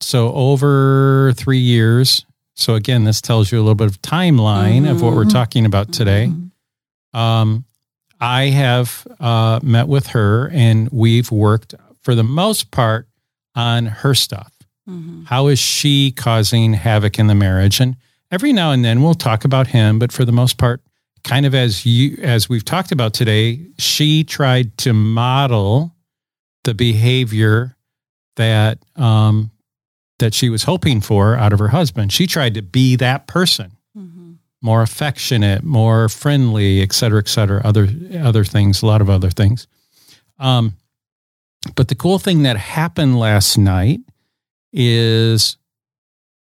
so 0.00 0.32
over 0.32 1.32
three 1.36 1.58
years, 1.58 2.24
so 2.54 2.74
again, 2.74 3.04
this 3.04 3.20
tells 3.20 3.50
you 3.50 3.58
a 3.58 3.62
little 3.62 3.74
bit 3.74 3.88
of 3.88 4.00
timeline 4.02 4.82
mm-hmm. 4.82 4.90
of 4.90 5.02
what 5.02 5.14
we're 5.14 5.22
mm-hmm. 5.22 5.30
talking 5.30 5.66
about 5.66 5.92
today. 5.92 6.28
Mm-hmm. 6.28 7.18
Um, 7.18 7.64
I 8.20 8.46
have 8.46 9.06
uh, 9.20 9.60
met 9.62 9.88
with 9.88 10.08
her 10.08 10.48
and 10.50 10.88
we've 10.90 11.30
worked 11.30 11.74
for 12.02 12.14
the 12.14 12.24
most 12.24 12.70
part 12.70 13.08
on 13.54 13.86
her 13.86 14.14
stuff. 14.14 14.52
Mm-hmm. 14.88 15.24
How 15.24 15.48
is 15.48 15.58
she 15.58 16.10
causing 16.10 16.74
havoc 16.74 17.18
in 17.18 17.26
the 17.26 17.34
marriage? 17.34 17.80
And 17.80 17.96
every 18.30 18.52
now 18.52 18.72
and 18.72 18.84
then 18.84 19.02
we'll 19.02 19.14
talk 19.14 19.44
about 19.44 19.68
him, 19.68 19.98
but 19.98 20.12
for 20.12 20.24
the 20.24 20.32
most 20.32 20.58
part, 20.58 20.80
kind 21.24 21.46
of 21.46 21.54
as 21.54 21.84
you 21.84 22.18
as 22.22 22.48
we've 22.48 22.64
talked 22.64 22.92
about 22.92 23.14
today, 23.14 23.66
she 23.78 24.24
tried 24.24 24.76
to 24.78 24.92
model 24.92 25.94
the 26.62 26.74
behavior 26.74 27.76
that 28.36 28.78
um, 28.96 29.50
that 30.18 30.34
she 30.34 30.48
was 30.48 30.62
hoping 30.62 31.00
for 31.00 31.36
out 31.36 31.52
of 31.52 31.58
her 31.58 31.68
husband. 31.68 32.12
She 32.12 32.26
tried 32.26 32.54
to 32.54 32.62
be 32.62 32.96
that 32.96 33.26
person, 33.26 33.72
mm-hmm. 33.96 34.34
more 34.62 34.82
affectionate, 34.82 35.64
more 35.64 36.08
friendly, 36.08 36.82
et 36.82 36.92
cetera, 36.92 37.18
et 37.18 37.28
cetera. 37.28 37.60
Other 37.64 37.88
other 38.20 38.44
things, 38.44 38.82
a 38.82 38.86
lot 38.86 39.00
of 39.00 39.10
other 39.10 39.30
things. 39.30 39.66
Um, 40.38 40.76
but 41.74 41.88
the 41.88 41.94
cool 41.94 42.18
thing 42.18 42.42
that 42.42 42.56
happened 42.56 43.18
last 43.18 43.56
night 43.56 44.00
is 44.72 45.56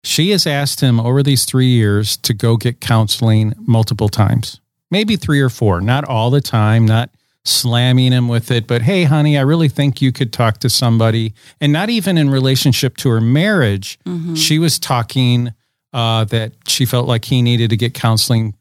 she 0.03 0.31
has 0.31 0.47
asked 0.47 0.81
him 0.81 0.99
over 0.99 1.21
these 1.23 1.45
three 1.45 1.67
years 1.67 2.17
to 2.17 2.33
go 2.33 2.57
get 2.57 2.79
counseling 2.79 3.53
multiple 3.59 4.09
times, 4.09 4.61
maybe 4.91 5.15
three 5.15 5.41
or 5.41 5.49
four, 5.49 5.81
not 5.81 6.05
all 6.05 6.29
the 6.29 6.41
time, 6.41 6.85
not 6.85 7.09
slamming 7.45 8.11
him 8.11 8.27
with 8.27 8.51
it, 8.51 8.67
but 8.67 8.81
hey, 8.81 9.03
honey, 9.03 9.37
I 9.37 9.41
really 9.41 9.69
think 9.69 10.01
you 10.01 10.11
could 10.11 10.31
talk 10.31 10.59
to 10.59 10.69
somebody. 10.69 11.33
And 11.59 11.73
not 11.73 11.89
even 11.89 12.17
in 12.17 12.29
relationship 12.29 12.97
to 12.97 13.09
her 13.09 13.21
marriage, 13.21 13.99
mm-hmm. 14.05 14.35
she 14.35 14.59
was 14.59 14.79
talking 14.79 15.53
uh, 15.93 16.25
that 16.25 16.53
she 16.67 16.85
felt 16.85 17.07
like 17.07 17.25
he 17.25 17.41
needed 17.41 17.69
to 17.71 17.77
get 17.77 17.93
counseling 17.93 18.55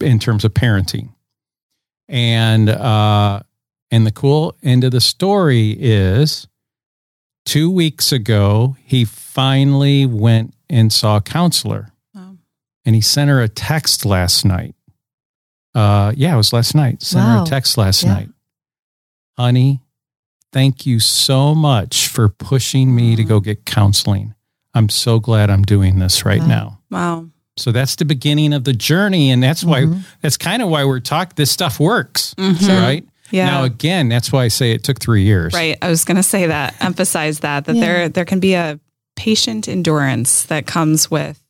in 0.00 0.18
terms 0.18 0.44
of 0.44 0.52
parenting. 0.52 1.10
And 2.08 2.68
uh, 2.68 3.40
and 3.90 4.06
the 4.06 4.12
cool 4.12 4.56
end 4.62 4.84
of 4.84 4.90
the 4.90 5.00
story 5.00 5.70
is 5.78 6.46
two 7.44 7.70
weeks 7.70 8.12
ago, 8.12 8.76
he 8.84 9.04
finally 9.04 10.04
went 10.04 10.54
and 10.74 10.92
saw 10.92 11.18
a 11.18 11.20
counselor. 11.20 11.92
Wow. 12.14 12.36
And 12.84 12.96
he 12.96 13.00
sent 13.00 13.30
her 13.30 13.40
a 13.40 13.48
text 13.48 14.04
last 14.04 14.44
night. 14.44 14.74
Uh, 15.72 16.12
yeah, 16.16 16.34
it 16.34 16.36
was 16.36 16.52
last 16.52 16.74
night. 16.74 17.00
Sent 17.00 17.24
wow. 17.24 17.38
her 17.38 17.42
a 17.44 17.46
text 17.46 17.78
last 17.78 18.02
yeah. 18.02 18.14
night. 18.14 18.28
Honey, 19.38 19.80
thank 20.52 20.84
you 20.84 20.98
so 20.98 21.54
much 21.54 22.08
for 22.08 22.28
pushing 22.28 22.94
me 22.94 23.10
mm-hmm. 23.10 23.16
to 23.16 23.24
go 23.24 23.36
mm-hmm. 23.38 23.44
get 23.44 23.64
counseling. 23.64 24.34
I'm 24.74 24.88
so 24.88 25.20
glad 25.20 25.48
I'm 25.48 25.62
doing 25.62 26.00
this 26.00 26.24
right 26.24 26.40
wow. 26.40 26.46
now. 26.46 26.80
Wow. 26.90 27.26
So 27.56 27.70
that's 27.70 27.94
the 27.94 28.04
beginning 28.04 28.52
of 28.52 28.64
the 28.64 28.72
journey. 28.72 29.30
And 29.30 29.40
that's 29.40 29.62
why, 29.62 29.82
mm-hmm. 29.82 30.00
that's 30.22 30.36
kind 30.36 30.60
of 30.60 30.68
why 30.70 30.84
we're 30.84 30.98
talking, 30.98 31.34
this 31.36 31.52
stuff 31.52 31.78
works, 31.78 32.34
mm-hmm. 32.34 32.82
right? 32.82 33.04
Yeah. 33.30 33.46
Now, 33.46 33.64
again, 33.64 34.08
that's 34.08 34.32
why 34.32 34.44
I 34.44 34.48
say 34.48 34.72
it 34.72 34.82
took 34.82 34.98
three 34.98 35.22
years. 35.22 35.54
Right. 35.54 35.78
I 35.80 35.88
was 35.88 36.04
going 36.04 36.16
to 36.16 36.24
say 36.24 36.46
that, 36.46 36.74
emphasize 36.80 37.40
that, 37.40 37.64
that 37.66 37.76
yeah. 37.76 37.80
there, 37.80 38.08
there 38.08 38.24
can 38.24 38.40
be 38.40 38.54
a 38.54 38.80
patient 39.16 39.68
endurance 39.68 40.44
that 40.44 40.66
comes 40.66 41.10
with 41.10 41.42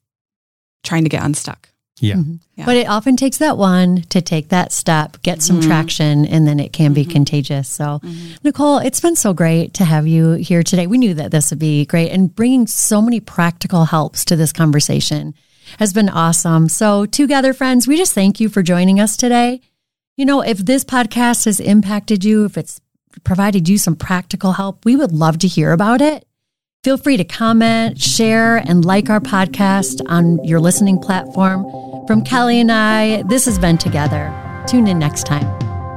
trying 0.82 1.04
to 1.04 1.10
get 1.10 1.24
unstuck. 1.24 1.68
Yeah. 2.00 2.16
Mm-hmm. 2.16 2.34
yeah. 2.56 2.66
But 2.66 2.76
it 2.76 2.88
often 2.88 3.16
takes 3.16 3.38
that 3.38 3.56
one 3.56 4.02
to 4.10 4.20
take 4.20 4.48
that 4.48 4.72
step, 4.72 5.22
get 5.22 5.42
some 5.42 5.60
mm-hmm. 5.60 5.68
traction, 5.68 6.26
and 6.26 6.46
then 6.46 6.58
it 6.58 6.72
can 6.72 6.92
be 6.92 7.02
mm-hmm. 7.02 7.12
contagious. 7.12 7.68
So, 7.68 8.00
mm-hmm. 8.02 8.34
Nicole, 8.42 8.78
it's 8.78 9.00
been 9.00 9.16
so 9.16 9.32
great 9.32 9.74
to 9.74 9.84
have 9.84 10.06
you 10.06 10.32
here 10.32 10.62
today. 10.62 10.86
We 10.86 10.98
knew 10.98 11.14
that 11.14 11.30
this 11.30 11.50
would 11.50 11.60
be 11.60 11.86
great, 11.86 12.10
and 12.10 12.34
bringing 12.34 12.66
so 12.66 13.00
many 13.00 13.20
practical 13.20 13.84
helps 13.84 14.24
to 14.26 14.36
this 14.36 14.52
conversation 14.52 15.34
has 15.78 15.92
been 15.92 16.08
awesome. 16.08 16.68
So, 16.68 17.06
together, 17.06 17.52
friends, 17.54 17.86
we 17.86 17.96
just 17.96 18.12
thank 18.12 18.40
you 18.40 18.48
for 18.48 18.62
joining 18.62 18.98
us 18.98 19.16
today. 19.16 19.60
You 20.16 20.26
know, 20.26 20.40
if 20.42 20.58
this 20.58 20.84
podcast 20.84 21.44
has 21.44 21.60
impacted 21.60 22.24
you, 22.24 22.44
if 22.44 22.58
it's 22.58 22.80
provided 23.22 23.68
you 23.68 23.78
some 23.78 23.96
practical 23.96 24.52
help, 24.52 24.84
we 24.84 24.96
would 24.96 25.12
love 25.12 25.38
to 25.38 25.48
hear 25.48 25.72
about 25.72 26.00
it. 26.00 26.26
Feel 26.84 26.98
free 26.98 27.16
to 27.16 27.24
comment, 27.24 27.98
share, 27.98 28.58
and 28.58 28.84
like 28.84 29.08
our 29.08 29.18
podcast 29.18 30.02
on 30.06 30.44
your 30.44 30.60
listening 30.60 30.98
platform. 30.98 31.64
From 32.06 32.22
Kelly 32.22 32.60
and 32.60 32.70
I, 32.70 33.22
this 33.22 33.46
has 33.46 33.58
been 33.58 33.78
Together. 33.78 34.30
Tune 34.68 34.86
in 34.86 34.98
next 34.98 35.24
time. 35.24 35.46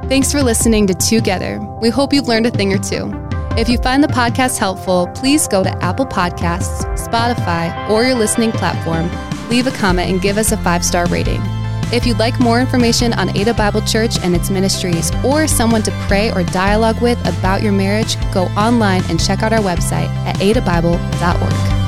Thanks 0.07 0.31
for 0.31 0.41
listening 0.41 0.87
to 0.87 0.93
Together. 0.93 1.59
We 1.81 1.89
hope 1.89 2.13
you've 2.13 2.29
learned 2.29 2.45
a 2.45 2.51
thing 2.51 2.71
or 2.71 2.77
two. 2.77 3.11
If 3.57 3.67
you 3.67 3.77
find 3.79 4.01
the 4.01 4.07
podcast 4.07 4.59
helpful, 4.59 5.07
please 5.13 5.45
go 5.49 5.61
to 5.61 5.83
Apple 5.83 6.05
Podcasts, 6.05 6.85
Spotify, 6.97 7.89
or 7.89 8.03
your 8.03 8.15
listening 8.15 8.53
platform, 8.53 9.11
leave 9.49 9.67
a 9.67 9.71
comment, 9.71 10.09
and 10.09 10.21
give 10.21 10.37
us 10.37 10.53
a 10.53 10.57
five 10.57 10.85
star 10.85 11.05
rating. 11.07 11.41
If 11.93 12.05
you'd 12.05 12.19
like 12.19 12.37
more 12.39 12.59
information 12.59 13.13
on 13.13 13.35
Ada 13.35 13.53
Bible 13.53 13.81
Church 13.81 14.19
and 14.19 14.35
its 14.35 14.49
ministries, 14.49 15.09
or 15.23 15.47
someone 15.47 15.83
to 15.83 15.91
pray 16.07 16.31
or 16.31 16.43
dialogue 16.43 17.01
with 17.01 17.17
about 17.25 17.61
your 17.63 17.71
marriage, 17.71 18.17
go 18.33 18.47
online 18.57 19.03
and 19.09 19.17
check 19.17 19.41
out 19.41 19.53
our 19.53 19.61
website 19.61 20.09
at 20.25 20.35
adabible.org. 20.37 21.86